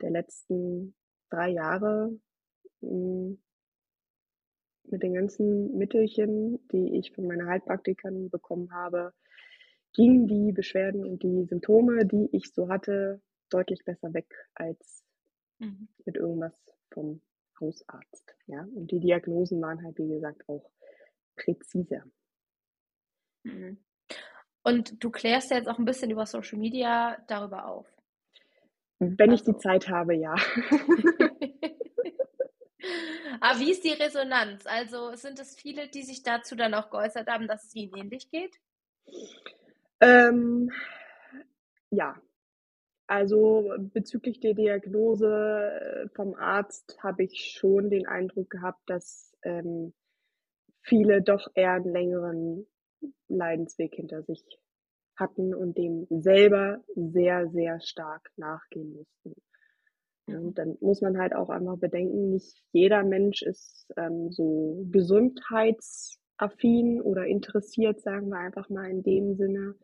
der 0.00 0.10
letzten 0.10 0.94
3 1.30 1.50
Jahre, 1.50 2.18
hm 2.82 3.38
mit 4.86 5.02
den 5.02 5.14
ganzen 5.14 5.76
Mittelchen, 5.76 6.58
die 6.72 6.98
ich 6.98 7.12
von 7.12 7.26
meiner 7.26 7.46
Heilpraktikerin 7.46 8.30
bekommen 8.30 8.72
habe, 8.72 9.12
gingen 9.94 10.26
die 10.26 10.52
Beschwerden 10.52 11.04
und 11.04 11.22
die 11.22 11.44
Symptome, 11.46 12.06
die 12.06 12.28
ich 12.32 12.52
so 12.52 12.68
hatte, 12.68 13.20
deutlich 13.50 13.84
besser 13.84 14.12
weg 14.14 14.26
als 14.54 15.02
Mhm. 15.60 15.88
mit 16.06 16.16
irgendwas 16.16 16.54
vom 16.92 17.20
Hausarzt, 17.60 18.34
ja? 18.46 18.62
Und 18.74 18.90
die 18.90 19.00
Diagnosen 19.00 19.60
waren 19.62 19.82
halt, 19.82 19.98
wie 19.98 20.08
gesagt, 20.08 20.48
auch 20.48 20.70
präziser. 21.36 22.04
Mhm. 23.44 23.78
Und 24.62 25.02
du 25.02 25.10
klärst 25.10 25.50
ja 25.50 25.56
jetzt 25.58 25.68
auch 25.68 25.78
'n 25.78 25.84
bisschen 25.84 26.10
über 26.10 26.26
Social 26.26 26.58
Media 26.58 27.18
darüber 27.28 27.66
auf? 27.66 27.86
Wenn 29.00 29.32
ich 29.32 29.42
die 29.42 29.54
Also 29.54 29.58
Zeit 29.58 29.88
habe, 29.88 30.14
ja. 30.14 30.34
Aber 33.40 33.58
wie 33.60 33.72
ist 33.72 33.84
die 33.84 33.92
Resonanz? 33.92 34.66
Also, 34.66 35.14
sind 35.14 35.38
es 35.40 35.54
viele, 35.56 35.88
die 35.88 36.02
sich 36.02 36.22
dazu 36.22 36.54
dann 36.56 36.74
auch 36.74 36.90
geäußert 36.90 37.28
haben, 37.28 37.48
dass 37.48 37.64
es 37.64 37.74
ihnen 37.74 37.92
ähnlich 37.96 38.30
geht? 38.30 38.56
Ähm, 40.00 40.70
ja. 41.90 42.16
Also, 43.14 43.70
bezüglich 43.92 44.40
der 44.40 44.54
Diagnose, 44.54 45.26
äh, 45.28 46.08
vom 46.14 46.34
Arzt 46.34 46.96
habe 47.02 47.24
ich 47.24 47.52
schon 47.58 47.90
den 47.90 48.06
Eindruck 48.06 48.48
gehabt, 48.48 48.80
dass, 48.86 49.34
ähm, 49.42 49.92
viele 50.82 51.22
doch 51.22 51.48
eher 51.54 51.76
'n 51.76 51.84
längeren 51.92 52.66
Leidensweg 53.28 53.94
hinter 53.96 54.24
sich 54.24 54.44
hatten 55.16 55.54
und 55.54 55.78
dem 55.78 56.08
selber 56.10 56.82
sehr, 56.96 57.48
sehr 57.50 57.80
stark 57.82 58.30
nachgehen 58.36 58.94
mussten. 58.94 59.36
Ne, 60.28 60.38
Mhm. 60.40 60.46
und 60.48 60.58
dann 60.58 60.76
muss 60.80 61.00
man 61.02 61.18
halt 61.18 61.34
auch 61.34 61.50
einfach 61.50 61.76
bedenken, 61.78 62.30
nicht 62.30 62.62
jeder 62.72 63.02
Mensch 63.04 63.42
ist, 63.42 63.86
ähm, 63.96 64.30
so 64.32 64.84
gesundheitsaffin 64.90 67.00
oder 67.02 67.26
interessiert, 67.26 68.00
sagen 68.02 68.28
wir 68.30 68.38
einfach 68.38 68.68
mal 68.70 68.90
in 68.90 69.02
dem 69.02 69.34
Sinne. 69.36 69.74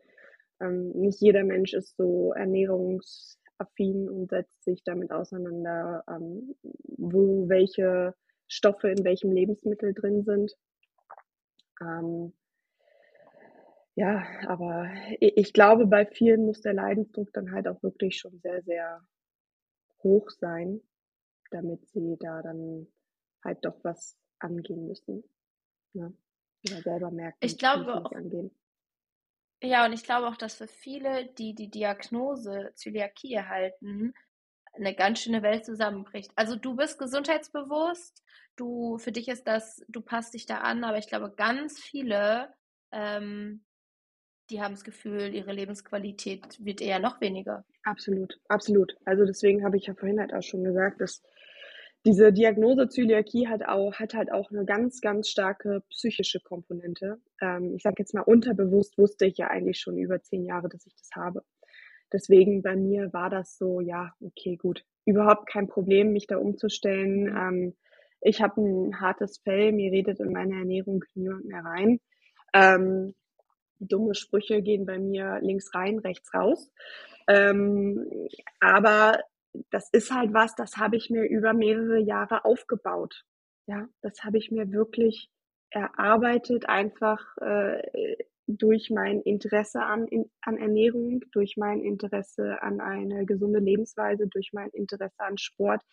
Ähm, 0.61 0.91
nicht 0.91 1.21
jeder 1.21 1.43
Mensch 1.43 1.73
ist 1.73 1.95
so 1.97 2.33
ernährungsaffin 2.33 4.09
und 4.09 4.29
setzt 4.29 4.63
sich 4.63 4.83
damit 4.83 5.11
auseinander, 5.11 6.03
ähm, 6.07 6.55
wo 6.97 7.47
welche 7.49 8.13
Stoffe 8.47 8.89
in 8.89 9.03
welchem 9.03 9.31
Lebensmittel 9.31 9.93
drin 9.93 10.23
sind. 10.23 10.53
Ähm 11.81 12.33
ja, 13.95 14.25
aber 14.47 14.89
ich 15.19 15.51
glaube, 15.51 15.85
bei 15.85 16.05
vielen 16.05 16.45
muss 16.45 16.61
der 16.61 16.73
Leidensdruck 16.73 17.33
dann 17.33 17.51
halt 17.51 17.67
auch 17.67 17.83
wirklich 17.83 18.17
schon 18.17 18.39
sehr, 18.39 18.61
sehr 18.63 19.01
hoch 20.03 20.29
sein, 20.29 20.81
damit 21.51 21.85
sie 21.89 22.15
da 22.19 22.41
dann 22.41 22.87
halt 23.43 23.65
doch 23.65 23.75
was 23.83 24.17
angehen 24.39 24.87
müssen, 24.87 25.23
ne? 25.93 26.13
wieder 26.61 26.81
selber 26.81 27.11
merken. 27.11 27.37
Ich 27.41 27.57
glaube 27.57 27.93
auch, 27.93 28.11
angehen. 28.13 28.51
Ja, 29.61 29.85
und 29.85 29.93
ich 29.93 30.03
glaube 30.03 30.27
auch, 30.27 30.37
dass 30.37 30.55
für 30.55 30.67
viele, 30.67 31.25
die 31.37 31.53
die 31.53 31.69
Diagnose 31.69 32.71
Zöliakie 32.75 33.33
erhalten, 33.33 34.13
eine 34.73 34.95
ganz 34.95 35.19
schöne 35.19 35.41
Welt 35.41 35.65
zusammenbricht. 35.65 36.31
Also 36.35 36.55
du 36.55 36.75
bist 36.75 36.97
gesundheitsbewusst, 36.97 38.23
du 38.55 38.97
für 38.97 39.11
dich 39.11 39.27
ist 39.27 39.47
das, 39.47 39.81
du 39.87 40.01
passt 40.01 40.33
dich 40.33 40.45
da 40.45 40.59
an, 40.59 40.83
aber 40.83 40.97
ich 40.97 41.07
glaube, 41.07 41.33
ganz 41.35 41.79
viele, 41.79 42.53
ähm, 42.91 43.65
die 44.49 44.61
haben 44.61 44.73
das 44.73 44.83
Gefühl, 44.83 45.33
ihre 45.33 45.51
Lebensqualität 45.51 46.63
wird 46.63 46.81
eher 46.81 46.99
noch 46.99 47.19
weniger. 47.21 47.65
Absolut, 47.83 48.39
absolut. 48.47 48.95
Also 49.05 49.25
deswegen 49.25 49.63
habe 49.63 49.77
ich 49.77 49.87
ja 49.87 49.93
vorhin 49.93 50.19
halt 50.19 50.33
auch 50.33 50.41
schon 50.43 50.63
gesagt, 50.63 51.01
dass 51.01 51.21
diese 52.05 52.31
Diagnose 52.31 52.87
Zöliakie 52.87 53.47
hat 53.47 53.67
auch, 53.67 53.93
hat 53.95 54.13
halt 54.13 54.31
auch 54.31 54.51
eine 54.51 54.65
ganz, 54.65 55.01
ganz 55.01 55.29
starke 55.29 55.83
psychische 55.89 56.39
Komponente. 56.39 57.19
Ähm, 57.41 57.75
ich 57.75 57.83
sage 57.83 57.97
jetzt 57.99 58.13
mal 58.13 58.21
unterbewusst 58.21 58.97
wusste 58.97 59.25
ich 59.25 59.37
ja 59.37 59.47
eigentlich 59.47 59.79
schon 59.79 59.97
über 59.97 60.21
zehn 60.21 60.45
Jahre, 60.45 60.69
dass 60.69 60.85
ich 60.85 60.95
das 60.95 61.09
habe. 61.15 61.43
Deswegen 62.11 62.61
bei 62.61 62.75
mir 62.75 63.13
war 63.13 63.29
das 63.29 63.57
so, 63.57 63.81
ja, 63.81 64.13
okay, 64.21 64.55
gut, 64.55 64.83
überhaupt 65.05 65.47
kein 65.49 65.67
Problem, 65.67 66.13
mich 66.13 66.27
da 66.27 66.37
umzustellen. 66.37 67.27
Ähm, 67.27 67.75
ich 68.21 68.41
habe 68.41 68.61
ein 68.61 68.99
hartes 68.99 69.39
Fell, 69.39 69.71
mir 69.71 69.91
redet 69.91 70.19
in 70.19 70.31
meine 70.31 70.55
Ernährung 70.55 71.03
niemand 71.15 71.45
mehr 71.45 71.63
rein. 71.63 71.99
Ähm, 72.53 73.13
dumme 73.79 74.15
Sprüche 74.15 74.61
gehen 74.61 74.85
bei 74.85 74.99
mir 74.99 75.39
links 75.41 75.73
rein, 75.73 75.99
rechts 75.99 76.33
raus. 76.33 76.71
Ähm, 77.27 78.05
aber 78.59 79.19
das 79.69 79.89
ist 79.91 80.11
halt 80.11 80.33
was, 80.33 80.55
das 80.55 80.77
habe 80.77 80.97
ich 80.97 81.09
mir 81.09 81.23
über 81.23 81.53
mehrere 81.53 81.99
Jahre 81.99 82.45
aufgebaut. 82.45 83.23
Ja, 83.67 83.87
das 84.01 84.23
habe 84.23 84.37
ich 84.37 84.51
mir 84.51 84.71
wirklich 84.71 85.29
erarbeitet, 85.69 86.67
einfach 86.67 87.37
äh, 87.37 88.17
durch 88.47 88.89
mein 88.89 89.21
Interesse 89.21 89.81
an, 89.81 90.07
in, 90.07 90.29
an 90.41 90.57
Ernährung, 90.57 91.21
durch 91.31 91.55
mein 91.55 91.81
Interesse 91.81 92.61
an 92.63 92.81
eine 92.81 93.25
gesunde 93.25 93.59
Lebensweise, 93.59 94.27
durch 94.27 94.49
mein 94.53 94.69
Interesse 94.71 95.19
an 95.19 95.37
Sport. 95.37 95.83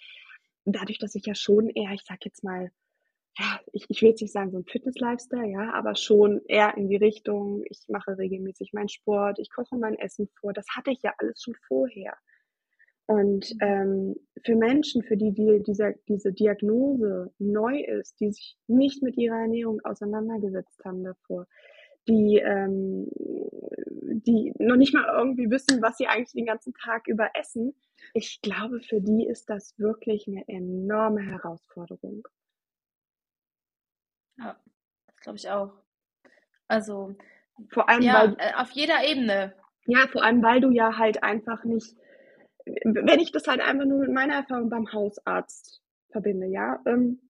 Dadurch, 0.64 0.98
dass 0.98 1.14
ich 1.14 1.26
ja 1.26 1.34
schon 1.34 1.68
eher, 1.68 1.92
ich 1.92 2.04
sag 2.04 2.24
jetzt 2.24 2.42
mal, 2.42 2.70
ja, 3.38 3.61
ich, 3.72 3.84
ich 3.88 4.00
will 4.00 4.11
jetzt 4.11 4.22
nicht 4.22 4.32
sagen 4.32 4.50
so 4.50 4.59
ein 4.59 4.64
Fitness-Lifestyle, 4.64 5.50
ja, 5.50 5.74
aber 5.74 5.94
schon 5.94 6.40
eher 6.46 6.74
in 6.78 6.88
die 6.88 6.96
Richtung, 6.96 7.62
ich 7.68 7.84
mache 7.88 8.16
regelmäßig 8.16 8.72
meinen 8.72 8.88
Sport, 8.88 9.38
ich 9.38 9.50
koche 9.50 9.76
mein 9.76 9.98
Essen 9.98 10.28
vor. 10.40 10.54
Das 10.54 10.66
hatte 10.74 10.90
ich 10.90 11.02
ja 11.02 11.12
alles 11.18 11.42
schon 11.42 11.54
vorher. 11.68 12.16
Und 13.07 13.54
mhm. 13.54 13.61
ähm, 13.61 14.16
für 14.44 14.57
Menschen, 14.57 15.02
für 15.02 15.16
die, 15.16 15.32
die 15.32 15.62
dieser, 15.62 15.92
diese 16.09 16.32
Diagnose 16.32 17.32
neu 17.38 17.80
ist, 17.80 18.20
die 18.20 18.32
sich 18.32 18.57
nicht 18.66 19.02
mit 19.02 19.16
ihrer 19.16 19.40
Ernährung 19.40 19.80
auseinandergesetzt 19.84 20.84
haben 20.84 21.04
davor, 21.04 21.46
die, 22.09 22.38
ähm, 22.38 23.09
die 23.12 24.52
noch 24.59 24.76
nicht 24.76 24.94
mal 24.94 25.07
irgendwie 25.18 25.50
wissen, 25.50 25.82
was 25.82 25.98
sie 25.98 26.07
eigentlich 26.07 26.32
den 26.32 26.46
ganzen 26.46 26.74
Tag 26.74 27.07
über 27.07 27.30
essen, 27.34 27.74
ich 28.14 28.40
glaube, 28.40 28.80
für 28.80 29.00
die 29.00 29.26
ist 29.26 29.50
das 29.50 29.78
wirklich 29.78 30.26
eine 30.28 30.46
enorme 30.48 31.22
Herausforderung. 31.22 32.26
Ja, 34.38 34.57
das 35.07 35.16
glaube 35.20 35.38
ich 35.38 35.50
auch. 35.50 35.72
Also, 36.68 37.16
vor 37.70 37.88
allem, 37.88 38.02
ja, 38.02 38.14
weil, 38.14 38.36
äh, 38.38 38.54
auf 38.57 38.70
jeder 38.72 39.04
Ebene. 39.09 39.54
Ja, 39.86 40.07
vor 40.09 40.22
allem, 40.22 40.42
weil 40.42 40.61
du 40.61 40.70
ja 40.70 40.98
halt 40.98 41.22
einfach 41.22 41.64
nicht 41.64 41.96
wenn 42.85 43.21
ich 43.21 43.33
das 43.33 43.47
halt 43.47 43.61
einfach 43.61 43.85
nur 43.87 44.01
mit 44.01 44.12
meiner 44.12 44.35
Erfahrung 44.35 44.69
beim 44.69 44.93
Hausarzt 44.93 45.83
verbinde, 46.11 46.47
ja, 46.47 46.81
ähm, 46.87 47.21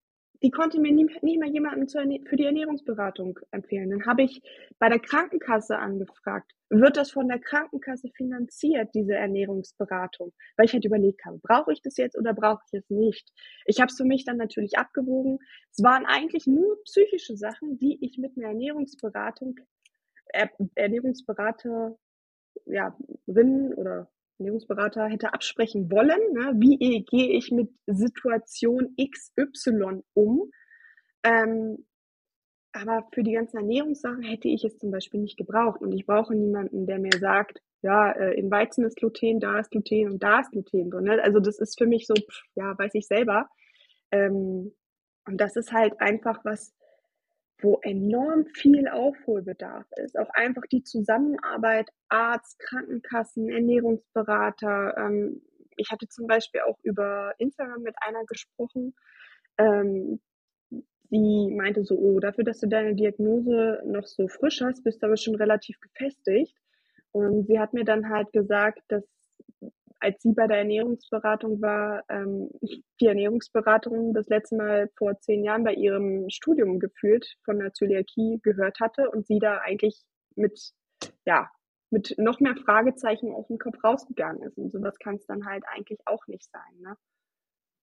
die 0.42 0.50
konnte 0.50 0.80
mir 0.80 0.92
nie, 0.92 1.06
nie 1.22 1.38
mehr 1.38 1.48
jemanden 1.48 1.88
für 1.88 2.36
die 2.36 2.44
Ernährungsberatung 2.44 3.38
empfehlen. 3.50 3.90
Dann 3.90 4.06
habe 4.06 4.22
ich 4.22 4.42
bei 4.78 4.88
der 4.88 4.98
Krankenkasse 4.98 5.78
angefragt, 5.78 6.52
wird 6.68 6.96
das 6.96 7.10
von 7.10 7.28
der 7.28 7.38
Krankenkasse 7.38 8.08
finanziert, 8.14 8.90
diese 8.94 9.14
Ernährungsberatung? 9.14 10.32
Weil 10.56 10.66
ich 10.66 10.72
halt 10.72 10.84
überlegt 10.84 11.24
habe, 11.24 11.38
brauche 11.38 11.72
ich 11.72 11.80
das 11.80 11.96
jetzt 11.96 12.18
oder 12.18 12.34
brauche 12.34 12.62
ich 12.66 12.78
es 12.78 12.90
nicht? 12.90 13.30
Ich 13.66 13.80
habe 13.80 13.90
es 13.90 13.96
für 13.96 14.04
mich 14.04 14.24
dann 14.24 14.36
natürlich 14.36 14.76
abgewogen. 14.76 15.38
Es 15.70 15.82
waren 15.82 16.04
eigentlich 16.06 16.46
nur 16.46 16.82
psychische 16.84 17.36
Sachen, 17.36 17.78
die 17.78 17.98
ich 18.04 18.18
mit 18.18 18.36
einer 18.36 18.48
Ernährungsberatung, 18.48 19.56
äh, 20.28 20.48
Ernährungsberater, 20.74 21.96
ja, 22.66 22.96
oder 23.26 24.10
Ernährungsberater 24.38 25.06
hätte 25.08 25.32
absprechen 25.32 25.90
wollen, 25.90 26.20
ne? 26.32 26.52
wie 26.56 27.04
gehe 27.04 27.30
ich 27.30 27.50
mit 27.50 27.70
Situation 27.86 28.94
XY 28.96 30.02
um. 30.14 30.50
Ähm, 31.22 31.84
aber 32.72 33.08
für 33.12 33.22
die 33.22 33.32
ganzen 33.32 33.56
Ernährungssachen 33.56 34.22
hätte 34.22 34.48
ich 34.48 34.64
es 34.64 34.76
zum 34.78 34.90
Beispiel 34.90 35.20
nicht 35.20 35.38
gebraucht. 35.38 35.80
Und 35.80 35.92
ich 35.92 36.04
brauche 36.04 36.34
niemanden, 36.34 36.86
der 36.86 36.98
mir 36.98 37.18
sagt, 37.18 37.62
ja, 37.82 38.12
äh, 38.12 38.34
im 38.38 38.50
Weizen 38.50 38.84
ist 38.84 38.96
Gluten, 38.96 39.40
da 39.40 39.58
ist 39.58 39.70
Gluten 39.70 40.10
und 40.10 40.22
da 40.22 40.40
ist 40.40 40.50
Gluten 40.50 40.90
drin. 40.90 41.04
Ne? 41.04 41.22
Also 41.22 41.40
das 41.40 41.58
ist 41.58 41.78
für 41.78 41.86
mich 41.86 42.06
so, 42.06 42.14
pff, 42.14 42.42
ja, 42.54 42.76
weiß 42.78 42.94
ich 42.94 43.06
selber. 43.06 43.48
Ähm, 44.10 44.74
und 45.26 45.40
das 45.40 45.56
ist 45.56 45.72
halt 45.72 46.00
einfach 46.00 46.44
was, 46.44 46.74
wo 47.58 47.78
enorm 47.82 48.46
viel 48.46 48.88
Aufholbedarf 48.88 49.86
ist. 49.96 50.18
Auch 50.18 50.28
einfach 50.30 50.62
die 50.70 50.82
Zusammenarbeit 50.82 51.90
Arzt, 52.08 52.58
Krankenkassen, 52.58 53.48
Ernährungsberater. 53.48 54.94
Ähm, 54.98 55.42
ich 55.76 55.90
hatte 55.90 56.08
zum 56.08 56.26
Beispiel 56.26 56.62
auch 56.62 56.78
über 56.82 57.34
Instagram 57.38 57.82
mit 57.82 57.94
einer 58.00 58.24
gesprochen, 58.24 58.94
ähm, 59.58 60.20
die 61.10 61.54
meinte 61.54 61.84
so, 61.84 61.96
oh, 61.96 62.18
dafür, 62.18 62.44
dass 62.44 62.60
du 62.60 62.68
deine 62.68 62.94
Diagnose 62.94 63.80
noch 63.86 64.06
so 64.06 64.26
frisch 64.28 64.60
hast, 64.60 64.82
bist 64.82 65.02
du 65.02 65.06
aber 65.06 65.16
schon 65.16 65.36
relativ 65.36 65.78
gefestigt. 65.80 66.56
Und 67.12 67.46
sie 67.46 67.58
hat 67.58 67.72
mir 67.72 67.84
dann 67.84 68.10
halt 68.10 68.32
gesagt, 68.32 68.80
dass 68.88 69.04
als 70.00 70.22
sie 70.22 70.32
bei 70.32 70.46
der 70.46 70.58
Ernährungsberatung 70.58 71.60
war, 71.60 72.04
ähm, 72.08 72.50
die 73.00 73.06
Ernährungsberaterin 73.06 74.12
das 74.12 74.28
letzte 74.28 74.56
Mal 74.56 74.90
vor 74.96 75.18
zehn 75.20 75.44
Jahren 75.44 75.64
bei 75.64 75.74
ihrem 75.74 76.28
Studium 76.30 76.78
gefühlt 76.78 77.36
von 77.44 77.58
der 77.58 77.72
Zöliakie 77.72 78.40
gehört 78.42 78.80
hatte 78.80 79.10
und 79.10 79.26
sie 79.26 79.38
da 79.38 79.58
eigentlich 79.58 80.02
mit, 80.34 80.72
ja, 81.24 81.50
mit 81.90 82.14
noch 82.18 82.40
mehr 82.40 82.56
Fragezeichen 82.56 83.32
auf 83.32 83.46
dem 83.46 83.58
Kopf 83.58 83.82
rausgegangen 83.82 84.42
ist. 84.42 84.58
Und 84.58 84.72
sowas 84.72 84.98
kann 84.98 85.16
es 85.16 85.26
dann 85.26 85.46
halt 85.46 85.64
eigentlich 85.66 86.00
auch 86.06 86.26
nicht 86.26 86.50
sein. 86.50 86.80
Ne? 86.80 86.96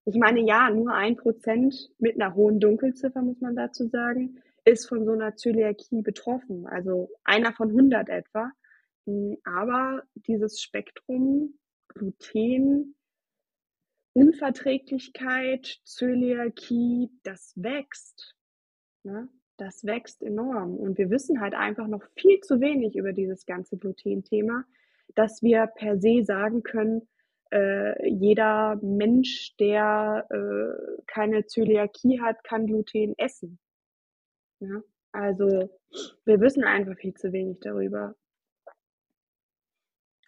Ich 0.05 0.15
meine, 0.15 0.41
ja, 0.41 0.69
nur 0.69 0.93
ein 0.93 1.15
Prozent 1.15 1.89
mit 1.97 2.19
einer 2.19 2.35
hohen 2.35 2.59
Dunkelziffer, 2.59 3.21
muss 3.21 3.39
man 3.39 3.55
dazu 3.55 3.87
sagen, 3.87 4.41
ist 4.65 4.87
von 4.87 5.05
so 5.05 5.11
einer 5.11 5.35
Zöliakie 5.35 6.01
betroffen. 6.01 6.67
Also 6.67 7.09
einer 7.23 7.53
von 7.53 7.69
100 7.69 8.09
etwa. 8.09 8.51
Hm, 9.05 9.37
aber 9.43 10.03
dieses 10.15 10.61
Spektrum 10.61 11.57
Gluten, 11.93 12.95
Unverträglichkeit, 14.13 15.79
Zöliakie, 15.83 17.09
das 17.23 17.53
wächst. 17.55 18.35
Ne? 19.03 19.29
Das 19.57 19.85
wächst 19.85 20.21
enorm. 20.21 20.75
Und 20.75 20.97
wir 20.97 21.09
wissen 21.09 21.41
halt 21.41 21.53
einfach 21.53 21.87
noch 21.87 22.03
viel 22.15 22.39
zu 22.41 22.59
wenig 22.59 22.95
über 22.95 23.13
dieses 23.13 23.45
ganze 23.45 23.77
Gluten-Thema, 23.77 24.65
dass 25.15 25.41
wir 25.41 25.67
per 25.67 25.99
se 25.99 26.23
sagen 26.23 26.63
können, 26.63 27.07
äh, 27.51 28.09
jeder 28.09 28.77
Mensch, 28.81 29.55
der 29.57 30.25
äh, 30.29 31.01
keine 31.05 31.45
Zöliakie 31.45 32.19
hat, 32.19 32.43
kann 32.43 32.65
Gluten 32.65 33.13
essen. 33.17 33.59
Ja? 34.59 34.81
Also 35.11 35.69
wir 36.25 36.41
wissen 36.41 36.63
einfach 36.63 36.97
viel 36.97 37.13
zu 37.13 37.31
wenig 37.31 37.59
darüber. 37.61 38.15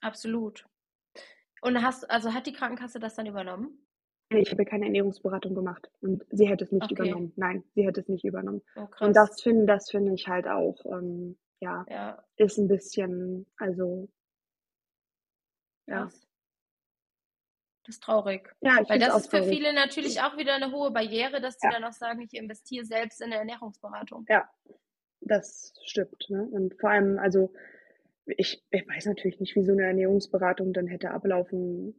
Absolut. 0.01 0.67
Und 1.61 1.81
hast, 1.81 2.09
also 2.09 2.33
hat 2.33 2.45
die 2.45 2.53
Krankenkasse 2.53 2.99
das 2.99 3.15
dann 3.15 3.25
übernommen? 3.25 3.85
Ich 4.29 4.51
habe 4.51 4.65
keine 4.65 4.85
Ernährungsberatung 4.85 5.53
gemacht 5.53 5.89
und 6.01 6.25
sie 6.31 6.47
hätte 6.47 6.63
es 6.63 6.71
nicht 6.71 6.91
okay. 6.91 6.93
übernommen. 6.93 7.33
Nein, 7.35 7.63
sie 7.75 7.85
hätte 7.85 8.01
es 8.01 8.07
nicht 8.07 8.25
übernommen. 8.25 8.61
Oh, 8.75 8.87
und 8.99 9.15
das 9.15 9.41
finde 9.41 9.65
das 9.67 9.91
finde 9.91 10.13
ich 10.13 10.27
halt 10.27 10.47
auch, 10.47 10.83
ähm, 10.85 11.37
ja, 11.59 11.85
ja, 11.89 12.23
ist 12.35 12.57
ein 12.57 12.67
bisschen, 12.67 13.45
also 13.57 14.09
ja. 15.87 16.09
Das 17.83 17.97
ist 17.97 18.03
traurig. 18.03 18.51
Ja, 18.61 18.81
ich 18.81 18.89
Weil 18.89 18.97
das 18.97 19.15
ist 19.15 19.29
für 19.29 19.37
traurig. 19.37 19.55
viele 19.55 19.73
natürlich 19.73 20.19
auch 20.21 20.37
wieder 20.37 20.55
eine 20.55 20.71
hohe 20.71 20.89
Barriere, 20.89 21.39
dass 21.39 21.59
sie 21.59 21.67
ja. 21.67 21.73
dann 21.73 21.83
auch 21.83 21.93
sagen, 21.93 22.21
ich 22.21 22.33
investiere 22.33 22.83
selbst 22.83 23.21
in 23.21 23.27
eine 23.27 23.35
Ernährungsberatung. 23.35 24.25
Ja, 24.27 24.49
das 25.21 25.73
stimmt. 25.83 26.25
Ne? 26.29 26.47
Und 26.51 26.79
vor 26.79 26.89
allem, 26.89 27.19
also 27.19 27.53
ich, 28.25 28.63
ich 28.71 28.87
weiß 28.87 29.05
natürlich 29.05 29.39
nicht, 29.39 29.55
wie 29.55 29.63
so 29.63 29.71
eine 29.71 29.83
Ernährungsberatung 29.83 30.73
dann 30.73 30.87
hätte 30.87 31.11
ablaufen 31.11 31.95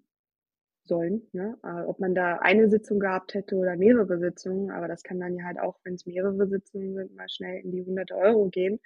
sollen, 0.85 1.23
ne? 1.33 1.59
Ob 1.87 1.99
man 1.99 2.15
da 2.15 2.39
eine 2.39 2.69
Sitzung 2.69 3.01
gehabt 3.01 3.35
hätte 3.35 3.57
oder 3.57 3.77
mehrere 3.77 4.19
Sitzungen, 4.19 4.71
aber 4.71 4.89
das 4.89 5.03
kann 5.03 5.19
dann 5.19 5.35
ja 5.35 5.45
halt 5.45 5.59
auch, 5.59 5.79
wenn 5.85 5.95
es 5.95 6.07
mehrere 6.07 6.47
Sitzungen 6.47 6.95
sind, 6.95 7.15
mal 7.17 7.29
schnell 7.29 7.61
in 7.61 7.73
die 7.73 7.85
hunderte 7.85 8.15
Euro 8.15 8.49
gehen. 8.49 8.81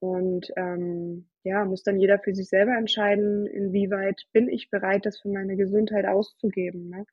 Und 0.00 0.50
ähm, 0.56 1.28
ja, 1.44 1.64
muss 1.64 1.82
dann 1.82 1.98
jeder 1.98 2.18
für 2.18 2.34
sich 2.34 2.48
selber 2.48 2.76
entscheiden, 2.76 3.46
inwieweit 3.46 4.22
bin 4.32 4.48
ich 4.48 4.70
bereit, 4.70 5.06
das 5.06 5.20
für 5.20 5.28
meine 5.28 5.56
Gesundheit 5.56 6.06
auszugeben. 6.06 6.90
Ne? 6.90 7.06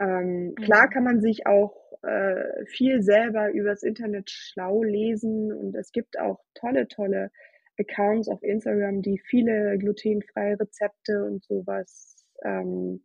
Ähm, 0.00 0.48
mhm. 0.48 0.54
Klar 0.56 0.90
kann 0.90 1.04
man 1.04 1.20
sich 1.20 1.46
auch 1.46 1.92
äh, 2.02 2.66
viel 2.66 3.02
selber 3.02 3.52
übers 3.52 3.82
Internet 3.82 4.30
schlau 4.30 4.82
lesen 4.82 5.52
und 5.52 5.74
es 5.76 5.92
gibt 5.92 6.18
auch 6.18 6.40
tolle, 6.54 6.88
tolle 6.88 7.30
Accounts 7.78 8.28
auf 8.28 8.42
Instagram, 8.42 9.02
die 9.02 9.18
viele 9.18 9.76
glutenfreie 9.78 10.58
Rezepte 10.58 11.24
und 11.24 11.42
sowas 11.44 12.26
ähm, 12.42 13.02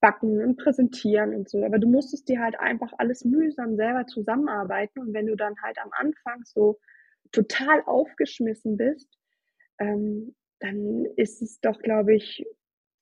backen 0.00 0.42
und 0.42 0.56
präsentieren 0.56 1.34
und 1.34 1.48
so. 1.48 1.64
Aber 1.64 1.78
du 1.78 1.88
musstest 1.88 2.28
dir 2.28 2.40
halt 2.40 2.58
einfach 2.58 2.92
alles 2.98 3.24
mühsam 3.24 3.76
selber 3.76 4.06
zusammenarbeiten 4.06 5.00
und 5.00 5.12
wenn 5.12 5.26
du 5.26 5.36
dann 5.36 5.54
halt 5.62 5.78
am 5.78 5.90
Anfang 5.92 6.42
so 6.44 6.78
total 7.32 7.82
aufgeschmissen 7.86 8.76
bist, 8.76 9.08
ähm, 9.78 10.34
dann 10.58 11.06
ist 11.16 11.42
es 11.42 11.60
doch, 11.60 11.80
glaube 11.80 12.14
ich, 12.14 12.44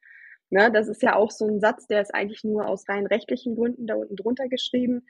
Ne, 0.52 0.70
das 0.72 0.86
ist 0.88 1.02
ja 1.02 1.16
auch 1.16 1.30
so 1.32 1.46
ein 1.46 1.58
Satz, 1.60 1.86
der 1.88 2.00
ist 2.02 2.14
eigentlich 2.14 2.44
nur 2.44 2.68
aus 2.68 2.88
rein 2.88 3.06
rechtlichen 3.06 3.56
Gründen 3.56 3.86
da 3.86 3.94
unten 3.96 4.14
drunter 4.14 4.48
geschrieben, 4.48 5.04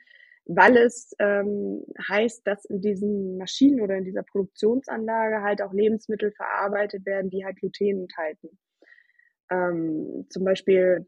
weil 0.45 0.77
es 0.77 1.13
ähm, 1.19 1.83
heißt, 2.09 2.45
dass 2.47 2.65
in 2.65 2.81
diesen 2.81 3.37
Maschinen 3.37 3.81
oder 3.81 3.95
in 3.97 4.03
dieser 4.05 4.23
Produktionsanlage 4.23 5.43
halt 5.43 5.61
auch 5.61 5.73
Lebensmittel 5.73 6.31
verarbeitet 6.31 7.05
werden, 7.05 7.29
die 7.29 7.45
halt 7.45 7.57
Gluten 7.57 8.01
enthalten. 8.01 8.57
Ähm, 9.51 10.25
zum 10.29 10.43
Beispiel 10.43 11.05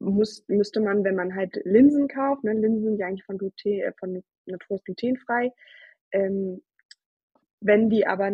muss, 0.00 0.44
müsste 0.48 0.80
man, 0.80 1.04
wenn 1.04 1.14
man 1.14 1.34
halt 1.34 1.60
Linsen 1.64 2.08
kauft, 2.08 2.44
ne, 2.44 2.54
Linsen 2.54 2.84
sind 2.84 2.98
ja 2.98 3.06
eigentlich 3.06 3.24
von, 3.24 3.38
Gluten, 3.38 3.68
äh, 3.68 3.92
von 3.98 4.22
Natur 4.46 4.80
glutenfrei, 4.84 5.52
ähm, 6.12 6.62
wenn 7.64 7.88
die 7.88 8.06
aber 8.06 8.30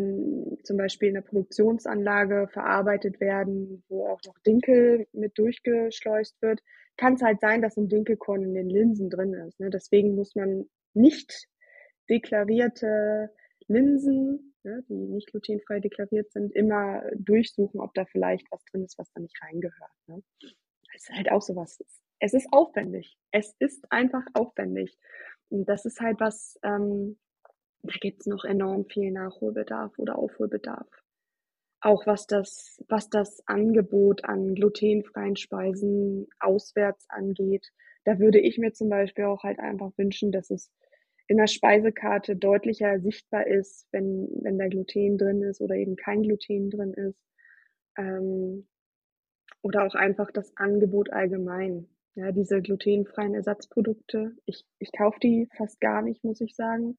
zum 0.62 0.76
Beispiel 0.76 1.08
in 1.08 1.14
der 1.14 1.20
Produktionsanlage 1.20 2.48
verarbeitet 2.50 3.20
werden, 3.20 3.84
wo 3.88 4.06
auch 4.06 4.20
noch 4.26 4.38
Dinkel 4.46 5.06
mit 5.12 5.38
durchgeschleust 5.38 6.40
wird, 6.40 6.60
kann 6.96 7.14
es 7.14 7.22
halt 7.22 7.40
sein, 7.40 7.62
dass 7.62 7.76
ein 7.76 7.88
Dinkelkorn 7.88 8.42
in 8.42 8.54
den 8.54 8.70
Linsen 8.70 9.10
drin 9.10 9.34
ist. 9.34 9.60
Ne? 9.60 9.70
Deswegen 9.70 10.14
muss 10.14 10.34
man 10.34 10.68
nicht 10.94 11.46
deklarierte 12.08 13.30
Linsen, 13.66 14.54
ne, 14.62 14.82
die 14.88 14.94
nicht 14.94 15.30
glutenfrei 15.30 15.80
deklariert 15.80 16.32
sind, 16.32 16.54
immer 16.54 17.02
durchsuchen, 17.14 17.80
ob 17.80 17.92
da 17.94 18.06
vielleicht 18.06 18.50
was 18.50 18.64
drin 18.64 18.84
ist, 18.84 18.98
was 18.98 19.12
da 19.12 19.20
nicht 19.20 19.36
reingehört. 19.42 19.92
Ne? 20.06 20.22
Das 20.40 21.02
ist 21.02 21.10
halt 21.10 21.30
auch 21.30 21.42
sowas. 21.42 21.78
Es 22.18 22.32
ist 22.32 22.48
aufwendig. 22.50 23.16
Es 23.30 23.54
ist 23.58 23.84
einfach 23.92 24.24
aufwendig. 24.32 24.98
Und 25.50 25.68
das 25.68 25.84
ist 25.84 26.00
halt 26.00 26.18
was, 26.18 26.58
ähm, 26.62 27.18
da 27.88 27.98
gibt 28.00 28.20
es 28.20 28.26
noch 28.26 28.44
enorm 28.44 28.84
viel 28.84 29.10
Nachholbedarf 29.10 29.98
oder 29.98 30.18
Aufholbedarf. 30.18 30.86
Auch 31.80 32.06
was 32.06 32.26
das, 32.26 32.82
was 32.88 33.08
das 33.08 33.42
Angebot 33.46 34.24
an 34.24 34.54
glutenfreien 34.54 35.36
Speisen 35.36 36.28
auswärts 36.38 37.06
angeht. 37.08 37.70
Da 38.04 38.18
würde 38.18 38.40
ich 38.40 38.58
mir 38.58 38.72
zum 38.72 38.88
Beispiel 38.88 39.24
auch 39.24 39.42
halt 39.42 39.58
einfach 39.58 39.92
wünschen, 39.96 40.32
dass 40.32 40.50
es 40.50 40.70
in 41.28 41.36
der 41.36 41.46
Speisekarte 41.46 42.36
deutlicher 42.36 43.00
sichtbar 43.00 43.46
ist, 43.46 43.86
wenn, 43.92 44.28
wenn 44.42 44.58
da 44.58 44.66
Gluten 44.66 45.18
drin 45.18 45.42
ist 45.42 45.60
oder 45.60 45.76
eben 45.76 45.96
kein 45.96 46.22
Gluten 46.22 46.70
drin 46.70 46.94
ist. 46.94 47.20
Ähm, 47.96 48.66
oder 49.62 49.84
auch 49.84 49.94
einfach 49.94 50.30
das 50.32 50.56
Angebot 50.56 51.12
allgemein. 51.12 51.88
Ja, 52.14 52.32
diese 52.32 52.60
glutenfreien 52.60 53.34
Ersatzprodukte. 53.34 54.32
Ich, 54.46 54.64
ich 54.78 54.90
kaufe 54.92 55.20
die 55.20 55.48
fast 55.56 55.80
gar 55.80 56.02
nicht, 56.02 56.24
muss 56.24 56.40
ich 56.40 56.56
sagen 56.56 56.98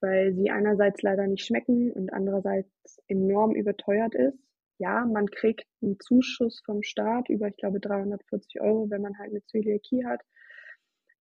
weil 0.00 0.34
sie 0.34 0.50
einerseits 0.50 1.02
leider 1.02 1.26
nicht 1.26 1.44
schmecken 1.44 1.92
und 1.92 2.12
andererseits 2.12 2.70
enorm 3.08 3.54
überteuert 3.54 4.14
ist. 4.14 4.38
Ja, 4.78 5.06
man 5.06 5.30
kriegt 5.30 5.66
einen 5.82 5.98
Zuschuss 6.00 6.60
vom 6.64 6.82
Staat 6.82 7.28
über, 7.30 7.48
ich 7.48 7.56
glaube, 7.56 7.80
340 7.80 8.60
Euro, 8.60 8.90
wenn 8.90 9.02
man 9.02 9.18
halt 9.18 9.30
eine 9.30 9.44
Zöliakie 9.46 10.04
hat. 10.04 10.20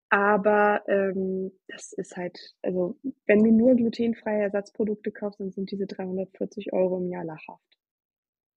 Aber 0.09 0.83
ähm, 0.87 1.51
das 1.67 1.93
ist 1.93 2.15
halt, 2.15 2.37
also 2.61 2.97
wenn 3.25 3.43
du 3.43 3.51
nur 3.51 3.75
glutenfreie 3.75 4.43
Ersatzprodukte 4.43 5.11
kaufst, 5.11 5.39
dann 5.39 5.51
sind 5.51 5.71
diese 5.71 5.87
340 5.87 6.73
Euro 6.73 6.97
im 6.97 7.09
Jahr 7.09 7.23
lachhaft. 7.23 7.77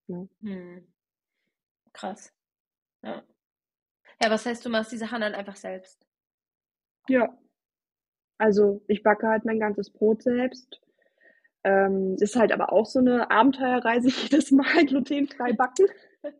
Ja. 0.08 0.26
Hm. 0.40 0.86
Krass. 1.92 2.32
Ja. 3.02 3.22
Ja, 4.22 4.30
was 4.30 4.46
heißt, 4.46 4.64
du 4.64 4.70
machst 4.70 4.92
die 4.92 4.98
Sachen 4.98 5.20
dann 5.20 5.34
einfach 5.34 5.56
selbst? 5.56 6.04
Ja, 7.08 7.38
also 8.38 8.80
ich 8.86 9.02
backe 9.02 9.28
halt 9.28 9.44
mein 9.44 9.60
ganzes 9.60 9.90
Brot 9.90 10.22
selbst. 10.22 10.80
Ähm, 11.64 12.16
ist 12.20 12.36
halt 12.36 12.52
aber 12.52 12.72
auch 12.72 12.86
so 12.86 13.00
eine 13.00 13.30
Abenteuerreise 13.30 14.08
jedes 14.22 14.52
Mal 14.52 14.86
glutenfrei 14.86 15.52
backen. 15.52 15.86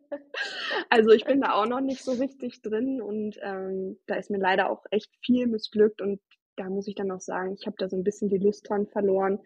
also 0.89 1.11
ich 1.11 1.25
bin 1.25 1.41
da 1.41 1.53
auch 1.53 1.67
noch 1.67 1.81
nicht 1.81 2.03
so 2.03 2.13
richtig 2.13 2.61
drin 2.61 3.01
und 3.01 3.37
ähm, 3.43 3.97
da 4.07 4.15
ist 4.15 4.31
mir 4.31 4.39
leider 4.39 4.69
auch 4.69 4.85
echt 4.91 5.11
viel 5.23 5.47
missglückt 5.47 6.01
und 6.01 6.21
da 6.55 6.69
muss 6.69 6.87
ich 6.87 6.95
dann 6.95 7.11
auch 7.11 7.21
sagen, 7.21 7.55
ich 7.57 7.65
habe 7.65 7.75
da 7.77 7.89
so 7.89 7.95
ein 7.95 8.03
bisschen 8.03 8.29
die 8.29 8.37
Lust 8.37 8.69
dran 8.69 8.87
verloren, 8.87 9.39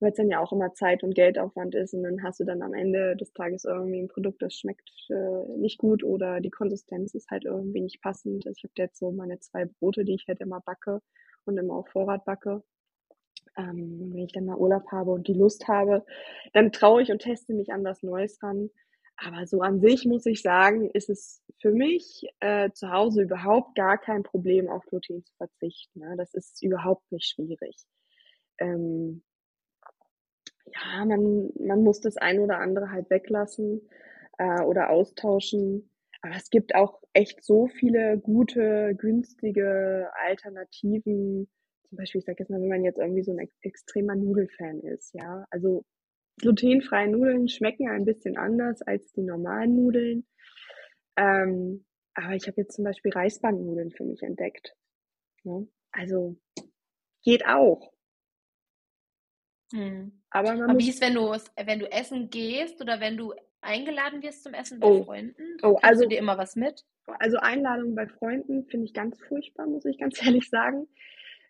weil 0.00 0.10
es 0.10 0.16
dann 0.16 0.30
ja 0.30 0.40
auch 0.40 0.52
immer 0.52 0.72
Zeit 0.74 1.02
und 1.02 1.14
Geldaufwand 1.14 1.74
ist 1.74 1.94
und 1.94 2.02
dann 2.02 2.22
hast 2.22 2.40
du 2.40 2.44
dann 2.44 2.62
am 2.62 2.74
Ende 2.74 3.16
des 3.16 3.32
Tages 3.32 3.64
irgendwie 3.64 4.00
ein 4.00 4.08
Produkt, 4.08 4.42
das 4.42 4.54
schmeckt 4.54 4.90
äh, 5.10 5.58
nicht 5.58 5.78
gut 5.78 6.04
oder 6.04 6.40
die 6.40 6.50
Konsistenz 6.50 7.14
ist 7.14 7.30
halt 7.30 7.44
irgendwie 7.44 7.80
nicht 7.80 8.02
passend. 8.02 8.46
Also 8.46 8.56
ich 8.58 8.64
habe 8.64 8.72
jetzt 8.76 8.98
so 8.98 9.10
meine 9.12 9.38
zwei 9.40 9.64
Brote, 9.64 10.04
die 10.04 10.14
ich 10.14 10.26
halt 10.28 10.40
immer 10.40 10.60
backe 10.60 11.00
und 11.46 11.58
immer 11.58 11.74
auf 11.74 11.88
Vorrat 11.88 12.24
backe. 12.24 12.62
Ähm, 13.56 14.12
wenn 14.12 14.24
ich 14.24 14.32
dann 14.32 14.46
mal 14.46 14.56
Urlaub 14.56 14.90
habe 14.92 15.12
und 15.12 15.28
die 15.28 15.34
Lust 15.34 15.66
habe, 15.68 16.04
dann 16.52 16.72
traue 16.72 17.02
ich 17.02 17.10
und 17.10 17.20
teste 17.20 17.54
mich 17.54 17.72
an 17.72 17.84
was 17.84 18.02
Neues 18.02 18.42
ran. 18.42 18.70
Aber 19.16 19.46
so 19.46 19.62
an 19.62 19.80
sich 19.80 20.04
muss 20.04 20.26
ich 20.26 20.42
sagen, 20.42 20.90
ist 20.90 21.08
es 21.08 21.42
für 21.58 21.70
mich 21.70 22.26
äh, 22.40 22.70
zu 22.72 22.90
Hause 22.90 23.22
überhaupt 23.22 23.74
gar 23.74 23.96
kein 23.96 24.22
Problem, 24.22 24.68
auf 24.68 24.84
Gluten 24.84 25.24
zu 25.24 25.34
verzichten. 25.36 26.00
Ne? 26.00 26.16
Das 26.18 26.34
ist 26.34 26.62
überhaupt 26.62 27.10
nicht 27.10 27.26
schwierig. 27.26 27.76
Ähm, 28.58 29.22
ja, 30.66 31.04
man, 31.04 31.50
man 31.58 31.82
muss 31.82 32.00
das 32.00 32.16
ein 32.18 32.40
oder 32.40 32.58
andere 32.58 32.90
halt 32.90 33.08
weglassen 33.08 33.88
äh, 34.38 34.60
oder 34.62 34.90
austauschen. 34.90 35.90
Aber 36.22 36.34
es 36.34 36.50
gibt 36.50 36.74
auch 36.74 37.02
echt 37.12 37.44
so 37.44 37.68
viele 37.68 38.18
gute, 38.18 38.94
günstige 38.96 40.10
Alternativen. 40.14 41.48
Zum 41.88 41.98
Beispiel, 41.98 42.20
ich 42.20 42.24
sage 42.24 42.38
jetzt 42.40 42.50
mal, 42.50 42.60
wenn 42.60 42.68
man 42.68 42.84
jetzt 42.84 42.98
irgendwie 42.98 43.22
so 43.22 43.32
ein 43.32 43.48
extremer 43.62 44.16
Nudelfan 44.16 44.80
ist, 44.80 45.14
ja. 45.14 45.46
Also 45.50 45.84
glutenfreie 46.38 47.08
Nudeln 47.08 47.48
schmecken 47.48 47.88
ein 47.88 48.04
bisschen 48.04 48.36
anders 48.36 48.82
als 48.82 49.12
die 49.12 49.22
normalen 49.22 49.76
Nudeln. 49.76 50.26
Ähm, 51.16 51.84
aber 52.14 52.34
ich 52.34 52.46
habe 52.46 52.60
jetzt 52.60 52.74
zum 52.74 52.84
Beispiel 52.84 53.12
Reisbandnudeln 53.12 53.90
für 53.90 54.04
mich 54.04 54.22
entdeckt. 54.22 54.74
Ne? 55.44 55.68
Also 55.92 56.36
geht 57.22 57.46
auch. 57.46 57.92
Hm. 59.72 60.22
Aber, 60.30 60.52
Aber 60.52 60.78
wie 60.78 60.88
ist, 60.88 61.00
wenn 61.00 61.14
du, 61.14 61.22
wenn 61.30 61.78
du 61.78 61.90
essen 61.90 62.30
gehst 62.30 62.80
oder 62.80 63.00
wenn 63.00 63.16
du 63.16 63.34
eingeladen 63.66 64.22
wirst 64.22 64.42
zum 64.42 64.54
Essen 64.54 64.80
bei 64.80 64.86
oh. 64.86 65.04
Freunden? 65.04 65.42
Oh, 65.62 65.78
also 65.82 66.04
du 66.04 66.08
dir 66.08 66.18
immer 66.18 66.38
was 66.38 66.56
mit? 66.56 66.84
Also 67.18 67.38
Einladung 67.38 67.94
bei 67.94 68.06
Freunden 68.06 68.64
finde 68.66 68.86
ich 68.86 68.94
ganz 68.94 69.20
furchtbar, 69.20 69.66
muss 69.66 69.84
ich 69.84 69.98
ganz 69.98 70.20
ehrlich 70.24 70.48
sagen, 70.48 70.88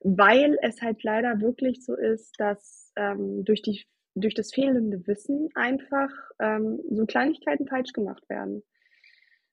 weil 0.01 0.59
es 0.63 0.83
halt 0.83 1.03
leider 1.03 1.41
wirklich 1.41 1.85
so 1.85 1.95
ist, 1.95 2.39
dass 2.39 2.93
ähm, 2.97 3.45
durch 3.45 3.63
die 3.63 3.85
durch 4.19 4.35
das 4.35 4.53
fehlende 4.53 5.07
Wissen 5.07 5.51
einfach 5.55 6.11
ähm, 6.39 6.81
so 6.91 7.05
Kleinigkeiten 7.05 7.69
falsch 7.69 7.93
gemacht 7.93 8.27
werden. 8.31 8.63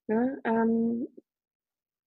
Ne? 0.08 0.40
Ähm, 0.46 1.10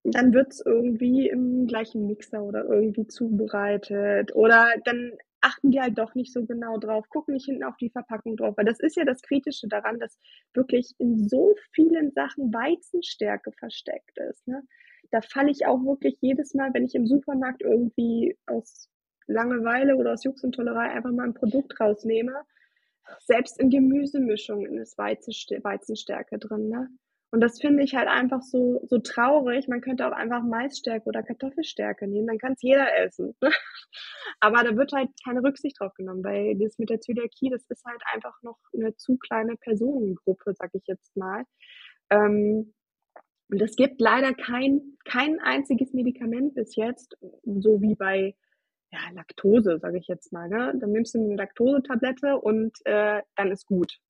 dann 0.04 0.32
wird's 0.32 0.62
irgendwie 0.64 1.28
im 1.28 1.66
gleichen 1.66 2.06
Mixer 2.06 2.42
oder 2.42 2.64
irgendwie 2.64 3.06
zubereitet 3.06 4.34
oder 4.34 4.68
dann 4.84 5.12
achten 5.46 5.70
die 5.70 5.80
halt 5.80 5.96
doch 5.96 6.14
nicht 6.14 6.32
so 6.32 6.44
genau 6.44 6.76
drauf, 6.78 7.08
gucken 7.08 7.34
nicht 7.34 7.46
hinten 7.46 7.62
auf 7.62 7.76
die 7.76 7.90
Verpackung 7.90 8.36
drauf, 8.36 8.56
weil 8.56 8.64
das 8.64 8.80
ist 8.80 8.96
ja 8.96 9.04
das 9.04 9.22
Kritische 9.22 9.68
daran, 9.68 10.00
dass 10.00 10.18
wirklich 10.54 10.94
in 10.98 11.28
so 11.28 11.54
vielen 11.72 12.10
Sachen 12.12 12.52
Weizenstärke 12.52 13.52
versteckt 13.52 14.18
ist. 14.18 14.46
Ne? 14.48 14.62
Da 15.12 15.20
falle 15.20 15.50
ich 15.50 15.66
auch 15.66 15.78
wirklich 15.84 16.18
jedes 16.20 16.54
Mal, 16.54 16.74
wenn 16.74 16.84
ich 16.84 16.96
im 16.96 17.06
Supermarkt 17.06 17.62
irgendwie 17.62 18.36
aus 18.46 18.88
Langeweile 19.28 19.96
oder 19.96 20.14
aus 20.14 20.24
Jux 20.24 20.42
und 20.42 20.52
Tollerei 20.52 20.90
einfach 20.90 21.12
mal 21.12 21.24
ein 21.24 21.34
Produkt 21.34 21.80
rausnehme, 21.80 22.42
selbst 23.20 23.60
in 23.60 23.70
Gemüsemischungen 23.70 24.78
ist 24.78 24.98
Weizenstärke 24.98 26.38
drin. 26.38 26.68
Ne? 26.68 26.88
Und 27.36 27.42
das 27.42 27.60
finde 27.60 27.82
ich 27.82 27.94
halt 27.94 28.08
einfach 28.08 28.40
so, 28.40 28.80
so 28.88 28.98
traurig. 28.98 29.68
Man 29.68 29.82
könnte 29.82 30.06
auch 30.06 30.12
einfach 30.12 30.42
Maisstärke 30.42 31.04
oder 31.04 31.22
Kartoffelstärke 31.22 32.08
nehmen, 32.08 32.28
dann 32.28 32.38
kann 32.38 32.54
es 32.54 32.62
jeder 32.62 32.96
essen. 32.96 33.36
Aber 34.40 34.64
da 34.64 34.74
wird 34.74 34.92
halt 34.92 35.10
keine 35.22 35.42
Rücksicht 35.42 35.78
drauf 35.78 35.92
genommen, 35.92 36.24
weil 36.24 36.56
das 36.56 36.78
mit 36.78 36.88
der 36.88 37.02
Zöliakie, 37.02 37.50
das 37.50 37.66
ist 37.68 37.84
halt 37.84 38.00
einfach 38.10 38.40
noch 38.40 38.56
eine 38.72 38.96
zu 38.96 39.18
kleine 39.18 39.54
Personengruppe, 39.58 40.54
sag 40.54 40.70
ich 40.72 40.84
jetzt 40.86 41.14
mal. 41.14 41.44
Ähm, 42.08 42.72
und 43.50 43.60
es 43.60 43.76
gibt 43.76 44.00
leider 44.00 44.32
kein, 44.32 44.96
kein 45.04 45.38
einziges 45.38 45.92
Medikament 45.92 46.54
bis 46.54 46.74
jetzt, 46.74 47.18
so 47.44 47.82
wie 47.82 47.96
bei 47.96 48.34
ja, 48.90 49.00
Laktose, 49.12 49.78
sage 49.78 49.98
ich 49.98 50.06
jetzt 50.06 50.32
mal. 50.32 50.48
Ne? 50.48 50.72
Dann 50.80 50.90
nimmst 50.90 51.14
du 51.14 51.18
eine 51.18 51.36
Laktosetablette 51.36 52.38
und 52.38 52.72
äh, 52.86 53.20
dann 53.34 53.52
ist 53.52 53.66
gut 53.66 54.00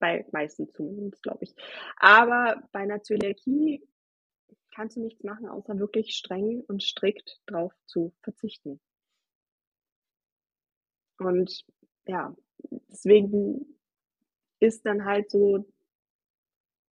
bei 0.00 0.26
meisten 0.32 0.68
zumindest, 0.74 1.22
glaube 1.22 1.44
ich. 1.44 1.54
Aber 1.96 2.62
bei 2.72 2.80
einer 2.80 3.02
Zöliakie 3.02 3.86
kannst 4.74 4.96
du 4.96 5.00
nichts 5.00 5.22
machen, 5.22 5.48
außer 5.48 5.78
wirklich 5.78 6.16
streng 6.16 6.62
und 6.66 6.82
strikt 6.82 7.40
drauf 7.46 7.72
zu 7.86 8.12
verzichten. 8.22 8.80
Und 11.18 11.64
ja, 12.06 12.34
deswegen 12.88 13.78
ist 14.58 14.86
dann 14.86 15.04
halt 15.04 15.30
so 15.30 15.66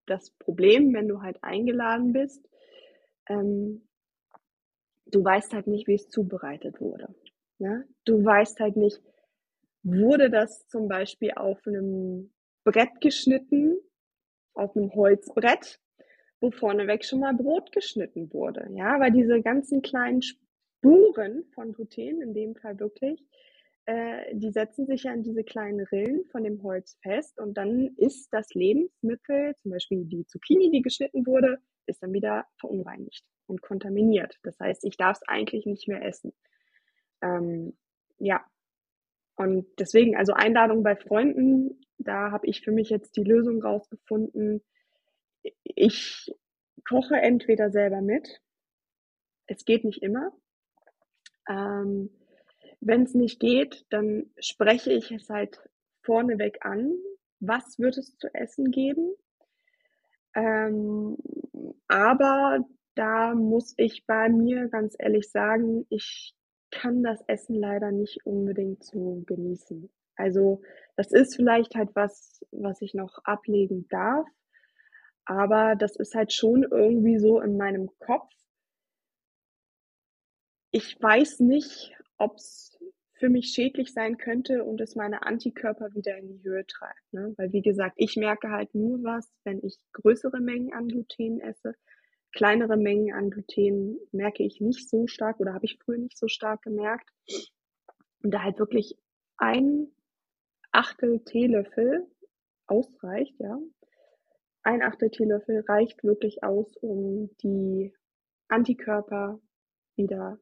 das 0.05 0.31
Problem, 0.31 0.93
wenn 0.93 1.07
du 1.07 1.21
halt 1.21 1.43
eingeladen 1.43 2.13
bist, 2.13 2.47
ähm, 3.27 3.87
du 5.05 5.23
weißt 5.23 5.53
halt 5.53 5.67
nicht, 5.67 5.87
wie 5.87 5.95
es 5.95 6.09
zubereitet 6.09 6.79
wurde. 6.81 7.13
Ne? 7.59 7.87
Du 8.05 8.23
weißt 8.23 8.59
halt 8.59 8.77
nicht, 8.77 9.01
wurde 9.83 10.29
das 10.29 10.67
zum 10.67 10.87
Beispiel 10.87 11.31
auf 11.31 11.65
einem 11.67 12.31
Brett 12.67 12.99
geschnitten, 12.99 13.77
auf 14.53 14.75
einem 14.75 14.93
Holzbrett, 14.93 15.79
wo 16.41 16.51
vorneweg 16.51 17.05
schon 17.05 17.21
mal 17.21 17.33
Brot 17.33 17.71
geschnitten 17.71 18.33
wurde. 18.33 18.67
Ja, 18.73 18.99
weil 18.99 19.11
diese 19.11 19.41
ganzen 19.41 19.81
kleinen 19.81 20.21
Spuren 20.21 21.45
von 21.55 21.71
Gluten, 21.71 22.21
in 22.21 22.33
dem 22.33 22.55
Fall 22.55 22.77
wirklich, 22.77 23.23
äh, 23.85 24.35
die 24.35 24.51
setzen 24.51 24.85
sich 24.85 25.03
ja 25.03 25.13
an 25.13 25.23
diese 25.23 25.45
kleinen 25.45 25.79
Rillen 25.79 26.25
von 26.25 26.43
dem 26.43 26.61
Holz 26.61 26.97
fest 27.01 27.39
und 27.39 27.53
dann 27.57 27.95
ist 27.95 28.27
das 28.33 28.53
Lebensmittel, 28.53 29.55
zum 29.61 29.71
Beispiel 29.71 30.03
die 30.03 30.25
Zucchini, 30.27 30.69
die 30.69 30.81
geschnitten 30.81 31.25
wurde, 31.25 31.59
ist 31.85 32.03
dann 32.03 32.11
wieder 32.11 32.47
verunreinigt 32.59 33.23
und 33.45 33.61
kontaminiert. 33.61 34.37
Das 34.43 34.59
heißt, 34.59 34.83
ich 34.83 34.97
darf 34.97 35.17
es 35.21 35.27
eigentlich 35.29 35.65
nicht 35.65 35.87
mehr 35.87 36.03
essen. 36.03 36.33
Ähm, 37.21 37.77
ja, 38.19 38.43
und 39.37 39.67
deswegen, 39.79 40.17
also 40.17 40.33
Einladung 40.33 40.83
bei 40.83 40.95
Freunden, 40.95 41.79
da 41.99 42.31
habe 42.31 42.47
ich 42.47 42.61
für 42.61 42.71
mich 42.71 42.89
jetzt 42.89 43.15
die 43.15 43.23
Lösung 43.23 43.61
rausgefunden. 43.61 44.63
Ich 45.63 46.33
koche 46.87 47.15
entweder 47.15 47.69
selber 47.69 48.01
mit. 48.01 48.41
Es 49.45 49.63
geht 49.63 49.83
nicht 49.83 50.01
immer. 50.01 50.31
Ähm, 51.47 52.09
Wenn 52.79 53.03
es 53.03 53.13
nicht 53.13 53.39
geht, 53.39 53.85
dann 53.89 54.31
spreche 54.39 54.91
ich 54.91 55.11
es 55.11 55.29
halt 55.29 55.61
vorneweg 56.01 56.65
an. 56.65 56.93
Was 57.39 57.77
wird 57.77 57.97
es 57.97 58.17
zu 58.17 58.33
essen 58.33 58.71
geben? 58.71 59.13
Ähm, 60.33 61.17
aber 61.87 62.65
da 62.95 63.35
muss 63.35 63.75
ich 63.77 64.05
bei 64.07 64.29
mir 64.29 64.67
ganz 64.69 64.95
ehrlich 64.97 65.29
sagen, 65.29 65.85
ich 65.89 66.33
kann 66.71 67.03
das 67.03 67.21
Essen 67.27 67.55
leider 67.55 67.91
nicht 67.91 68.25
unbedingt 68.25 68.83
so 68.83 69.23
genießen. 69.25 69.89
Also 70.15 70.61
das 70.95 71.11
ist 71.11 71.35
vielleicht 71.35 71.75
halt 71.75 71.89
was, 71.93 72.43
was 72.51 72.81
ich 72.81 72.93
noch 72.93 73.19
ablegen 73.23 73.87
darf, 73.89 74.27
aber 75.25 75.75
das 75.75 75.95
ist 75.95 76.15
halt 76.15 76.33
schon 76.33 76.63
irgendwie 76.63 77.19
so 77.19 77.39
in 77.39 77.57
meinem 77.57 77.89
Kopf. 77.99 78.31
Ich 80.71 81.01
weiß 81.01 81.39
nicht, 81.41 81.95
ob 82.17 82.37
es 82.37 82.77
für 83.13 83.29
mich 83.29 83.47
schädlich 83.49 83.93
sein 83.93 84.17
könnte 84.17 84.63
und 84.63 84.79
es 84.79 84.95
meine 84.95 85.23
Antikörper 85.23 85.93
wieder 85.93 86.17
in 86.17 86.27
die 86.27 86.43
Höhe 86.43 86.65
treibt. 86.65 87.01
Ne? 87.11 87.33
Weil 87.37 87.51
wie 87.51 87.61
gesagt, 87.61 87.95
ich 87.97 88.15
merke 88.15 88.51
halt 88.51 88.73
nur 88.75 89.03
was, 89.03 89.31
wenn 89.43 89.63
ich 89.63 89.77
größere 89.93 90.39
Mengen 90.39 90.73
an 90.73 90.87
Gluten 90.87 91.39
esse. 91.39 91.75
Kleinere 92.37 92.77
Mengen 92.77 93.15
an 93.15 93.31
Gluten 93.31 93.99
merke 94.11 94.43
ich 94.43 94.61
nicht 94.61 94.87
so 94.87 95.07
stark 95.07 95.39
oder 95.39 95.55
habe 95.55 95.65
ich 95.65 95.79
früher 95.83 95.97
nicht 95.97 96.19
so 96.19 96.27
stark 96.27 96.61
gemerkt. 96.61 97.09
Und 98.21 98.29
da 98.29 98.43
halt 98.43 98.59
wirklich 98.59 98.95
ein 99.37 99.91
Achtel 100.71 101.23
Teelöffel 101.23 102.05
ausreicht, 102.67 103.33
ja. 103.39 103.57
Ein 104.61 104.83
Achtel 104.83 105.09
Teelöffel 105.09 105.65
reicht 105.67 106.03
wirklich 106.03 106.43
aus, 106.43 106.77
um 106.77 107.35
die 107.37 107.91
Antikörper 108.49 109.39
wieder 109.95 110.39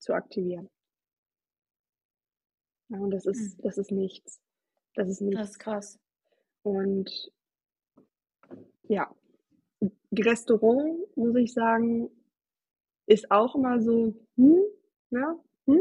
zu 0.00 0.14
aktivieren. 0.14 0.68
Ja, 2.88 2.98
und 2.98 3.12
das 3.12 3.26
ist, 3.26 3.56
mhm. 3.56 3.62
das 3.62 3.78
ist 3.78 3.92
nichts. 3.92 4.42
Das 4.96 5.08
ist 5.08 5.20
nichts. 5.20 5.40
Das 5.40 5.50
ist 5.50 5.58
krass. 5.60 6.00
Und 6.64 7.30
ja, 8.88 9.14
Restaurant, 10.12 10.98
muss 11.16 11.36
ich 11.36 11.52
sagen, 11.52 12.10
ist 13.06 13.30
auch 13.30 13.54
immer 13.54 13.80
so, 13.80 14.14
hm, 14.36 14.62
na, 15.10 15.38
hm. 15.66 15.80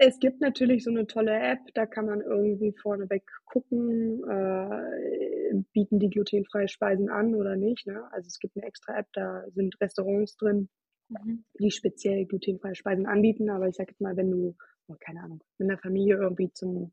Es 0.00 0.20
gibt 0.20 0.40
natürlich 0.40 0.84
so 0.84 0.90
eine 0.90 1.08
tolle 1.08 1.36
App, 1.36 1.58
da 1.74 1.84
kann 1.84 2.06
man 2.06 2.20
irgendwie 2.20 2.72
vorneweg 2.72 3.24
gucken, 3.46 4.22
äh, 4.28 5.60
bieten 5.72 5.98
die 5.98 6.08
glutenfreie 6.08 6.68
Speisen 6.68 7.08
an 7.08 7.34
oder 7.34 7.56
nicht. 7.56 7.84
Ne? 7.88 8.04
Also 8.12 8.28
es 8.28 8.38
gibt 8.38 8.56
eine 8.56 8.64
extra 8.64 8.96
App, 8.96 9.08
da 9.12 9.44
sind 9.50 9.80
Restaurants 9.80 10.36
drin, 10.36 10.68
mhm. 11.08 11.44
die 11.58 11.72
speziell 11.72 12.26
glutenfreie 12.26 12.76
Speisen 12.76 13.06
anbieten. 13.06 13.50
Aber 13.50 13.66
ich 13.66 13.74
sag 13.74 13.88
jetzt 13.88 14.00
mal, 14.00 14.16
wenn 14.16 14.30
du, 14.30 14.54
oh, 14.86 14.94
keine 15.00 15.20
Ahnung, 15.20 15.42
mit 15.58 15.68
einer 15.68 15.78
Familie 15.78 16.16
irgendwie 16.16 16.52
zum 16.52 16.92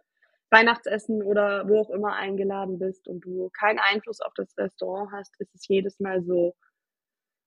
Weihnachtsessen 0.52 1.24
oder 1.24 1.68
wo 1.68 1.80
auch 1.82 1.89
immer 1.89 2.14
eingeladen 2.16 2.80
bist 2.80 3.08
und 3.08 3.22
du 3.26 3.50
keinen 3.50 3.80
Einfluss 3.80 4.22
auf 4.22 4.34
das 4.36 4.56
Restaurant 4.58 5.12
hast, 5.12 5.36
ist 5.39 5.54
es 5.56 5.68
jedes 5.68 6.00
Mal 6.00 6.24
so 6.24 6.56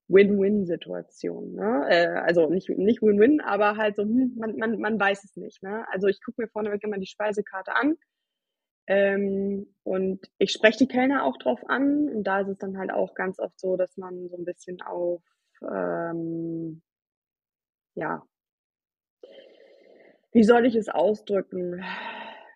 Win-Win-Situation. 0.08 1.52
Ne? 1.54 1.86
Äh, 1.90 2.06
also 2.20 2.48
nicht 2.48 2.68
nicht 2.70 3.02
Win-Win, 3.02 3.40
aber 3.40 3.76
halt 3.76 3.96
so, 3.96 4.02
hm, 4.02 4.34
man, 4.38 4.56
man, 4.56 4.78
man 4.80 4.98
weiß 4.98 5.24
es 5.24 5.36
nicht. 5.36 5.62
Ne? 5.62 5.86
Also 5.90 6.08
ich 6.08 6.22
gucke 6.22 6.42
mir 6.42 6.48
vorneweg 6.48 6.82
immer 6.82 6.98
die 6.98 7.06
Speisekarte 7.06 7.74
an 7.74 7.96
ähm, 8.86 9.74
und 9.84 10.30
ich 10.38 10.52
spreche 10.52 10.78
die 10.78 10.88
Kellner 10.88 11.24
auch 11.24 11.36
drauf 11.38 11.60
an 11.68 12.08
und 12.08 12.24
da 12.24 12.40
ist 12.40 12.48
es 12.48 12.58
dann 12.58 12.78
halt 12.78 12.90
auch 12.90 13.14
ganz 13.14 13.38
oft 13.38 13.58
so, 13.60 13.76
dass 13.76 13.96
man 13.98 14.28
so 14.28 14.36
ein 14.36 14.44
bisschen 14.44 14.80
auf 14.82 15.22
ähm, 15.62 16.82
ja, 17.94 18.22
wie 20.32 20.44
soll 20.44 20.66
ich 20.66 20.74
es 20.74 20.88
ausdrücken? 20.88 21.82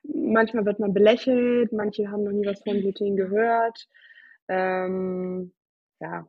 Manchmal 0.03 0.65
wird 0.65 0.79
man 0.81 0.93
belächelt, 0.93 1.73
manche 1.73 2.11
haben 2.11 2.25
noch 2.25 2.33
nie 2.33 2.47
was 2.47 2.63
von 2.63 2.81
Gluten 2.81 3.17
gehört. 3.17 3.89
Ähm, 4.49 5.53
ja. 6.01 6.27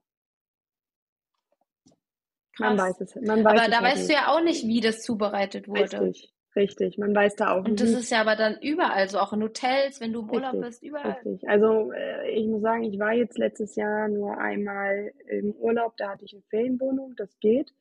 Krass. 2.55 2.59
Man 2.59 2.77
weiß 2.77 3.01
es. 3.01 3.15
Man 3.15 3.43
weiß 3.43 3.59
Aber 3.59 3.71
da 3.71 3.81
weißt 3.81 3.97
nicht. 3.97 4.09
du 4.09 4.13
ja 4.13 4.27
auch 4.27 4.43
nicht, 4.43 4.67
wie 4.67 4.79
das 4.79 5.01
zubereitet 5.01 5.67
wurde. 5.67 5.81
Richtig, 5.81 6.33
Richtig, 6.55 6.99
man 6.99 7.15
weiß 7.15 7.35
da 7.35 7.51
auch 7.51 7.65
Und 7.65 7.81
das 7.81 7.89
ist 7.89 8.11
ja 8.11 8.21
aber 8.21 8.35
dann 8.35 8.59
überall 8.61 9.09
so, 9.09 9.17
auch 9.17 9.33
in 9.33 9.41
Hotels, 9.41 9.99
wenn 9.99 10.13
du 10.13 10.21
im 10.21 10.29
Urlaub 10.29 10.53
Richtig, 10.53 10.67
bist, 10.67 10.83
überall. 10.83 11.11
richtig. 11.13 11.49
Also 11.49 11.91
äh, 11.93 12.29
ich 12.29 12.47
muss 12.47 12.61
sagen, 12.61 12.83
ich 12.83 12.99
war 12.99 13.11
jetzt 13.13 13.39
letztes 13.39 13.75
Jahr 13.75 14.07
nur 14.07 14.37
einmal 14.37 15.11
im 15.27 15.51
Urlaub, 15.53 15.97
da 15.97 16.11
hatte 16.11 16.25
ich 16.25 16.33
eine 16.33 16.43
Ferienwohnung, 16.49 17.15
das 17.17 17.39
geht. 17.39 17.73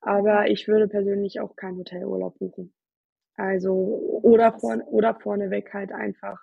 Aber 0.00 0.48
ich 0.50 0.66
würde 0.66 0.88
persönlich 0.88 1.40
auch 1.40 1.54
keinen 1.54 1.78
Hotelurlaub 1.78 2.36
buchen. 2.38 2.72
Also 3.40 3.72
oder 4.22 4.52
vorne 4.58 4.84
oder 4.86 5.14
vorneweg 5.14 5.72
halt 5.72 5.92
einfach 5.92 6.38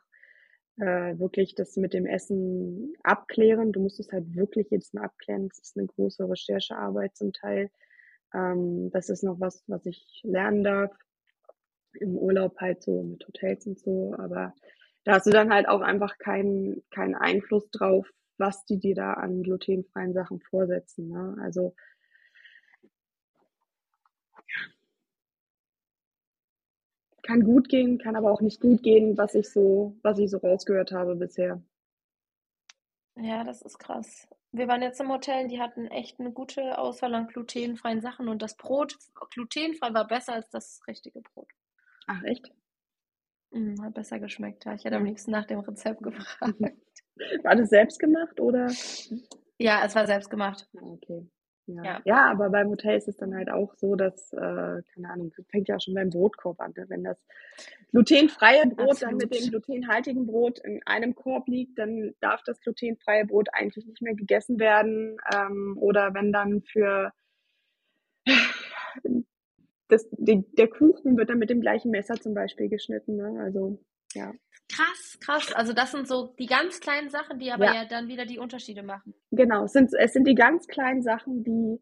äh, 0.78 1.18
wirklich 1.20 1.56
das 1.56 1.76
mit 1.78 1.94
dem 1.94 2.06
Essen 2.06 2.94
abklären. 3.04 3.72
Du 3.72 3.82
musst 3.82 4.00
es 4.00 4.12
halt 4.12 4.36
wirklich 4.36 4.70
jedes 4.72 4.94
Mal 4.94 5.06
abklären. 5.06 5.48
Das 5.50 5.60
ist 5.60 5.78
eine 5.78 5.88
große 5.88 6.28
Recherchearbeit 6.30 7.16
zum 7.16 7.34
Teil. 7.34 7.70
Ähm, 8.34 8.90
das 8.92 9.10
ist 9.10 9.24
noch 9.24 9.40
was, 9.40 9.64
was 9.68 9.86
ich 9.86 10.22
lernen 10.24 10.64
darf 10.64 10.92
im 11.94 12.18
Urlaub 12.18 12.60
halt 12.60 12.84
so 12.84 13.04
mit 13.04 13.26
Hotels 13.28 13.66
und 13.68 13.80
so, 13.80 14.16
aber 14.18 14.54
da 15.04 15.14
hast 15.14 15.26
du 15.28 15.32
dann 15.32 15.54
halt 15.54 15.68
auch 15.68 15.82
einfach 15.82 16.18
keinen 16.18 16.84
keinen 16.92 17.16
Einfluss 17.16 17.70
drauf, 17.72 18.10
was 18.38 18.66
die 18.66 18.80
dir 18.80 18.96
da 18.96 19.14
an 19.14 19.44
glutenfreien 19.44 20.14
Sachen 20.14 20.40
vorsetzen, 20.42 21.08
ne? 21.10 21.38
Also 21.42 21.76
kann 27.28 27.44
gut 27.44 27.70
gehen, 27.70 27.98
kann 27.98 28.16
aber 28.16 28.32
auch 28.32 28.42
nicht 28.42 28.62
gut 28.62 28.82
gehen, 28.82 29.18
was 29.18 29.36
ich 29.36 29.50
so 29.50 29.96
was 30.02 30.18
ich 30.18 30.32
so 30.32 30.38
rausgehört 30.38 30.92
habe 30.92 31.16
bisher. 31.16 31.62
Ja, 33.16 33.44
das 33.44 33.62
ist 33.62 33.80
krass. 33.80 34.28
Wir 34.52 34.68
waren 34.68 34.82
jetzt 34.82 35.02
im 35.02 35.12
Hotel, 35.12 35.48
die 35.48 35.60
hatten 35.60 35.88
echt 35.88 36.20
eine 36.20 36.32
gute 36.32 36.78
Auswahl 36.78 37.14
an 37.14 37.28
glutenfreien 37.28 38.02
Sachen 38.02 38.30
und 38.30 38.42
das 38.42 38.56
Brot 38.56 38.98
glutenfrei 39.32 39.94
war 39.94 40.08
besser 40.08 40.34
als 40.34 40.50
das 40.50 40.82
richtige 40.88 41.22
Brot. 41.22 41.50
Ach 42.08 42.24
echt? 42.24 42.52
Mhm, 43.52 43.82
hat 43.84 43.94
besser 43.94 44.20
geschmeckt, 44.20 44.66
ja. 44.66 44.74
Ich 44.74 44.86
hätte 44.86 44.96
am 44.96 45.06
liebsten 45.06 45.32
nach 45.32 45.46
dem 45.46 45.60
Rezept 45.60 46.02
gefragt. 46.02 46.56
War 47.44 47.56
das 47.56 47.70
selbst 47.70 48.00
gemacht 48.00 48.40
oder? 48.40 48.72
Ja, 49.58 49.84
es 49.84 49.96
war 49.96 50.06
selbst 50.06 50.30
gemacht. 50.30 50.70
Ah, 50.78 50.86
okay. 50.86 51.28
Ja. 51.68 51.84
Ja. 51.84 52.02
ja, 52.06 52.32
aber 52.32 52.50
beim 52.50 52.70
Hotel 52.70 52.98
ist 52.98 53.10
es 53.10 53.18
dann 53.18 53.36
halt 53.36 53.50
auch 53.50 53.76
so, 53.76 53.96
dass, 53.96 54.32
äh, 54.34 54.38
keine 54.94 55.10
Ahnung, 55.10 55.34
fängt 55.50 55.68
ja 55.68 55.80
schon 55.80 55.94
beim 55.94 56.10
Brotkorb 56.10 56.60
an. 56.62 56.74
Ne? 56.78 56.86
Wenn 56.88 57.04
das 57.04 57.18
glutenfreie 57.92 58.68
Brot 58.68 59.02
dann 59.02 59.18
mit 59.18 59.34
dem 59.34 59.44
Absolut. 59.44 59.66
glutenhaltigen 59.66 60.26
Brot 60.26 60.60
in 60.60 60.82
einem 60.86 61.14
Korb 61.14 61.48
liegt, 61.48 61.78
dann 61.78 62.14
darf 62.22 62.42
das 62.44 62.62
glutenfreie 62.62 63.26
Brot 63.26 63.50
eigentlich 63.52 63.86
nicht 63.86 64.02
mehr 64.02 64.16
gegessen 64.16 64.60
werden. 64.60 65.18
Ähm, 65.34 65.78
oder 65.80 66.14
wenn 66.14 66.32
dann 66.32 66.62
für 66.62 67.12
das, 69.90 70.08
die, 70.12 70.46
der 70.58 70.68
Kuchen 70.70 71.18
wird 71.18 71.30
dann 71.30 71.40
mit 71.40 71.50
dem 71.50 71.62
gleichen 71.62 71.92
Messer 71.92 72.16
zum 72.16 72.34
Beispiel 72.34 72.70
geschnitten. 72.70 73.18
Ne? 73.18 73.42
Also 73.42 73.80
ja, 74.14 74.34
Krass, 74.70 75.18
krass. 75.22 75.54
Also 75.54 75.74
das 75.74 75.92
sind 75.92 76.08
so 76.08 76.34
die 76.40 76.46
ganz 76.46 76.80
kleinen 76.82 77.10
Sachen, 77.10 77.40
die 77.40 77.52
aber 77.52 77.66
Ja. 77.66 77.74
ja, 77.76 77.86
dann 77.86 78.08
wieder 78.08 78.26
die 78.26 78.40
Unterschiede 78.40 78.84
machen. 78.84 79.14
genau. 79.32 79.64
Es 79.66 79.74
sind, 79.74 79.94
es 79.94 80.14
sind 80.14 80.28
die 80.28 80.36
ganz 80.36 80.68
kleinen 80.68 81.02
Sachen, 81.02 81.44
die 81.44 81.80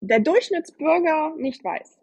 der 0.00 0.20
Durchschnittsbürger 0.20 1.34
nicht 1.36 1.62
weiß. 1.62 1.98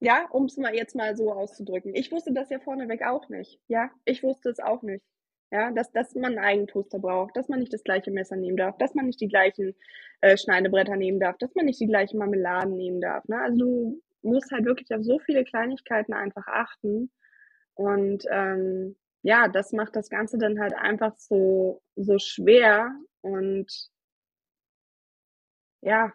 Ja, 0.00 0.26
um 0.30 0.44
es 0.44 0.58
mal 0.58 0.74
jetzt 0.74 0.94
mal 0.94 1.16
so 1.16 1.32
auszudrücken. 1.32 1.94
Ich 1.94 2.12
wusste 2.12 2.32
das 2.34 2.50
ja 2.50 2.58
vorneweg 2.60 3.02
auch 3.02 3.28
nicht. 3.30 3.60
Ja, 3.66 3.90
ich 4.04 4.22
wusste 4.22 4.50
es 4.50 4.60
auch 4.60 4.82
nicht. 4.82 5.02
Ja, 5.50 5.70
dass, 5.70 5.90
dass 5.92 6.14
man 6.14 6.36
einen 6.36 6.44
Eigentoaster 6.44 6.98
braucht, 6.98 7.36
dass 7.36 7.48
man 7.48 7.60
nicht 7.60 7.72
das 7.72 7.84
gleiche 7.84 8.10
Messer 8.10 8.36
nehmen 8.36 8.56
darf, 8.58 8.76
dass 8.78 8.94
man 8.94 9.06
nicht 9.06 9.20
die 9.20 9.28
gleichen 9.28 9.74
äh, 10.20 10.36
Schneidebretter 10.36 10.96
nehmen 10.96 11.20
darf, 11.20 11.38
dass 11.38 11.54
man 11.54 11.64
nicht 11.66 11.80
die 11.80 11.86
gleichen 11.86 12.18
Marmeladen 12.18 12.76
nehmen 12.76 13.00
darf. 13.00 13.24
Ne? 13.28 13.38
Also 13.40 13.56
du 13.58 14.02
musst 14.22 14.50
halt 14.50 14.64
wirklich 14.64 14.92
auf 14.92 15.02
so 15.04 15.18
viele 15.20 15.44
Kleinigkeiten 15.44 16.12
einfach 16.12 16.46
achten. 16.48 17.10
Und 17.76 18.24
ähm, 18.30 18.96
ja, 19.22 19.48
das 19.48 19.72
macht 19.72 19.94
das 19.96 20.08
Ganze 20.08 20.38
dann 20.38 20.58
halt 20.58 20.74
einfach 20.74 21.14
so, 21.16 21.82
so 21.94 22.18
schwer. 22.18 22.90
Und 23.20 23.90
ja, 25.82 26.12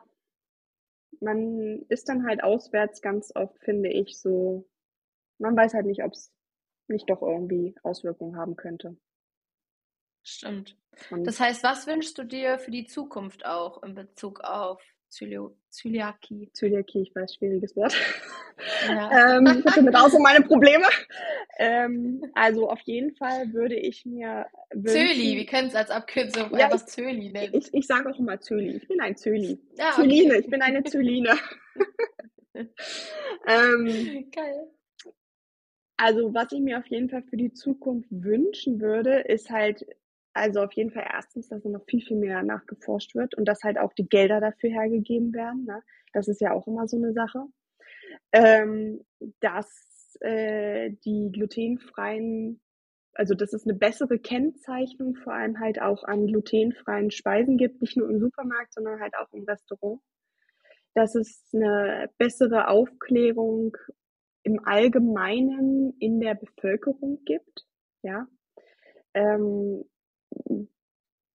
man 1.20 1.84
ist 1.88 2.10
dann 2.10 2.26
halt 2.26 2.44
auswärts 2.44 3.02
ganz 3.02 3.32
oft, 3.36 3.58
finde 3.60 3.90
ich, 3.90 4.20
so, 4.20 4.68
man 5.38 5.56
weiß 5.56 5.74
halt 5.74 5.86
nicht, 5.86 6.04
ob 6.04 6.14
es 6.14 6.34
nicht 6.88 7.10
doch 7.10 7.22
irgendwie 7.22 7.76
Auswirkungen 7.84 8.38
haben 8.38 8.56
könnte. 8.56 8.98
Stimmt. 10.24 10.78
Und 11.10 11.26
Das 11.26 11.40
heißt, 11.40 11.64
was 11.64 11.88
wünschst 11.88 12.18
du 12.18 12.24
dir 12.24 12.60
für 12.60 12.72
die 12.72 12.86
Zukunft 12.86 13.46
auch 13.46 13.82
in 13.84 13.96
Bezug 13.96 14.42
auf 14.42 14.84
Zölio 15.12 15.58
Zöliakie? 15.70 16.50
Zöliakie, 16.54 17.02
ich 17.02 17.14
weiß, 17.14 17.36
schwieriges 17.36 17.76
Wort. 17.76 17.94
Ja. 18.88 19.38
ähm, 19.38 19.64
damit 19.64 19.96
auch 19.96 20.10
so 20.10 20.20
meine 20.20 20.44
Probleme. 20.44 20.86
Ähm, 21.58 22.24
also 22.34 22.70
auf 22.70 22.80
jeden 22.82 23.14
Fall 23.16 23.52
würde 23.54 23.76
ich 23.76 24.06
mir 24.06 24.48
Zöli, 24.72 24.86
wir 24.86 25.36
wünschen, 25.36 25.46
können 25.48 25.68
es 25.68 25.76
als 25.76 25.90
Abkürzung 25.90 26.58
Ja, 26.58 26.66
einfach 26.66 26.86
Zöli 26.86 27.30
nennen. 27.30 27.54
ich, 27.54 27.74
ich 27.74 27.86
sage 27.86 28.10
auch 28.10 28.18
immer 28.18 28.40
Zöli. 28.40 28.78
Ich 28.78 28.88
bin 28.88 29.02
ein 29.02 29.18
Zöli. 29.18 29.60
Ja, 29.78 29.92
Zöline, 29.96 30.32
okay. 30.32 30.40
ich 30.40 30.50
bin 30.50 30.62
eine 30.62 30.84
Zöline. 30.84 31.38
ähm, 32.56 34.32
Geil. 34.32 34.72
Also, 35.98 36.34
was 36.34 36.52
ich 36.52 36.62
mir 36.62 36.80
auf 36.80 36.88
jeden 36.88 37.10
Fall 37.10 37.24
für 37.24 37.38
die 37.38 37.54
Zukunft 37.54 38.10
wünschen 38.10 38.82
würde, 38.82 39.20
ist 39.20 39.52
halt, 39.52 39.86
also 40.34 40.62
auf 40.62 40.74
jeden 40.74 40.92
Fall 40.92 41.08
erstens, 41.12 41.50
dass 41.50 41.62
da 41.62 41.70
noch 41.70 41.86
viel, 41.86 42.02
viel 42.02 42.18
mehr 42.18 42.42
nachgeforscht 42.44 43.16
wird 43.16 43.36
und 43.36 43.46
dass 43.46 43.64
halt 43.64 43.78
auch 43.78 43.94
die 43.94 44.08
Gelder 44.08 44.40
dafür 44.40 44.70
hergegeben 44.70 45.34
werden. 45.34 45.66
Ne? 45.66 45.82
Das 46.14 46.28
ist 46.28 46.42
ja 46.42 46.54
auch 46.54 46.68
immer 46.68 46.88
so 46.88 46.98
eine 46.98 47.14
Sache. 47.14 47.46
Ähm, 48.32 49.02
dass 49.40 50.18
äh, 50.22 50.92
die 51.06 51.32
glutenfreien, 51.32 52.62
also 53.14 53.36
dass 53.36 53.54
es 53.54 53.66
eine 53.66 53.78
bessere 53.78 54.20
Kennzeichnung 54.20 55.16
vor 55.16 55.34
allem 55.34 55.60
halt 55.60 55.82
auch 55.82 56.04
an 56.04 56.28
glutenfreien 56.28 57.12
Speisen 57.12 57.58
gibt, 57.58 57.82
nicht 57.82 57.98
nur 57.98 58.10
im 58.10 58.20
Supermarkt, 58.20 58.74
sondern 58.74 59.00
halt 59.00 59.16
auch 59.16 59.32
im 59.34 59.44
Restaurant. 59.44 60.02
Dass 60.94 61.16
es 61.16 61.46
eine 61.54 62.10
bessere 62.18 62.68
Aufklärung 62.68 63.76
im 64.44 64.60
Allgemeinen 64.66 65.94
in 66.00 66.20
der 66.20 66.36
Bevölkerung 66.36 67.22
gibt. 67.26 67.66
Ja, 68.02 68.28
ähm, 69.14 69.86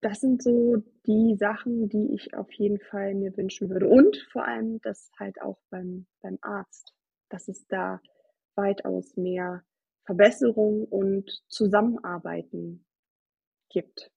das 0.01 0.21
sind 0.21 0.43
so 0.43 0.77
die 1.07 1.37
Sachen, 1.37 1.89
die 1.89 2.15
ich 2.15 2.35
auf 2.35 2.53
jeden 2.53 2.79
Fall 2.79 3.15
mir 3.15 3.37
wünschen 3.37 3.71
würde. 3.71 3.89
Und 3.89 4.17
vor 4.31 4.45
allem 4.47 4.81
das 4.83 5.11
halt 5.19 5.41
auch 5.43 5.59
beim, 5.71 6.07
beim 6.21 6.39
Arzt, 6.43 6.95
dass 7.29 7.49
es 7.49 7.67
da 7.67 8.01
weitaus 8.55 9.17
mehr 9.17 9.65
Verbesserung 10.05 10.85
und 10.85 11.43
Zusammenarbeiten 11.49 12.87
gibt. 13.69 14.11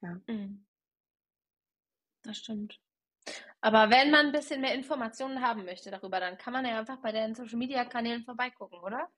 Ja. 0.00 0.20
Mhm. 0.26 0.64
Das 2.22 2.38
stimmt. 2.38 2.80
Aber 3.60 3.90
wenn 3.90 4.10
man 4.10 4.26
ein 4.26 4.32
bisschen 4.32 4.60
mehr 4.60 4.74
Informationen 4.74 5.42
haben 5.42 5.64
möchte 5.64 5.90
darüber, 5.90 6.20
dann 6.20 6.38
kann 6.38 6.52
man 6.52 6.64
ja 6.64 6.78
einfach 6.78 6.98
bei 6.98 7.12
den 7.12 7.34
Social 7.34 7.58
Media 7.58 7.84
Kanälen 7.84 8.24
vorbeigucken, 8.24 8.78
oder? 8.78 9.08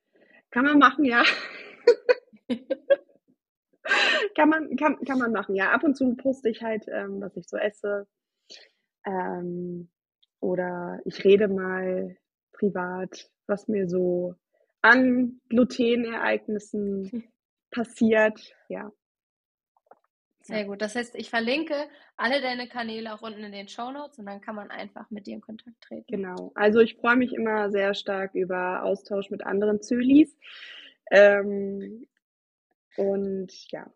Kann 0.49 0.65
man 0.65 0.79
machen, 0.79 1.05
ja. 1.05 1.23
kann 4.35 4.49
man, 4.49 4.75
kann, 4.75 4.99
kann 5.05 5.19
man 5.19 5.31
machen, 5.31 5.55
ja. 5.55 5.71
Ab 5.71 5.83
und 5.83 5.95
zu 5.95 6.15
poste 6.15 6.49
ich 6.49 6.61
halt, 6.61 6.85
ähm, 6.87 7.21
was 7.21 7.35
ich 7.37 7.47
so 7.47 7.57
esse. 7.57 8.07
Ähm, 9.05 9.89
oder 10.39 10.99
ich 11.05 11.23
rede 11.23 11.47
mal 11.47 12.17
privat, 12.51 13.29
was 13.47 13.67
mir 13.67 13.87
so 13.87 14.35
an 14.81 15.39
Glutenereignissen 15.49 17.23
passiert. 17.71 18.55
Ja. 18.69 18.91
Sehr 20.43 20.65
gut. 20.65 20.81
Das 20.81 20.95
heißt, 20.95 21.15
ich 21.15 21.29
verlinke 21.29 21.87
alle 22.17 22.41
deine 22.41 22.67
Kanäle 22.67 23.13
auch 23.13 23.21
unten 23.21 23.43
in 23.43 23.51
den 23.51 23.67
Show 23.67 23.91
Notes 23.91 24.17
und 24.17 24.25
dann 24.25 24.41
kann 24.41 24.55
man 24.55 24.71
einfach 24.71 25.09
mit 25.11 25.27
dir 25.27 25.35
in 25.35 25.41
Kontakt 25.41 25.79
treten. 25.81 26.05
Genau. 26.07 26.51
Also 26.55 26.79
ich 26.79 26.95
freue 26.95 27.15
mich 27.15 27.33
immer 27.33 27.69
sehr 27.69 27.93
stark 27.93 28.33
über 28.33 28.83
Austausch 28.83 29.29
mit 29.29 29.45
anderen 29.45 29.81
Zölis. 29.81 30.35
Ähm, 31.11 32.07
und 32.97 33.71
ja, 33.71 33.91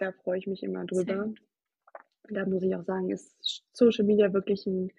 da 0.00 0.12
freue 0.12 0.38
ich 0.38 0.46
mich 0.48 0.62
immer 0.62 0.84
drüber. 0.86 1.34
gut. 1.34 1.40
Da 2.30 2.46
muss 2.46 2.62
ich 2.62 2.74
auch 2.76 2.84
sagen, 2.84 3.10
ist 3.10 3.64
Social 3.72 4.04
Media 4.06 4.32
wirklich 4.32 4.66
ein, 4.66 4.90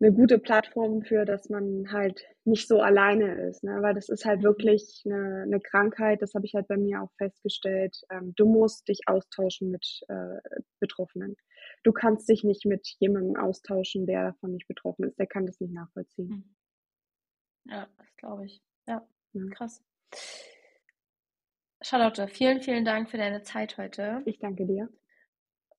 eine 0.00 0.12
gute 0.12 0.38
Plattform 0.38 1.02
für, 1.02 1.24
dass 1.24 1.48
man 1.48 1.90
halt 1.92 2.26
nicht 2.44 2.68
so 2.68 2.80
alleine 2.80 3.48
ist, 3.48 3.64
ne? 3.64 3.78
Weil 3.82 3.94
das 3.94 4.08
ist 4.10 4.24
halt 4.26 4.42
Mhm. 4.42 4.44
wirklich 4.44 5.02
eine, 5.06 5.42
eine 5.44 5.60
Krankheit, 5.60 6.22
das 6.22 6.34
habe 6.34 6.46
ich 6.46 6.54
halt 6.54 6.68
bei 6.68 6.76
mir 6.76 7.02
auch 7.02 7.12
festgestellt. 7.18 7.96
Ähm, 8.10 8.34
du 8.36 8.46
musst 8.46 8.88
dich 8.88 9.00
austauschen 9.06 9.70
mit 9.70 10.00
äh, 10.08 10.38
Betroffenen. 10.80 11.36
Du 11.84 11.92
kannst 11.92 12.28
dich 12.28 12.44
nicht 12.44 12.66
mit 12.66 12.86
jemandem 13.00 13.36
austauschen, 13.36 14.06
der 14.06 14.24
davon 14.32 14.52
nicht 14.52 14.68
betroffen 14.68 15.04
ist. 15.06 15.18
Der 15.18 15.26
kann 15.26 15.46
das 15.46 15.60
nicht 15.60 15.72
nachvollziehen. 15.74 16.30
Mhm. 16.30 16.56
Ja, 17.64 17.88
das 17.98 18.16
glaube 18.16 18.46
ich. 18.46 18.62
Ja, 18.86 19.06
Ja. 19.32 19.46
krass. 19.50 19.82
Charlotte, 21.88 22.26
vielen, 22.26 22.60
vielen 22.62 22.84
Dank 22.84 23.08
für 23.10 23.16
deine 23.16 23.42
Zeit 23.42 23.78
heute. 23.78 24.20
Ich 24.24 24.40
danke 24.40 24.66
dir. 24.66 24.88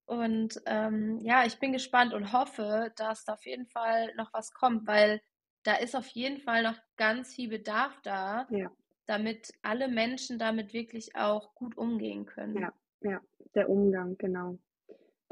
Und 0.06 0.62
ähm, 0.66 1.20
ja, 1.22 1.44
ich 1.46 1.60
bin 1.60 1.74
gespannt 1.74 2.14
und 2.14 2.32
hoffe, 2.32 2.94
dass 2.96 3.26
da 3.26 3.34
auf 3.34 3.46
jeden 3.46 3.66
Fall 3.66 4.16
noch 4.16 4.32
was 4.32 4.54
kommt, 4.54 4.88
weil 4.88 5.20
da 5.64 5.76
ist 5.76 5.98
auf 5.98 6.08
jeden 6.08 6.38
Fall 6.38 6.64
noch 6.64 6.78
ganz 6.96 7.36
viel 7.36 7.50
Bedarf 7.50 8.00
da, 8.04 8.48
Ja. 8.52 8.72
damit 9.06 9.52
alle 9.64 9.90
Menschen 9.90 10.40
damit 10.40 10.72
wirklich 10.72 11.14
auch 11.18 11.54
gut 11.56 11.78
umgehen 11.78 12.26
können. 12.26 12.56
Ja, 12.56 12.72
ja, 13.02 13.22
der 13.54 13.70
Umgang, 13.70 14.18
genau. 14.18 14.58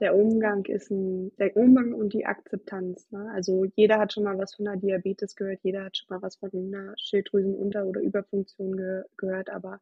Der 0.02 0.14
Umgang 0.14 0.66
ist 0.66 0.92
ein, 0.92 1.32
der 1.38 1.56
Umgang 1.56 1.94
und 1.94 2.12
die 2.12 2.26
Akzeptanz. 2.26 3.10
Ne? 3.12 3.32
Also 3.34 3.64
jeder 3.78 3.98
hat 3.98 4.12
schon 4.12 4.26
mal 4.26 4.38
was 4.38 4.56
von 4.56 4.68
einer 4.68 4.76
Diabetes 4.76 5.38
gehört, 5.38 5.62
jeder 5.64 5.86
hat 5.86 5.96
schon 5.96 6.08
mal 6.10 6.22
was 6.22 6.36
von 6.36 6.52
einer 6.54 6.96
Schilddrüsenunter- 6.98 7.86
oder 7.86 8.02
Überfunktion 8.02 8.76
ge 8.76 9.04
gehört, 9.16 9.50
aber 9.50 9.80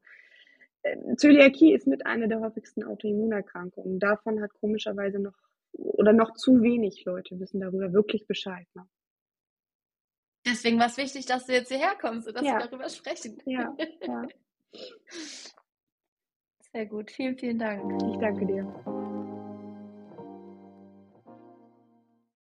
Zöliakie 1.17 1.73
ist 1.73 1.87
mit 1.87 2.05
einer 2.05 2.27
der 2.27 2.39
häufigsten 2.41 2.83
Autoimmunerkrankungen. 2.83 3.99
Davon 3.99 4.41
hat 4.41 4.53
komischerweise 4.53 5.19
noch 5.19 5.33
oder 5.73 6.13
noch 6.13 6.33
zu 6.35 6.61
wenig 6.61 7.03
Leute 7.05 7.39
wissen 7.39 7.59
darüber 7.61 7.93
wirklich 7.93 8.27
Bescheid. 8.27 8.67
Ne? 8.75 8.85
Deswegen 10.45 10.77
war 10.77 10.87
es 10.87 10.97
wichtig, 10.97 11.25
dass 11.25 11.45
du 11.45 11.53
jetzt 11.53 11.69
hierher 11.69 11.95
kommst 11.99 12.27
und 12.27 12.35
dass 12.35 12.45
Ja. 12.45 12.59
wir 12.59 12.67
darüber 12.67 12.89
sprechen. 12.89 13.41
Ja, 13.45 13.75
ja. 14.01 14.27
Sehr 16.73 16.85
gut. 16.87 17.11
Vielen, 17.11 17.37
vielen 17.37 17.59
Dank. 17.59 18.01
Ich 18.11 18.17
danke 18.19 18.45
dir. 18.47 19.02